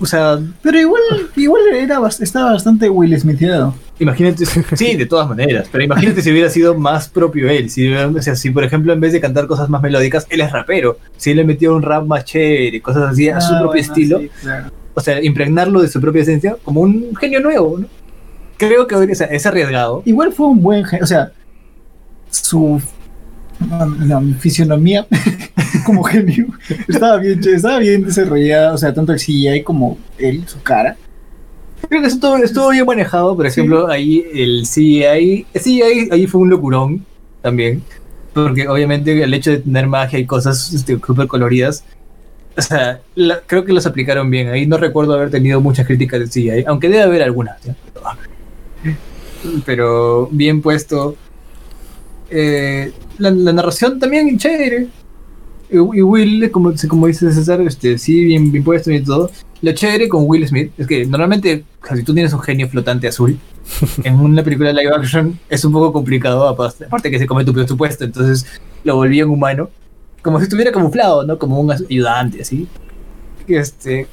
o 0.00 0.06
sea, 0.06 0.38
Pero 0.62 0.78
igual, 0.78 1.02
igual 1.36 1.62
era, 1.74 2.00
estaba 2.20 2.52
bastante 2.52 2.88
Will 2.88 3.18
Smithiado. 3.18 3.74
imagínate, 3.98 4.44
sí, 4.46 4.94
de 4.94 5.06
todas 5.06 5.28
maneras, 5.28 5.68
pero 5.72 5.82
imagínate 5.82 6.22
si 6.22 6.30
hubiera 6.30 6.48
sido 6.48 6.76
más 6.76 7.08
propio 7.08 7.48
él, 7.48 7.70
si, 7.70 7.92
o 7.92 8.22
sea, 8.22 8.36
si 8.36 8.50
por 8.50 8.62
ejemplo 8.62 8.92
en 8.92 9.00
vez 9.00 9.12
de 9.12 9.20
cantar 9.20 9.46
cosas 9.48 9.68
más 9.68 9.82
melódicas, 9.82 10.26
él 10.30 10.42
es 10.42 10.52
rapero, 10.52 10.98
si 11.16 11.30
él 11.30 11.38
le 11.38 11.44
metió 11.44 11.74
un 11.74 11.82
rap 11.82 12.06
más 12.06 12.24
chévere, 12.24 12.80
cosas 12.80 13.10
así, 13.10 13.28
a 13.28 13.40
su 13.40 13.54
Ah, 13.54 13.58
propio 13.60 13.80
bueno, 13.80 13.80
estilo, 13.80 14.18
sí, 14.20 14.30
claro. 14.42 14.70
o 14.94 15.00
sea, 15.00 15.24
impregnarlo 15.24 15.80
de 15.82 15.88
su 15.88 16.00
propia 16.00 16.22
esencia 16.22 16.56
como 16.62 16.82
un 16.82 17.16
genio 17.16 17.40
nuevo, 17.40 17.78
¿no? 17.80 17.86
Creo 18.58 18.86
que 18.86 18.94
o 18.96 19.14
sea, 19.14 19.26
es 19.28 19.46
arriesgado. 19.46 20.02
Igual 20.04 20.32
fue 20.32 20.46
un 20.46 20.60
buen 20.62 20.84
genio, 20.84 21.04
o 21.04 21.06
sea, 21.08 21.32
su 22.30 22.80
la 24.08 24.22
fisionomía 24.38 25.06
como 25.84 26.04
genio 26.04 26.46
estaba 26.86 27.16
bien, 27.16 27.40
estaba 27.44 27.78
bien 27.80 28.04
desarrollada, 28.04 28.72
o 28.72 28.78
sea, 28.78 28.94
tanto 28.94 29.12
el 29.12 29.18
CGI 29.18 29.62
como 29.64 29.98
él, 30.18 30.44
su 30.46 30.62
cara. 30.62 30.96
Creo 31.88 32.02
que 32.02 32.06
estuvo, 32.08 32.36
estuvo 32.36 32.70
bien 32.70 32.86
manejado, 32.86 33.34
por 33.36 33.46
ejemplo, 33.46 33.88
ahí 33.88 34.24
el 34.32 34.64
CGI, 34.64 35.46
el 35.52 35.60
CGI 35.60 36.08
ahí 36.12 36.26
fue 36.26 36.40
un 36.40 36.50
locurón 36.50 37.04
también, 37.42 37.82
porque 38.32 38.68
obviamente 38.68 39.20
el 39.22 39.34
hecho 39.34 39.50
de 39.50 39.58
tener 39.58 39.86
magia 39.88 40.18
y 40.18 40.26
cosas 40.26 40.72
este, 40.72 40.98
súper 41.04 41.26
coloridas, 41.26 41.84
o 42.56 42.62
sea, 42.62 43.00
la- 43.14 43.40
creo 43.46 43.64
que 43.64 43.72
los 43.72 43.86
aplicaron 43.86 44.30
bien, 44.30 44.48
ahí 44.48 44.66
no 44.66 44.76
recuerdo 44.76 45.14
haber 45.14 45.30
tenido 45.30 45.60
muchas 45.60 45.86
críticas 45.86 46.20
del 46.20 46.30
CGI, 46.30 46.64
aunque 46.66 46.88
debe 46.88 47.02
haber 47.02 47.22
algunas, 47.22 47.58
pero 49.64 50.28
bien 50.30 50.60
puesto. 50.62 51.16
Eh, 52.30 52.92
la, 53.18 53.30
la 53.30 53.52
narración 53.52 53.98
también 53.98 54.38
chévere. 54.38 54.88
Y, 55.70 55.76
y 55.76 56.02
Will, 56.02 56.50
como, 56.50 56.72
como 56.88 57.06
dice 57.06 57.30
César, 57.32 57.60
este, 57.60 57.98
sí, 57.98 58.24
bien, 58.24 58.50
bien 58.50 58.64
puesto 58.64 58.90
y 58.90 59.02
todo. 59.02 59.30
Lo 59.60 59.72
chévere 59.72 60.08
con 60.08 60.24
Will 60.26 60.46
Smith 60.46 60.72
es 60.78 60.86
que 60.86 61.04
normalmente, 61.04 61.64
si 61.94 62.02
tú 62.04 62.14
tienes 62.14 62.32
un 62.32 62.40
genio 62.40 62.68
flotante 62.68 63.08
azul, 63.08 63.38
en 64.04 64.14
una 64.14 64.42
película 64.42 64.72
de 64.72 64.82
live 64.82 64.94
action 64.94 65.38
es 65.48 65.64
un 65.64 65.72
poco 65.72 65.92
complicado, 65.92 66.46
aparte 66.46 66.84
aparte 66.84 67.10
que 67.10 67.18
se 67.18 67.26
come 67.26 67.44
tu 67.44 67.52
presupuesto, 67.52 68.04
entonces 68.04 68.46
lo 68.84 68.96
volvían 68.96 69.28
humano, 69.28 69.68
como 70.22 70.38
si 70.38 70.44
estuviera 70.44 70.72
camuflado, 70.72 71.24
¿no? 71.24 71.38
Como 71.38 71.60
un 71.60 71.72
ayudante, 71.72 72.40
así. 72.42 72.68
Este, 73.46 74.06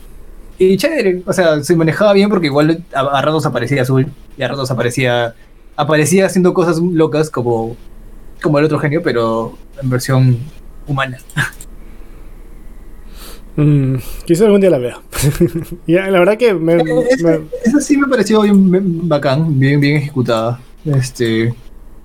y 0.58 0.78
chévere, 0.78 1.24
o 1.26 1.34
sea, 1.34 1.64
se 1.64 1.76
manejaba 1.76 2.14
bien 2.14 2.30
porque 2.30 2.48
igual 2.48 2.84
a, 2.94 3.02
a 3.02 3.22
ratos 3.22 3.46
aparecía 3.46 3.84
azul 3.84 4.08
y 4.38 4.42
a 4.44 4.48
ratos 4.48 4.72
aparecía, 4.72 5.36
aparecía 5.76 6.26
haciendo 6.26 6.54
cosas 6.54 6.80
locas 6.80 7.30
como, 7.30 7.76
como 8.42 8.60
el 8.60 8.66
otro 8.66 8.80
genio, 8.80 9.02
pero 9.04 9.58
en 9.82 9.90
versión 9.90 10.38
humana. 10.88 11.18
Mm, 13.58 13.96
quizá 14.26 14.46
algún 14.46 14.60
día 14.62 14.70
la 14.70 14.78
vea. 14.80 15.02
ya, 15.88 16.10
la 16.10 16.20
verdad 16.20 16.38
que 16.38 16.54
me, 16.54 16.76
me- 16.84 16.94
Esa 17.64 17.80
sí 17.80 17.96
me 17.98 18.08
pareció 18.08 18.42
bien, 18.42 18.70
bien 18.70 19.08
bacán, 19.08 19.58
bien, 19.58 19.80
bien 19.80 19.96
ejecutada. 19.98 20.60
Este, 20.84 21.54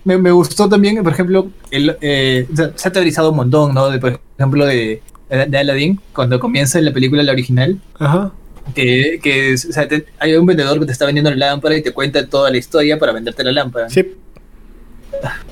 me, 0.05 0.16
me 0.16 0.31
gustó 0.31 0.69
también, 0.69 1.03
por 1.03 1.12
ejemplo, 1.12 1.51
el, 1.71 1.97
eh, 2.01 2.47
se 2.77 2.88
ha 2.88 2.93
teorizado 2.93 3.31
un 3.31 3.37
montón, 3.37 3.75
¿no? 3.75 3.90
De, 3.90 3.99
por 3.99 4.21
ejemplo, 4.38 4.64
de, 4.64 5.03
de 5.29 5.59
Aladdin, 5.59 6.01
cuando 6.14 6.38
comienza 6.38 6.81
la 6.81 6.93
película, 6.93 7.23
la 7.25 7.33
original, 7.33 7.81
Ajá. 7.99 8.33
que, 8.75 9.19
que 9.21 9.53
es- 9.53 9.64
o 9.66 9.73
sea, 9.73 9.88
te- 9.88 10.07
hay 10.21 10.35
un 10.35 10.47
vendedor 10.47 10.79
que 10.79 10.87
te 10.87 10.93
está 10.93 11.05
vendiendo 11.05 11.31
la 11.31 11.37
lámpara 11.51 11.77
y 11.77 11.83
te 11.83 11.93
cuenta 11.93 12.25
toda 12.29 12.49
la 12.51 12.59
historia 12.59 12.97
para 12.99 13.12
venderte 13.12 13.43
la 13.43 13.51
lámpara. 13.53 13.90
Sí. 13.90 14.07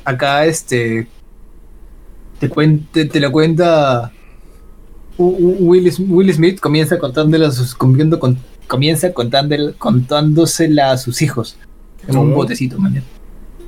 Acá, 0.04 0.46
este, 0.46 1.06
te, 2.40 2.48
cuente, 2.48 3.04
te 3.06 3.20
lo 3.20 3.30
cuenta 3.32 4.12
Will, 5.18 5.86
Sm- 5.88 6.12
Will 6.12 6.32
Smith, 6.32 6.60
comienza 6.60 6.98
contándole 6.98 7.46
a 7.46 7.50
sus, 7.50 7.74
comiendo 7.74 8.18
con- 8.20 8.38
comienza 8.68 9.12
contándole, 9.12 9.72
contándosela 9.74 10.92
a 10.92 10.98
sus 10.98 11.22
hijos 11.22 11.56
en 12.06 12.16
un 12.16 12.32
Oh. 12.32 12.36
botecito. 12.36 12.76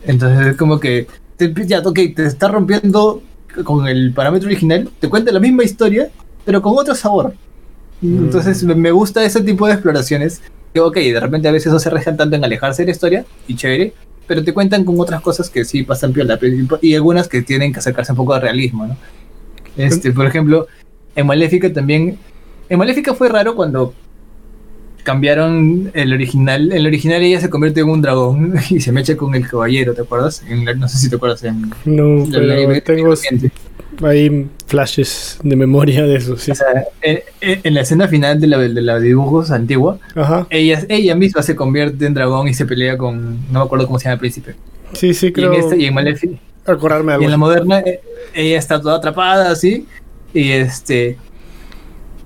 Entonces 0.06 0.46
es 0.48 0.56
como 0.56 0.78
que, 0.78 1.06
te, 1.36 1.52
ya, 1.66 1.80
ok, 1.80 1.98
te 2.14 2.26
está 2.26 2.48
rompiendo 2.48 3.22
con 3.64 3.88
el 3.88 4.12
parámetro 4.12 4.46
original, 4.48 4.88
te 5.00 5.08
cuenta 5.08 5.32
la 5.32 5.40
misma 5.40 5.64
historia, 5.64 6.10
pero 6.44 6.62
con 6.62 6.74
otro 6.78 6.94
sabor. 6.94 7.34
Entonces 8.02 8.62
me- 8.62 8.74
me 8.74 8.92
gusta 8.92 9.24
ese 9.24 9.40
tipo 9.42 9.66
de 9.66 9.72
exploraciones. 9.74 10.40
Que, 10.72 10.78
ok, 10.80 10.94
de 10.94 11.18
repente 11.18 11.48
a 11.48 11.52
veces 11.52 11.72
no 11.72 11.80
se 11.80 11.88
arriesgan 11.88 12.16
tanto 12.16 12.36
en 12.36 12.44
alejarse 12.44 12.82
de 12.82 12.86
la 12.86 12.92
historia, 12.92 13.24
y 13.48 13.56
chévere, 13.56 13.92
pero 14.30 14.44
te 14.44 14.54
cuentan 14.54 14.84
con 14.84 14.94
otras 15.00 15.20
cosas 15.22 15.50
que 15.50 15.64
sí 15.64 15.82
pasan 15.82 16.12
piola, 16.12 16.38
y 16.80 16.94
algunas 16.94 17.26
que 17.26 17.42
tienen 17.42 17.72
que 17.72 17.80
acercarse 17.80 18.12
un 18.12 18.16
poco 18.16 18.32
al 18.32 18.40
realismo, 18.42 18.86
¿no? 18.86 18.96
Este, 19.76 20.12
por 20.12 20.24
ejemplo, 20.24 20.68
en 21.16 21.26
Maléfica 21.26 21.72
también. 21.72 22.16
En 22.68 22.78
Maléfica 22.78 23.12
fue 23.12 23.28
raro 23.28 23.56
cuando 23.56 23.92
cambiaron 25.02 25.90
el 25.94 26.12
original. 26.12 26.70
El 26.70 26.86
original 26.86 27.20
ella 27.22 27.40
se 27.40 27.50
convierte 27.50 27.80
en 27.80 27.88
un 27.88 28.02
dragón 28.02 28.54
y 28.70 28.78
se 28.78 28.92
mecha 28.92 29.16
con 29.16 29.34
el 29.34 29.48
caballero, 29.48 29.94
¿te 29.94 30.02
acuerdas? 30.02 30.44
En 30.48 30.64
la- 30.64 30.74
no 30.74 30.88
sé 30.88 30.98
si 30.98 31.10
te 31.10 31.16
acuerdas. 31.16 31.42
En, 31.42 31.62
No, 31.84 32.24
pero 32.30 32.82
tengo 32.84 33.16
ahí 34.02 34.48
flashes 34.66 35.38
de 35.42 35.56
memoria 35.56 36.04
de 36.04 36.16
eso, 36.16 36.36
sí. 36.36 36.50
O 36.50 36.54
sea, 36.54 36.66
en, 37.02 37.74
la 37.74 37.80
escena 37.82 38.08
final 38.08 38.40
de 38.40 38.46
la, 38.46 38.58
de 38.58 38.68
la 38.82 38.98
dibujos 39.00 39.50
antigua, 39.50 39.98
Ajá. 40.14 40.46
ella, 40.50 40.82
ella 40.88 41.14
misma 41.14 41.42
se 41.42 41.54
convierte 41.56 42.06
en 42.06 42.14
dragón 42.14 42.48
y 42.48 42.54
se 42.54 42.66
pelea 42.66 42.96
con. 42.96 43.36
No 43.52 43.60
me 43.60 43.64
acuerdo 43.64 43.86
cómo 43.86 43.98
se 43.98 44.04
llama 44.04 44.14
el 44.14 44.20
príncipe. 44.20 44.54
Sí, 44.92 45.14
sí, 45.14 45.26
Y 45.26 45.28
en, 45.28 45.32
creo 45.34 45.52
esta, 45.52 45.76
y 45.76 45.84
en 45.86 45.94
Maléfica. 45.94 46.36
acordarme 46.66 47.12
de 47.12 47.20
Y 47.20 47.24
en 47.24 47.30
la 47.30 47.34
algo. 47.34 47.46
moderna, 47.46 47.80
eh, 47.80 48.00
ella 48.34 48.58
está 48.58 48.80
toda 48.80 48.96
atrapada 48.96 49.50
así. 49.50 49.86
Y 50.34 50.50
este. 50.50 51.16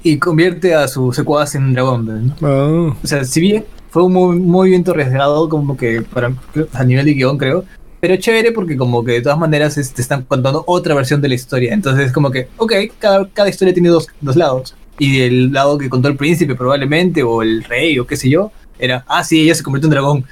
Y 0.02 0.18
convierte 0.18 0.74
a 0.74 0.87
su 0.87 1.12
secuaz 1.12 1.54
en 1.54 1.72
dragón, 1.72 2.06
¿ves, 2.06 2.22
¿no? 2.40 2.48
Ah, 2.48 2.96
O 3.02 3.06
sea, 3.06 3.24
si 3.24 3.40
bien 3.40 3.64
fue 3.90 4.02
un 4.02 4.12
movi- 4.12 4.38
movimiento 4.40 4.90
arriesgado, 4.90 5.48
como 5.48 5.76
que 5.78 6.02
para, 6.02 6.32
a 6.74 6.84
nivel 6.84 7.06
de 7.06 7.14
guion, 7.14 7.38
creo. 7.38 7.64
Pero 8.06 8.16
chévere 8.16 8.52
porque 8.52 8.76
como 8.76 9.02
que 9.02 9.12
de 9.12 9.22
todas 9.22 9.38
maneras 9.38 9.78
es- 9.78 9.94
te 9.94 10.02
están 10.02 10.24
contando 10.24 10.62
otra 10.66 10.94
versión 10.94 11.22
de 11.22 11.28
la 11.28 11.36
historia. 11.36 11.72
Entonces 11.72 12.08
es 12.08 12.12
como 12.12 12.30
que, 12.30 12.48
ok, 12.58 12.70
cada, 12.98 13.26
cada 13.30 13.48
historia 13.48 13.72
tiene 13.72 13.88
dos, 13.88 14.08
dos 14.20 14.36
lados. 14.36 14.76
Y 14.98 15.22
el 15.22 15.50
lado 15.54 15.78
que 15.78 15.88
contó 15.88 16.08
el 16.08 16.16
príncipe 16.18 16.54
probablemente, 16.54 17.22
o 17.22 17.40
el 17.40 17.64
rey, 17.64 17.98
o 17.98 18.06
qué 18.06 18.16
sé 18.16 18.28
yo, 18.28 18.52
era, 18.78 19.06
ah, 19.08 19.24
sí, 19.24 19.40
ella 19.40 19.54
se 19.54 19.62
convirtió 19.62 19.86
en 19.86 19.92
dragón. 19.92 20.24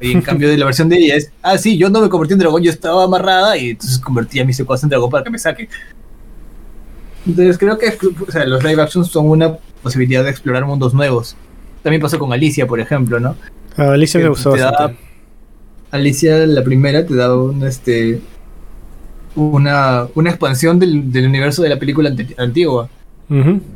Y 0.00 0.12
en 0.12 0.22
cambio 0.22 0.48
de 0.48 0.56
la 0.56 0.66
versión 0.66 0.88
de 0.88 0.98
ella 0.98 1.16
es, 1.16 1.32
ah, 1.42 1.58
sí, 1.58 1.76
yo 1.76 1.90
no 1.90 2.00
me 2.00 2.08
convertí 2.08 2.34
en 2.34 2.38
dragón, 2.38 2.62
yo 2.62 2.70
estaba 2.70 3.02
amarrada 3.02 3.56
y 3.56 3.70
entonces 3.70 3.98
convertí 3.98 4.38
a 4.38 4.44
mi 4.44 4.52
secuaz 4.52 4.84
en 4.84 4.88
dragón 4.90 5.10
para 5.10 5.24
que 5.24 5.30
me 5.30 5.38
saque. 5.40 5.68
Entonces 7.26 7.58
creo 7.58 7.76
que 7.76 7.88
o 8.28 8.30
sea, 8.30 8.46
los 8.46 8.62
live 8.62 8.80
actions 8.80 9.08
son 9.08 9.28
una 9.28 9.56
posibilidad 9.82 10.22
de 10.22 10.30
explorar 10.30 10.64
mundos 10.64 10.94
nuevos. 10.94 11.36
También 11.82 12.00
pasó 12.00 12.20
con 12.20 12.32
Alicia, 12.32 12.68
por 12.68 12.78
ejemplo, 12.78 13.18
¿no? 13.18 13.34
a 13.76 13.90
Alicia 13.90 14.20
me 14.20 14.28
gustó 14.28 14.52
te 14.52 14.60
da- 14.60 14.70
bastante. 14.70 15.05
Alicia, 15.90 16.46
la 16.46 16.62
primera, 16.64 17.06
te 17.06 17.14
da 17.14 17.34
un, 17.36 17.64
este, 17.64 18.20
una, 19.34 20.06
una 20.14 20.30
expansión 20.30 20.78
del, 20.78 21.10
del 21.12 21.26
universo 21.26 21.62
de 21.62 21.68
la 21.68 21.78
película 21.78 22.10
ante- 22.10 22.34
antigua. 22.38 22.88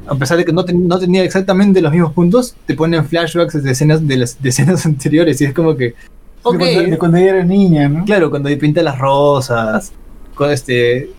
A 0.06 0.14
pesar 0.14 0.38
de 0.38 0.44
que 0.44 0.52
no, 0.52 0.64
ten- 0.64 0.86
no 0.86 0.98
tenía 0.98 1.24
exactamente 1.24 1.80
los 1.80 1.92
mismos 1.92 2.12
puntos, 2.12 2.54
te 2.66 2.74
ponen 2.74 3.04
flashbacks 3.04 3.62
de 3.62 3.72
escenas 3.72 4.06
de 4.06 4.16
las 4.16 4.40
de 4.40 4.48
escenas 4.48 4.86
anteriores 4.86 5.40
y 5.40 5.44
es 5.44 5.52
como 5.54 5.76
que... 5.76 5.86
De 5.86 5.94
Ok, 6.42 6.56
cuando, 6.58 6.82
de 6.82 6.98
cuando 6.98 7.16
ella 7.18 7.30
era 7.30 7.44
niña, 7.44 7.88
¿no? 7.88 8.04
claro, 8.06 8.30
cuando 8.30 8.48
pinta 8.58 8.82
las 8.82 8.98
rosas, 8.98 9.92
cuando, 10.34 10.54
este, 10.54 11.10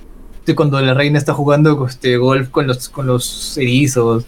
de 0.45 0.56
cuando 0.56 0.82
la 0.82 0.95
reina 0.95 1.19
está 1.19 1.34
jugando 1.34 1.86
este, 1.86 2.17
golf 2.17 2.49
con 2.49 2.65
los, 2.65 2.89
con 2.89 3.06
los 3.06 3.56
erizos, 3.58 4.25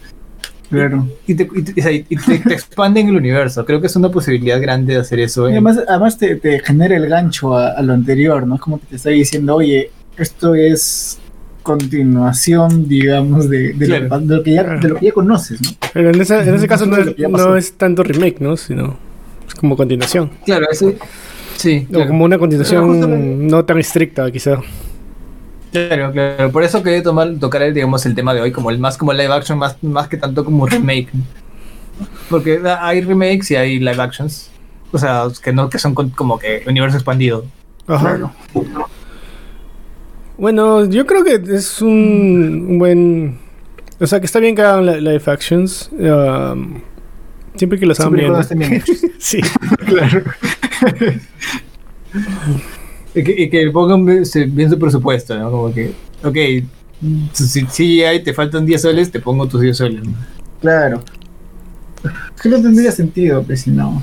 Claro. 0.70 1.06
y 1.26 1.34
te, 1.34 1.48
y 1.54 1.62
te- 1.62 2.06
y 2.08 2.16
te- 2.16 2.38
te 2.38 2.54
expanden 2.54 3.08
el 3.08 3.16
universo. 3.16 3.64
Creo 3.64 3.80
que 3.80 3.86
es 3.86 3.96
una 3.96 4.10
posibilidad 4.10 4.60
grande 4.60 4.94
de 4.94 5.00
hacer 5.00 5.20
eso. 5.20 5.48
Y 5.48 5.52
además, 5.52 5.78
además 5.88 6.18
te, 6.18 6.36
te 6.36 6.58
genera 6.60 6.96
el 6.96 7.06
gancho 7.08 7.56
a, 7.56 7.68
a 7.72 7.82
lo 7.82 7.92
anterior, 7.92 8.46
¿no? 8.46 8.56
Es 8.56 8.60
como 8.60 8.80
que 8.80 8.86
te 8.86 8.96
está 8.96 9.10
diciendo, 9.10 9.56
oye, 9.56 9.90
esto 10.16 10.54
es 10.54 11.18
continuación, 11.62 12.88
digamos, 12.88 13.48
de, 13.48 13.72
de, 13.72 13.86
Claro. 13.86 14.08
lo, 14.08 14.18
de 14.20 14.36
lo 14.36 14.42
que 14.42 14.52
ya, 14.52 14.62
de 14.64 14.88
lo 14.88 14.96
que 14.96 15.06
ya 15.06 15.12
conoces, 15.12 15.60
¿no? 15.62 15.70
Pero 15.92 16.10
en, 16.10 16.20
esa- 16.20 16.42
en 16.42 16.54
ese 16.54 16.68
caso 16.68 16.86
no 16.86 16.96
es, 16.98 17.16
no 17.18 17.56
tanto 17.76 18.02
remake, 18.02 18.40
¿no? 18.40 18.56
Sino 18.56 18.96
es 19.46 19.54
como 19.54 19.76
continuación. 19.76 20.30
Claro, 20.44 20.66
ese, 20.70 20.96
sí. 21.56 21.86
O 21.88 21.92
claro. 21.92 22.08
como 22.08 22.24
una 22.24 22.38
continuación 22.38 23.46
no 23.48 23.64
tan 23.64 23.78
estricta, 23.78 24.30
quizá. 24.30 24.58
Claro, 25.74 26.12
claro. 26.12 26.52
Por 26.52 26.62
eso 26.62 26.82
quería 26.84 27.02
tomar, 27.02 27.34
tocar 27.40 27.60
el, 27.62 27.74
digamos, 27.74 28.06
el 28.06 28.14
tema 28.14 28.32
de 28.32 28.40
hoy 28.40 28.52
como 28.52 28.70
el 28.70 28.78
más 28.78 28.96
como 28.96 29.12
live 29.12 29.32
action, 29.34 29.58
más, 29.58 29.76
más 29.82 30.06
que 30.08 30.16
tanto 30.16 30.44
como 30.44 30.66
remake. 30.66 31.08
Porque 32.30 32.60
hay 32.80 33.00
remakes 33.00 33.50
y 33.50 33.56
hay 33.56 33.78
live 33.80 34.00
actions. 34.00 34.50
O 34.92 34.98
sea, 34.98 35.24
que 35.42 35.52
no, 35.52 35.68
que 35.68 35.78
son 35.80 35.92
con- 35.94 36.10
como 36.10 36.38
que 36.38 36.62
universo 36.68 36.96
expandido. 36.96 37.44
Ajá. 37.88 38.32
Bueno, 40.38 40.84
yo 40.86 41.06
creo 41.06 41.24
que 41.24 41.40
es 41.54 41.82
un, 41.82 42.66
un 42.70 42.78
buen. 42.78 43.38
O 44.00 44.06
sea, 44.06 44.20
que 44.20 44.26
está 44.26 44.38
bien 44.38 44.54
que 44.54 44.62
hagan 44.62 44.86
li- 44.86 45.00
live 45.00 45.22
actions. 45.26 45.90
um, 45.92 46.80
siempre 47.56 47.78
que 47.78 47.86
los 47.86 47.98
hagan 48.00 48.14
Siempre 48.16 48.66
y 48.66 48.68
bien. 48.68 48.82
Sí. 49.18 49.40
Claro. 49.86 50.22
Y 53.14 53.22
que, 53.22 53.42
y 53.42 53.48
que 53.50 53.70
pongan 53.70 54.04
bien 54.04 54.24
su 54.70 54.78
presupuesto, 54.78 55.38
¿no? 55.38 55.50
Como 55.50 55.72
que, 55.72 55.92
ok, 56.22 56.36
si, 57.32 57.66
si 57.70 58.02
hay, 58.02 58.22
te 58.22 58.32
faltan 58.32 58.66
10 58.66 58.82
soles, 58.82 59.10
te 59.10 59.20
pongo 59.20 59.46
tus 59.46 59.60
10 59.60 59.76
soles. 59.76 60.04
¿no? 60.04 60.14
Claro. 60.60 61.02
Que 62.42 62.48
no 62.48 62.60
tendría 62.60 62.90
sentido, 62.92 63.42
pues 63.42 63.62
si 63.62 63.70
no. 63.70 64.02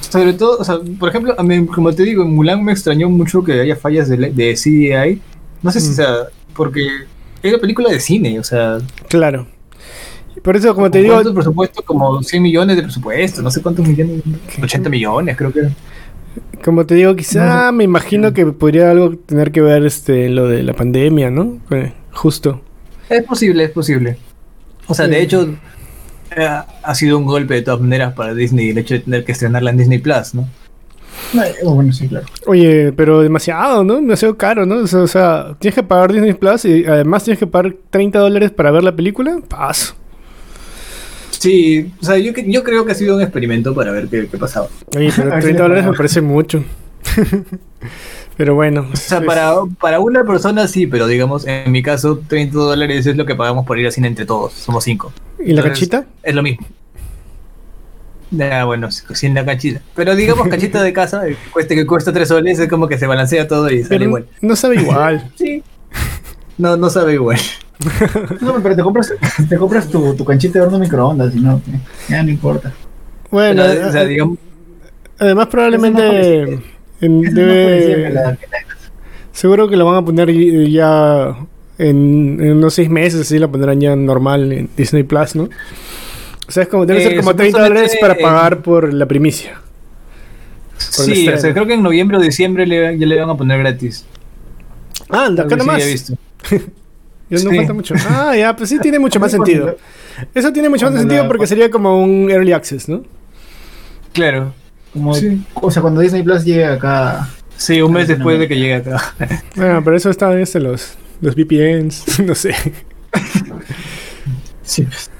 Sobre 0.00 0.32
todo, 0.34 0.58
o 0.58 0.64
sea, 0.64 0.78
por 0.98 1.08
ejemplo, 1.08 1.34
a 1.36 1.42
mí, 1.42 1.66
como 1.66 1.92
te 1.92 2.04
digo, 2.04 2.22
en 2.22 2.34
Mulan 2.34 2.62
me 2.64 2.72
extrañó 2.72 3.08
mucho 3.08 3.42
que 3.42 3.60
haya 3.60 3.76
fallas 3.76 4.08
de, 4.08 4.16
de 4.16 4.54
CGI. 4.54 5.20
No 5.62 5.70
sé 5.70 5.80
si 5.80 5.90
Mm. 5.90 5.94
sea, 5.94 6.14
porque 6.54 6.86
es 7.42 7.52
una 7.52 7.60
película 7.60 7.90
de 7.90 8.00
cine, 8.00 8.38
o 8.38 8.44
sea, 8.44 8.78
Claro. 9.08 9.46
Por 10.42 10.54
eso, 10.54 10.74
como 10.74 10.90
te 10.90 10.98
¿con 10.98 11.02
digo, 11.02 11.14
¿cuánto 11.14 11.34
presupuesto? 11.34 11.82
Como 11.82 12.22
100 12.22 12.42
millones 12.42 12.76
de 12.76 12.82
presupuesto, 12.82 13.42
no 13.42 13.50
sé 13.50 13.62
cuántos 13.62 13.86
millones, 13.88 14.22
80 14.62 14.88
millones 14.90 15.36
creo 15.36 15.52
que 15.52 15.60
era. 15.60 15.70
Como 16.66 16.84
te 16.84 16.96
digo, 16.96 17.14
quizá 17.14 17.70
me 17.70 17.84
imagino 17.84 18.32
que 18.32 18.44
podría 18.46 18.90
algo 18.90 19.16
tener 19.16 19.52
que 19.52 19.60
ver 19.60 19.86
este 19.86 20.28
lo 20.28 20.48
de 20.48 20.64
la 20.64 20.72
pandemia, 20.72 21.30
¿no? 21.30 21.60
Eh, 21.70 21.92
Justo. 22.10 22.60
Es 23.08 23.22
posible, 23.22 23.62
es 23.62 23.70
posible. 23.70 24.16
O 24.88 24.94
sea, 24.94 25.06
de 25.06 25.22
hecho, 25.22 25.48
eh, 26.36 26.48
ha 26.82 26.94
sido 26.96 27.18
un 27.18 27.24
golpe 27.24 27.54
de 27.54 27.62
todas 27.62 27.80
maneras 27.80 28.14
para 28.14 28.34
Disney 28.34 28.70
el 28.70 28.78
hecho 28.78 28.94
de 28.94 29.00
tener 29.00 29.24
que 29.24 29.30
estrenarla 29.30 29.70
en 29.70 29.76
Disney 29.76 29.98
Plus, 29.98 30.34
¿no? 30.34 30.48
No, 31.34 31.44
eh, 31.44 31.54
bueno, 31.62 31.92
sí, 31.92 32.08
claro. 32.08 32.26
Oye, 32.48 32.92
pero 32.96 33.20
demasiado, 33.20 33.84
¿no? 33.84 33.94
Demasiado 33.94 34.36
caro, 34.36 34.66
¿no? 34.66 34.78
O 34.78 34.86
sea, 34.88 35.02
o 35.02 35.06
sea, 35.06 35.56
tienes 35.60 35.76
que 35.76 35.84
pagar 35.84 36.12
Disney 36.12 36.32
Plus 36.32 36.64
y 36.64 36.84
además 36.84 37.22
tienes 37.22 37.38
que 37.38 37.46
pagar 37.46 37.76
30 37.90 38.18
dólares 38.18 38.50
para 38.50 38.72
ver 38.72 38.82
la 38.82 38.96
película. 38.96 39.38
Paso. 39.48 39.94
Sí, 41.46 41.92
o 42.00 42.04
sea, 42.04 42.18
yo, 42.18 42.32
que- 42.32 42.50
yo 42.50 42.64
creo 42.64 42.84
que 42.84 42.92
ha 42.92 42.94
sido 42.94 43.14
un 43.16 43.22
experimento 43.22 43.74
para 43.74 43.92
ver 43.92 44.08
qué, 44.08 44.26
qué 44.28 44.36
pasaba. 44.38 44.66
Oye, 44.96 45.12
pero 45.14 45.30
A 45.32 45.34
ver 45.36 45.42
si 45.42 45.46
30 45.48 45.50
le 45.50 45.68
dólares 45.68 45.84
me 45.86 45.96
parece 45.96 46.20
mucho. 46.20 46.64
pero 48.36 48.54
bueno. 48.54 48.88
O 48.92 48.96
sea, 48.96 49.18
es- 49.18 49.24
para, 49.24 49.54
para 49.80 50.00
una 50.00 50.24
persona 50.24 50.66
sí, 50.66 50.86
pero 50.86 51.06
digamos, 51.06 51.46
en 51.46 51.70
mi 51.70 51.82
caso, 51.82 52.20
30 52.26 52.56
dólares 52.58 53.06
es 53.06 53.16
lo 53.16 53.24
que 53.26 53.34
pagamos 53.34 53.64
por 53.64 53.78
ir 53.78 53.86
al 53.86 53.92
cine 53.92 54.08
entre 54.08 54.26
todos. 54.26 54.52
Somos 54.54 54.82
cinco. 54.84 55.12
¿Y 55.38 55.52
la 55.52 55.60
entonces- 55.62 55.72
cachita? 55.88 56.06
Es 56.22 56.34
lo 56.34 56.42
mismo. 56.42 56.66
Ah, 58.40 58.64
bueno, 58.64 58.90
sin 58.90 59.34
la 59.34 59.44
cachita. 59.44 59.80
Pero 59.94 60.16
digamos, 60.16 60.48
cachita 60.48 60.82
de 60.82 60.92
casa, 60.92 61.28
eh, 61.28 61.36
cueste 61.52 61.76
que 61.76 61.86
cuesta 61.86 62.12
3 62.12 62.26
soles, 62.26 62.58
es 62.58 62.68
como 62.68 62.88
que 62.88 62.98
se 62.98 63.06
balancea 63.06 63.46
todo 63.46 63.70
y 63.70 63.78
sale 63.84 63.88
Pero 63.88 64.04
igual. 64.04 64.26
no 64.40 64.56
sabe 64.56 64.76
igual. 64.80 65.30
Sí. 65.36 65.62
No, 66.58 66.76
no 66.76 66.90
sabe 66.90 67.12
igual. 67.14 67.38
No, 68.40 68.54
pero 68.62 68.74
te 68.76 68.82
compras, 68.82 69.12
te 69.48 69.56
compras 69.56 69.88
tu, 69.88 70.14
tu 70.14 70.24
canchita 70.24 70.58
de 70.58 70.64
horno 70.66 70.78
microondas 70.78 71.34
y 71.34 71.40
no, 71.40 71.56
eh, 71.68 71.78
ya 72.08 72.22
no 72.22 72.30
importa. 72.30 72.72
Bueno, 73.30 73.62
Pero, 73.66 73.88
o 73.88 73.92
sea, 73.92 74.02
eh, 74.02 74.06
digamos, 74.08 74.38
además 75.18 75.46
probablemente 75.48 76.60
en- 77.00 77.22
que 77.22 77.30
debe, 77.30 78.10
la- 78.10 78.36
que 78.36 78.46
la- 78.46 78.58
seguro 79.32 79.68
que 79.68 79.76
lo 79.76 79.84
van 79.84 79.96
a 79.96 80.04
poner 80.04 80.30
y- 80.30 80.72
ya 80.72 81.36
en, 81.78 82.38
en 82.40 82.52
unos 82.52 82.74
6 82.74 82.88
meses, 82.88 83.20
así 83.22 83.38
lo 83.38 83.50
pondrán 83.50 83.80
ya 83.80 83.94
normal 83.94 84.50
en 84.52 84.70
Disney 84.76 85.02
Plus, 85.02 85.36
¿no? 85.36 85.48
O 86.48 86.50
sea, 86.52 86.62
es 86.62 86.68
como, 86.68 86.86
debe 86.86 87.00
Eh, 87.00 87.02
ser 87.08 87.16
como 87.18 87.34
30 87.34 87.58
supuestamente, 87.58 87.74
dólares 87.80 87.98
para 88.00 88.14
eh, 88.14 88.22
pagar 88.22 88.62
por 88.62 88.92
la 88.94 89.04
primicia. 89.06 89.60
Por 90.74 91.04
Sí, 91.06 91.28
o 91.28 91.36
sea, 91.38 91.52
creo 91.52 91.66
que 91.66 91.74
en 91.74 91.82
noviembre 91.82 92.16
o 92.16 92.20
diciembre 92.20 92.66
le, 92.66 92.96
ya 92.98 93.06
le 93.06 93.20
van 93.20 93.30
a 93.30 93.36
poner 93.36 93.58
gratis. 93.58 94.04
Ah, 95.10 95.28
de 95.30 95.42
acá 95.42 95.56
nomás. 95.56 95.82
he 95.82 95.96
Ya 97.28 97.42
no 97.42 97.50
Sí. 97.50 97.56
falta 97.56 97.72
mucho. 97.72 97.94
Ah, 98.08 98.36
ya, 98.36 98.54
pues 98.54 98.68
sí 98.70 98.78
tiene 98.78 98.98
mucho 98.98 99.18
más 99.20 99.30
sentido. 99.32 99.76
Eso 100.34 100.52
tiene 100.52 100.68
mucho 100.68 100.86
más 100.90 100.98
sentido 101.00 101.22
la- 101.22 101.28
porque 101.28 101.46
sería 101.46 101.70
como 101.70 102.02
un 102.02 102.30
early 102.30 102.52
access, 102.52 102.88
¿no? 102.88 103.02
Claro. 104.12 104.54
Como, 104.92 105.14
Sí. 105.14 105.42
O 105.54 105.70
sea, 105.70 105.82
cuando 105.82 106.00
Disney 106.00 106.22
Plus 106.22 106.44
llegue 106.44 106.64
acá. 106.66 107.28
Sí, 107.56 107.80
un 107.82 107.92
mes 107.92 108.08
después 108.08 108.38
de 108.38 108.48
que 108.48 108.56
llegue 108.56 108.74
acá. 108.76 109.14
Bueno, 109.56 109.82
pero 109.84 109.96
eso 109.96 110.08
está 110.10 110.30
desde 110.30 110.60
los, 110.60 110.94
los 111.20 111.34
VPNs, 111.34 112.20
no 112.24 112.34
sé. 112.34 112.54
Sí. 114.62 114.82
pues. 114.82 115.10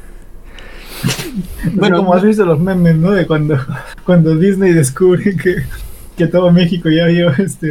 Bueno, 1.65 1.73
Bueno, 1.77 1.97
como 1.99 2.15
has 2.15 2.23
visto 2.23 2.45
los 2.45 2.59
memes, 2.59 2.97
¿no? 2.97 3.11
De 3.13 3.27
cuando, 3.27 3.59
cuando 4.05 4.35
Disney 4.37 4.73
descubre 4.73 5.37
que, 5.37 5.57
que 6.17 6.27
todo 6.27 6.51
México 6.53 6.89
ya 6.91 7.07
vio 7.07 7.31
este 7.39 7.71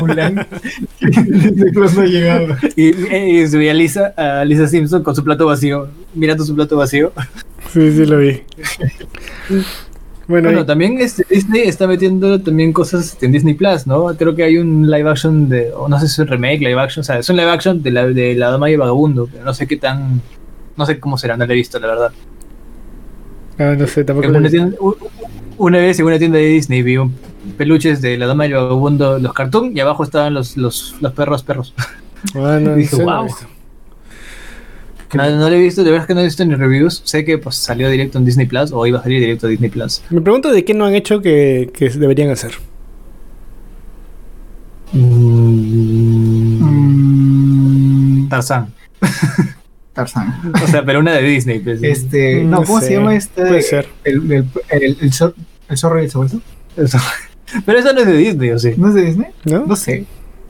Mulan, 0.00 0.46
y 1.00 1.06
Disney 1.22 1.72
Plus 1.72 1.94
no 1.94 2.02
ha 2.02 2.06
llegado. 2.06 2.56
Y, 2.76 2.88
y 3.14 3.46
se 3.48 3.56
ve 3.58 3.70
a 3.70 3.74
Lisa, 3.74 4.12
a 4.16 4.44
Lisa 4.44 4.66
Simpson 4.68 5.02
con 5.02 5.14
su 5.14 5.24
plato 5.24 5.46
vacío, 5.46 5.88
mirando 6.14 6.44
su 6.44 6.54
plato 6.54 6.76
vacío. 6.76 7.12
Sí, 7.72 7.90
sí 7.92 8.04
lo 8.06 8.18
vi. 8.18 8.42
Bueno, 10.28 10.48
Bueno, 10.48 10.62
y- 10.62 10.66
también 10.66 10.98
este, 11.00 11.24
Disney 11.30 11.62
está 11.62 11.86
metiendo 11.86 12.40
también 12.40 12.72
cosas 12.72 13.06
este, 13.06 13.26
en 13.26 13.32
Disney 13.32 13.54
Plus, 13.54 13.86
¿no? 13.86 14.06
Creo 14.16 14.34
que 14.34 14.42
hay 14.42 14.58
un 14.58 14.90
live 14.90 15.08
action 15.08 15.48
de, 15.48 15.72
o 15.72 15.88
no 15.88 15.98
sé 16.00 16.06
si 16.08 16.14
es 16.14 16.18
un 16.18 16.26
remake, 16.26 16.58
live 16.60 16.80
action, 16.80 17.00
o 17.02 17.04
sea, 17.04 17.18
es 17.20 17.28
un 17.28 17.36
live 17.36 17.50
action 17.50 17.80
de 17.82 17.90
la, 17.92 18.06
de 18.06 18.34
la 18.34 18.50
Dama 18.50 18.68
y 18.68 18.72
el 18.74 18.80
Vagabundo, 18.80 19.28
pero 19.30 19.44
no 19.44 19.54
sé 19.54 19.66
qué 19.68 19.76
tan, 19.76 20.20
no 20.76 20.84
sé 20.84 20.98
cómo 20.98 21.16
será, 21.16 21.36
no 21.36 21.46
lo 21.46 21.52
he 21.52 21.56
visto, 21.56 21.78
la 21.78 21.86
verdad. 21.86 22.12
ah, 23.58 23.74
no 23.78 23.86
sé, 23.86 24.02
tampoco 24.04 24.28
tienda- 24.50 24.76
una 25.58 25.78
vez 25.78 25.98
en 26.00 26.06
una 26.06 26.18
tienda 26.18 26.38
de 26.38 26.46
Disney 26.46 26.82
vi 26.82 26.96
un 26.96 27.14
peluches 27.56 28.00
de 28.02 28.16
la 28.18 28.26
Dama 28.26 28.46
y 28.46 28.48
el 28.50 28.54
Vagabundo, 28.54 29.18
los 29.18 29.32
cartoon, 29.32 29.76
y 29.76 29.80
abajo 29.80 30.02
estaban 30.04 30.34
los, 30.34 30.56
los, 30.56 30.96
los 31.00 31.12
perros 31.12 31.42
perros. 31.42 31.74
Ah, 32.34 32.58
no, 32.60 32.74
Dije, 32.74 32.96
wow. 33.02 33.24
visto. 33.24 33.46
No, 35.14 35.30
no 35.30 35.48
lo 35.48 35.54
he 35.54 35.60
visto, 35.60 35.84
de 35.84 35.90
verdad 35.92 36.06
que 36.06 36.14
no 36.14 36.20
he 36.20 36.24
visto 36.24 36.44
ni 36.44 36.54
reviews. 36.56 37.00
Sé 37.04 37.24
que 37.24 37.38
pues 37.38 37.54
salió 37.56 37.88
directo 37.88 38.18
en 38.18 38.24
Disney 38.24 38.46
Plus 38.46 38.72
o 38.72 38.86
iba 38.86 38.98
a 38.98 39.02
salir 39.02 39.20
directo 39.20 39.46
a 39.46 39.50
Disney 39.50 39.70
Plus. 39.70 40.02
Me 40.10 40.20
pregunto 40.20 40.50
de 40.52 40.64
qué 40.64 40.74
no 40.74 40.84
han 40.84 40.94
hecho 40.94 41.22
que, 41.22 41.70
que 41.72 41.88
deberían 41.90 42.30
hacer. 42.30 42.52
Mm, 46.96 48.28
Tarzán. 48.28 48.72
Tarzán. 49.92 50.52
O 50.62 50.66
sea, 50.66 50.84
pero 50.84 51.00
una 51.00 51.12
de 51.12 51.22
Disney. 51.22 51.58
pues. 51.60 51.82
Este, 51.82 52.42
Mm, 52.44 52.50
no, 52.50 52.60
no 52.60 52.64
¿cómo 52.66 52.80
sé. 52.80 52.86
se 52.86 52.92
llama 52.94 53.14
este? 53.14 53.42
Puede 53.42 53.62
ser. 53.62 53.88
El, 54.04 54.30
el, 54.32 54.44
el, 54.70 54.96
el, 55.00 55.12
zor- 55.12 55.34
el 55.68 55.76
zorro 55.78 56.00
y 56.00 56.04
el 56.04 56.10
sabueso. 56.10 56.40
Eso. 56.76 56.98
Pero 57.64 57.78
esa 57.78 57.92
no 57.92 58.00
es 58.00 58.06
de 58.06 58.16
Disney, 58.16 58.50
¿o 58.50 58.58
sí? 58.58 58.72
¿No 58.76 58.88
es 58.88 58.94
de 58.94 59.02
Disney? 59.02 59.28
¿No? 59.44 59.66
No 59.66 59.76
sé. 59.76 60.04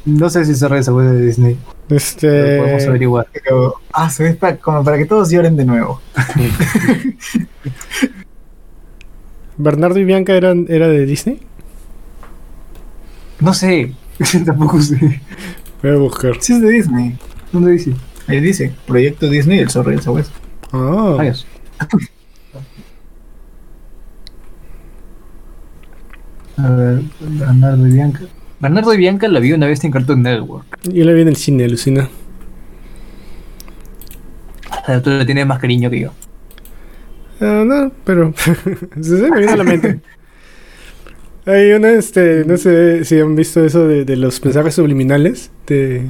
No 0.05 0.31
sé 0.31 0.45
si 0.45 0.55
se 0.55 0.67
esa 0.67 0.77
es 0.77 0.87
de 0.87 1.27
Disney. 1.27 1.59
Pero 1.89 2.01
podemos 2.21 2.69
Este. 2.79 2.89
averiguar. 2.89 3.27
Pero, 3.33 3.75
ah, 3.93 4.09
se 4.11 4.23
ve 4.23 4.35
para, 4.35 4.57
como 4.57 4.85
para 4.85 4.99
que 4.99 5.05
todos 5.05 5.31
lloren 5.31 5.57
de 5.57 5.65
nuevo. 5.65 6.01
¿Bernardo 9.59 9.99
y 9.99 10.05
Bianca 10.05 10.35
eran, 10.35 10.67
era 10.69 10.89
de 10.89 11.07
Disney? 11.07 11.41
No 13.41 13.53
sé. 13.55 13.93
Tampoco 14.47 14.81
sé. 14.81 15.21
Voy 15.83 15.93
a 15.93 15.97
buscar. 15.97 16.37
Sí, 16.41 16.55
es 16.55 16.63
de 16.63 16.71
Disney. 16.71 17.19
¿Dónde 17.53 17.73
dice? 17.73 17.93
Ahí 18.29 18.41
dice, 18.41 18.73
Proyecto 18.87 19.29
Disney, 19.29 19.61
el 19.61 19.71
zorro 19.71 19.93
y 19.93 19.95
el 19.95 20.03
sabueso. 20.03 20.33
Ah, 20.73 21.17
Adiós. 21.21 21.47
A 26.57 26.71
ver, 26.71 27.03
Bernardo 27.21 27.87
y 27.87 27.93
Bianca. 27.93 28.21
Bernardo 28.61 28.95
y 28.95 28.97
Bianca 28.97 29.29
la 29.29 29.41
vi 29.41 29.53
una 29.53 29.67
vez 29.67 29.85
en 29.85 29.91
Cartoon 29.93 30.23
Network. 30.23 30.67
yo 30.85 31.05
la 31.05 31.13
vi 31.13 31.23
en 31.23 31.29
el 31.29 31.37
cine, 31.37 31.65
alucina. 31.65 32.09
O 34.83 34.87
sea, 34.87 35.03
tú 35.03 35.11
le 35.11 35.25
tienes 35.25 35.47
más 35.47 35.59
cariño 35.59 35.91
que 35.91 36.01
yo. 36.01 36.13
Ah, 37.41 37.65
no, 37.67 37.93
pero 38.05 38.33
se 39.01 39.03
se 39.03 39.31
me 39.31 39.39
viene 39.39 39.53
a 39.53 39.57
la 39.57 39.65
mente. 39.65 40.01
Hay 41.45 41.73
una, 41.73 41.91
este, 41.93 42.45
no 42.45 42.57
sé 42.57 43.05
si 43.05 43.21
han 43.21 43.37
visto 43.37 43.65
eso 43.65 43.87
de, 43.87 44.05
de 44.05 44.17
los 44.17 44.45
mensajes 44.45 44.75
subliminales 44.75 45.51
de, 45.67 46.07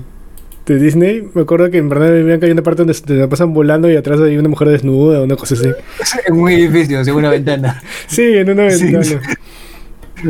de 0.64 0.78
Disney. 0.78 1.28
Me 1.34 1.42
acuerdo 1.42 1.70
que 1.70 1.76
en 1.78 1.88
verdad 1.90 2.16
en 2.16 2.26
Bianca 2.26 2.46
hay 2.46 2.52
una 2.52 2.62
parte 2.62 2.78
donde 2.78 2.94
se 2.94 3.02
te 3.02 3.14
la 3.14 3.28
pasan 3.28 3.52
volando 3.52 3.90
y 3.90 3.96
atrás 3.96 4.20
hay 4.20 4.38
una 4.38 4.48
mujer 4.48 4.68
desnuda 4.68 5.20
o 5.20 5.24
una 5.24 5.36
cosa 5.36 5.54
así. 5.54 5.68
En 6.26 6.34
un 6.36 6.48
edificio, 6.48 7.00
en 7.00 7.10
una 7.10 7.30
ventana. 7.30 7.82
Sí, 8.06 8.22
en 8.22 8.50
una 8.50 8.70
Sí. 8.70 8.94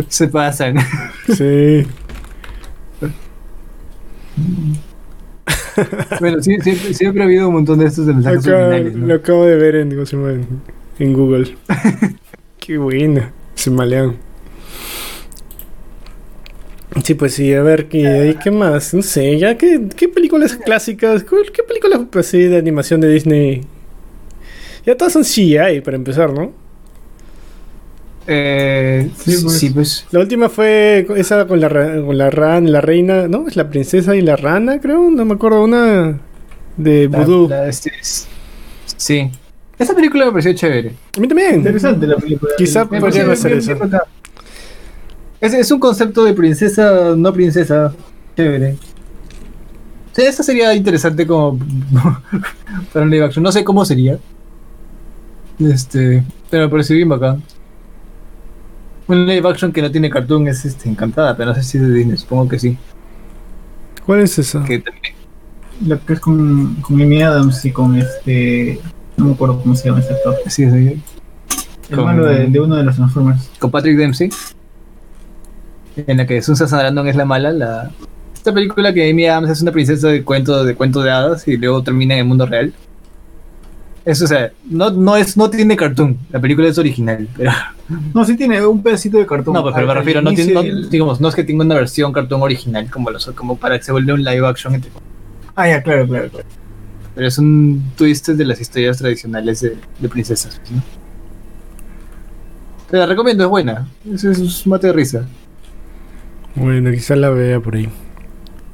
Se 0.08 0.28
pasan. 0.28 0.76
Sí. 1.34 1.86
Bueno, 6.20 6.42
sí, 6.42 6.56
siempre, 6.60 6.94
siempre 6.94 7.22
ha 7.22 7.26
habido 7.26 7.48
un 7.48 7.54
montón 7.54 7.78
de 7.78 7.86
estos 7.86 8.06
de 8.06 8.14
mensajes 8.14 8.42
subliminales, 8.42 8.94
¿no? 8.94 9.06
Lo 9.06 9.14
acabo 9.14 9.44
de 9.44 9.56
ver 9.56 9.76
en, 9.76 11.12
Google. 11.14 11.56
Qué 12.58 12.78
buena. 12.78 13.32
Se 13.54 13.70
malean. 13.70 14.16
Sí, 17.04 17.14
pues 17.14 17.34
sí, 17.34 17.52
a 17.52 17.62
ver, 17.62 17.88
¿qué, 17.88 18.36
¿qué 18.42 18.50
más? 18.50 18.94
No 18.94 19.02
sé, 19.02 19.38
ya, 19.38 19.56
¿qué, 19.58 19.86
qué 19.94 20.08
películas 20.08 20.56
clásicas? 20.56 21.24
¿Cuál- 21.24 21.52
¿Qué 21.52 21.62
películas 21.62 22.00
así 22.14 22.44
de 22.44 22.56
animación 22.56 23.00
de 23.00 23.08
Disney? 23.10 23.60
Ya 24.86 24.96
todas 24.96 25.12
son 25.12 25.22
CGI, 25.22 25.82
para 25.82 25.96
empezar, 25.96 26.32
¿no? 26.32 26.52
Eh, 28.28 29.10
Sí, 29.16 29.36
sí, 29.36 29.44
pues. 29.44 29.72
pues. 29.72 30.06
La 30.10 30.20
última 30.20 30.48
fue 30.48 31.06
esa 31.16 31.46
con 31.46 31.60
la, 31.60 31.68
con 31.68 32.18
la 32.18 32.30
ran, 32.30 32.70
la 32.72 32.80
reina, 32.80 33.28
¿no? 33.28 33.46
Es 33.46 33.56
la 33.56 33.68
princesa 33.70 34.16
y 34.16 34.20
la 34.22 34.36
rana, 34.36 34.80
creo. 34.80 35.10
No 35.10 35.24
me 35.24 35.34
acuerdo, 35.34 35.62
una 35.64 36.18
de 36.76 37.08
la- 37.08 37.18
vudú. 37.20 37.48
la- 37.48 37.68
este, 37.68 37.92
es- 38.00 38.26
sí. 38.96 39.30
Esa 39.78 39.94
película 39.94 40.24
me 40.26 40.30
pareció 40.32 40.52
chévere. 40.54 40.94
A 41.16 41.20
mí 41.20 41.28
también. 41.28 41.56
Interesante 41.56 42.06
la 42.06 42.16
película. 42.16 42.52
Quizá 42.56 42.88
pareció 42.88 43.30
hacer 43.30 43.52
eso. 43.52 43.72
Es, 45.40 45.52
es 45.52 45.70
un 45.70 45.78
concepto 45.78 46.24
de 46.24 46.32
princesa, 46.32 47.14
no 47.16 47.32
princesa. 47.32 47.92
Chévere. 48.36 48.76
Sí, 50.12 50.22
esa 50.22 50.42
sería 50.42 50.72
interesante 50.74 51.26
como 51.26 51.58
para 52.92 53.04
un 53.04 53.10
live 53.10 53.26
action. 53.26 53.42
No 53.42 53.52
sé 53.52 53.62
cómo 53.62 53.84
sería. 53.84 54.18
Este, 55.60 56.22
pero 56.50 56.64
me 56.64 56.70
pareció 56.70 56.96
bien 56.96 57.08
bacán. 57.10 57.42
Un 59.08 59.26
live 59.26 59.48
action 59.48 59.72
que 59.72 59.82
no 59.82 59.90
tiene 59.90 60.10
cartoon 60.10 60.48
es 60.48 60.64
este, 60.64 60.88
encantada, 60.88 61.36
pero 61.36 61.50
no 61.50 61.54
sé 61.54 61.62
si 61.62 61.78
es 61.78 61.84
de 61.86 61.92
Disney, 61.94 62.16
supongo 62.16 62.48
que 62.48 62.58
sí. 62.58 62.76
¿Cuál 64.04 64.20
es 64.20 64.38
esa? 64.38 64.62
Que 64.64 64.78
también- 64.80 65.14
Lo 65.86 66.04
que 66.04 66.12
es 66.14 66.20
con, 66.20 66.74
con 66.76 67.00
Amy 67.00 67.22
Adams 67.22 67.64
y 67.64 67.70
con 67.72 67.96
este. 67.96 68.80
No 69.16 69.26
me 69.26 69.32
acuerdo 69.34 69.60
cómo 69.62 69.74
se 69.74 69.88
llama 69.88 70.00
ese 70.00 70.12
actor. 70.14 70.34
sí, 70.46 70.68
sí, 70.70 71.02
El 71.90 71.96
malo 72.04 72.26
de, 72.26 72.46
de 72.46 72.60
uno 72.60 72.76
de 72.76 72.82
los 72.84 72.96
Transformers. 72.96 73.48
con 73.58 73.70
Patrick 73.70 73.96
Dempsey, 73.96 74.28
en 75.96 76.16
la 76.16 76.26
que 76.26 76.42
Susan 76.42 76.68
Sarandon 76.68 77.06
es 77.08 77.16
la 77.16 77.24
mala, 77.24 77.52
la 77.52 77.90
esta 78.34 78.52
película 78.54 78.92
que 78.92 79.08
Amy 79.10 79.26
Adams 79.26 79.50
es 79.50 79.62
una 79.62 79.72
princesa 79.72 80.08
de 80.08 80.22
cuento 80.22 80.64
de 80.64 80.74
cuento 80.74 81.02
de 81.02 81.10
hadas 81.10 81.46
y 81.48 81.56
luego 81.56 81.82
termina 81.82 82.14
en 82.14 82.20
el 82.20 82.26
mundo 82.26 82.46
real. 82.46 82.72
Eso, 84.06 84.24
o 84.24 84.28
sea, 84.28 84.52
no, 84.70 84.88
no 84.90 85.16
es, 85.16 85.36
no 85.36 85.50
tiene 85.50 85.76
cartoon, 85.76 86.16
la 86.30 86.40
película 86.40 86.68
es 86.68 86.78
original, 86.78 87.28
pero 87.36 87.50
No, 88.14 88.24
sí 88.24 88.36
tiene 88.36 88.64
un 88.64 88.80
pedacito 88.82 89.18
de 89.18 89.26
cartón. 89.26 89.52
no, 89.52 89.62
pues, 89.62 89.74
pero 89.74 89.86
me 89.86 89.94
refiero, 89.94 90.22
no, 90.22 90.32
tiene, 90.32 90.52
no, 90.54 90.62
digamos, 90.88 91.20
no 91.20 91.28
es 91.28 91.34
que 91.34 91.42
tenga 91.44 91.64
una 91.64 91.74
versión 91.74 92.12
cartoon 92.12 92.40
original 92.40 92.88
como 92.88 93.10
los 93.10 93.26
como 93.34 93.56
para 93.58 93.76
que 93.78 93.84
se 93.84 93.90
vuelva 93.92 94.14
un 94.14 94.22
live 94.24 94.46
action, 94.46 94.74
entre- 94.76 94.90
Ah, 95.56 95.68
ya, 95.68 95.82
claro, 95.82 96.06
claro, 96.06 96.28
claro. 96.30 96.46
pero 97.16 97.26
es 97.26 97.36
un 97.38 97.82
twist 97.96 98.28
de 98.28 98.44
las 98.44 98.60
historias 98.60 98.98
tradicionales 98.98 99.60
de, 99.60 99.76
de 99.98 100.08
princesas. 100.08 100.60
¿no? 100.72 100.80
Te 102.90 102.98
la 102.98 103.06
recomiendo, 103.06 103.42
es 103.42 103.50
buena, 103.50 103.88
es, 104.12 104.22
es 104.22 104.38
un 104.66 104.70
mate 104.70 104.86
de 104.86 104.92
risa. 104.92 105.26
Bueno, 106.54 106.90
quizá 106.92 107.16
la 107.16 107.30
vea 107.30 107.58
por 107.58 107.74
ahí. 107.74 107.88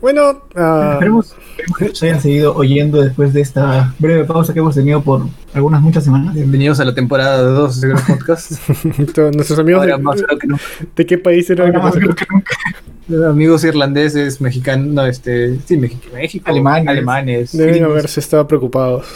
Bueno, 0.03 0.43
ah, 0.57 0.95
Esperemos, 0.95 1.37
esperemos 1.51 1.79
que 1.79 1.85
nos 1.85 2.03
hayan 2.03 2.21
seguido 2.21 2.57
oyendo 2.57 3.01
después 3.01 3.33
de 3.33 3.41
esta 3.41 3.95
breve 4.01 4.25
pausa 4.25 4.53
que 4.53 4.59
hemos 4.59 4.75
tenido 4.75 5.01
por 5.01 5.29
algunas 5.55 5.81
muchas 5.81 6.03
semanas. 6.03 6.35
Bienvenidos 6.35 6.81
a 6.81 6.85
la 6.85 6.93
temporada 6.93 7.41
2 7.41 7.81
de 7.81 7.89
Gran 7.89 8.07
Podcast. 8.07 8.55
todos 9.15 9.37
nuestros 9.37 9.61
amigos 9.61 9.83
Ahora 9.83 9.99
de, 9.99 10.03
más 10.03 10.21
creo 10.21 10.39
que 10.41 10.47
nunca. 10.49 10.65
¿de 10.97 11.07
qué 11.07 11.19
país 11.19 11.49
eran? 11.51 11.69
Ahora 11.69 11.85
más 11.85 11.95
creo 11.95 12.17
que 12.17 12.25
nunca. 12.29 13.29
Amigos 13.31 13.63
irlandeses, 13.63 14.41
mexicanos, 14.41 14.93
no, 14.93 15.07
este, 15.07 15.61
sí, 15.67 15.77
México, 15.77 16.03
México 16.13 16.51
Alemanes. 16.51 16.89
alemanes. 16.89 17.53
Deben 17.57 17.75
gringos. 17.75 17.93
haberse 17.93 18.19
estado 18.19 18.49
preocupados. 18.49 19.07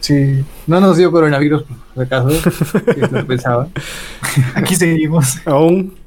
Sí, 0.00 0.42
no 0.66 0.80
nos 0.80 0.96
dio 0.96 1.12
coronavirus, 1.12 1.64
por 1.64 1.76
si 1.94 2.00
acaso, 2.00 2.28
que 2.94 3.24
pensaba. 3.24 3.68
Aquí 4.54 4.74
seguimos. 4.74 5.36
Aún. 5.44 6.05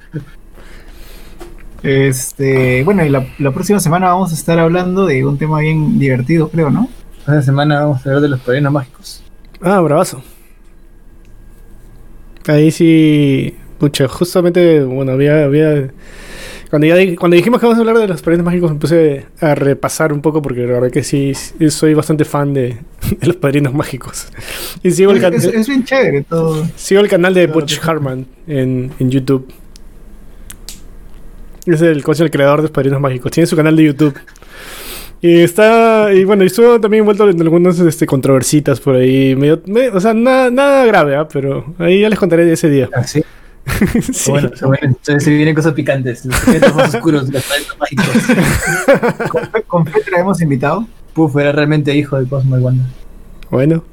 Este, 1.83 2.83
bueno, 2.83 3.05
y 3.05 3.09
la, 3.09 3.25
la 3.39 3.51
próxima 3.51 3.79
semana 3.79 4.07
vamos 4.09 4.31
a 4.31 4.35
estar 4.35 4.59
hablando 4.59 5.05
de 5.05 5.25
un 5.25 5.37
tema 5.37 5.59
bien 5.59 5.97
divertido, 5.99 6.49
creo, 6.49 6.69
¿no? 6.69 6.89
Esta 7.19 7.41
semana 7.41 7.81
vamos 7.81 7.97
a 8.05 8.09
hablar 8.09 8.21
de 8.21 8.29
los 8.29 8.39
padrinos 8.41 8.71
mágicos. 8.73 9.23
Ah, 9.61 9.79
bravazo. 9.81 10.21
Ahí 12.47 12.71
sí 12.71 13.55
Pucha, 13.77 14.07
justamente, 14.09 14.83
bueno, 14.83 15.13
había, 15.13 15.45
había 15.45 15.89
cuando, 16.69 16.85
ya, 16.85 16.95
cuando 17.15 17.37
dijimos 17.37 17.61
que 17.61 17.65
vamos 17.65 17.77
a 17.77 17.79
hablar 17.79 17.97
de 17.97 18.09
los 18.09 18.21
padrinos 18.21 18.45
mágicos, 18.45 18.71
me 18.73 18.77
puse 18.77 19.25
a 19.39 19.55
repasar 19.55 20.11
un 20.11 20.21
poco 20.21 20.41
porque 20.41 20.61
la 20.67 20.73
verdad 20.73 20.91
que 20.91 21.01
sí, 21.01 21.31
soy 21.69 21.93
bastante 21.93 22.25
fan 22.25 22.53
de, 22.53 22.77
de 23.21 23.27
los 23.27 23.37
padrinos 23.37 23.73
mágicos. 23.73 24.27
Y 24.83 24.91
sigo 24.91 25.11
el, 25.11 25.17
Es, 25.17 25.23
can- 25.23 25.33
es- 25.33 25.45
es 25.45 25.67
bien 25.69 25.85
chévere 25.85 26.23
todo. 26.23 26.67
sigo 26.75 26.99
el 26.99 27.07
canal 27.07 27.33
de 27.33 27.47
Butch 27.47 27.79
en, 28.47 28.91
en 28.99 29.09
YouTube. 29.09 29.47
Es 31.73 31.81
el, 31.81 32.03
¿cómo 32.03 32.15
se 32.15 32.19
llama? 32.19 32.25
el 32.27 32.31
creador 32.31 32.57
de 32.59 32.63
los 32.63 32.71
padrinos 32.71 32.99
mágicos. 33.01 33.31
Tiene 33.31 33.47
su 33.47 33.55
canal 33.55 33.75
de 33.75 33.83
YouTube. 33.83 34.17
Y 35.21 35.41
está. 35.41 36.13
Y 36.13 36.23
bueno, 36.23 36.43
y 36.43 36.47
estuvo 36.47 36.79
también 36.79 37.01
envuelto 37.01 37.29
en 37.29 37.41
algunas 37.41 37.79
este, 37.79 38.05
controversitas 38.05 38.79
por 38.79 38.95
ahí. 38.95 39.35
medio- 39.35 39.61
o 39.93 39.99
sea, 39.99 40.13
nada, 40.13 40.49
nada 40.49 40.85
grave, 40.85 41.15
¿ah? 41.15 41.27
pero 41.27 41.73
ahí 41.77 42.01
ya 42.01 42.09
les 42.09 42.17
contaré 42.17 42.45
de 42.45 42.53
ese 42.53 42.69
día. 42.69 42.89
Así. 42.93 43.23
Sí. 44.11 44.31
Bueno, 44.31 44.49
bueno, 44.61 44.79
entonces 44.81 45.23
se 45.23 45.29
vienen 45.29 45.53
cosas 45.53 45.73
picantes. 45.73 46.25
Los 46.25 46.75
más 46.75 46.95
oscuros, 46.95 47.29
los 47.29 47.45
mágicos. 47.77 48.07
Con, 49.67 49.85
Petra 49.85 50.21
hemos 50.21 50.41
invitado. 50.41 50.87
Puf, 51.13 51.35
era 51.37 51.51
realmente 51.51 51.95
hijo 51.95 52.19
de 52.19 52.27
Cosmo 52.27 52.57
y 52.57 52.61
Wanda. 52.61 52.85
Bueno. 53.51 53.83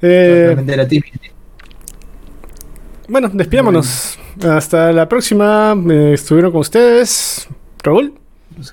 Eh, 0.00 0.44
realmente 0.46 0.72
era 0.72 0.88
Timmy. 0.88 1.04
Bueno, 3.10 3.28
despidámonos. 3.32 4.18
Hasta 4.42 4.92
la 4.92 5.08
próxima. 5.08 5.74
Eh, 5.90 6.12
estuvieron 6.14 6.52
con 6.52 6.60
ustedes. 6.60 7.48
Raúl, 7.82 8.14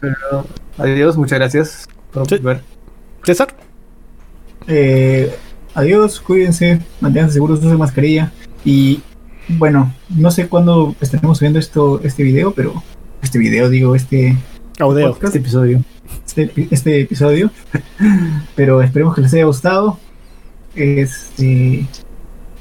Pero, 0.01 0.45
Adiós, 0.77 1.17
muchas 1.17 1.39
gracias 1.39 1.87
por 2.11 2.27
Sí. 2.27 2.37
ver. 2.37 2.61
César. 3.23 3.47
Eh, 4.67 5.33
adiós, 5.73 6.19
cuídense, 6.19 6.81
manténganse 6.99 7.35
seguros, 7.35 7.59
usen 7.63 7.77
mascarilla. 7.77 8.31
Y 8.65 9.01
bueno, 9.47 9.93
no 10.09 10.29
sé 10.31 10.47
cuándo 10.47 10.95
estaremos 10.99 11.37
subiendo 11.37 11.59
esto, 11.59 12.01
este 12.03 12.23
video, 12.23 12.51
pero 12.53 12.83
este 13.21 13.39
video, 13.39 13.69
digo, 13.69 13.95
este, 13.95 14.37
Audeo. 14.79 15.13
podcast, 15.13 15.35
Este 15.35 15.39
episodio. 15.39 15.81
este, 16.25 16.67
este 16.71 17.01
episodio. 17.01 17.49
pero 18.55 18.81
esperemos 18.81 19.15
que 19.15 19.21
les 19.21 19.33
haya 19.33 19.45
gustado. 19.45 19.97
Este, 20.75 21.85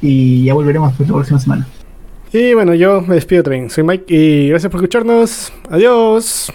y 0.00 0.44
ya 0.44 0.54
volveremos 0.54 0.92
pues, 0.96 1.08
la 1.08 1.14
próxima 1.14 1.38
semana. 1.38 1.66
Y 2.32 2.54
bueno, 2.54 2.74
yo 2.74 3.00
me 3.02 3.14
despido 3.14 3.42
también. 3.42 3.70
Soy 3.70 3.84
Mike 3.84 4.04
y 4.08 4.48
gracias 4.48 4.70
por 4.70 4.80
escucharnos. 4.80 5.52
Adiós. 5.70 6.52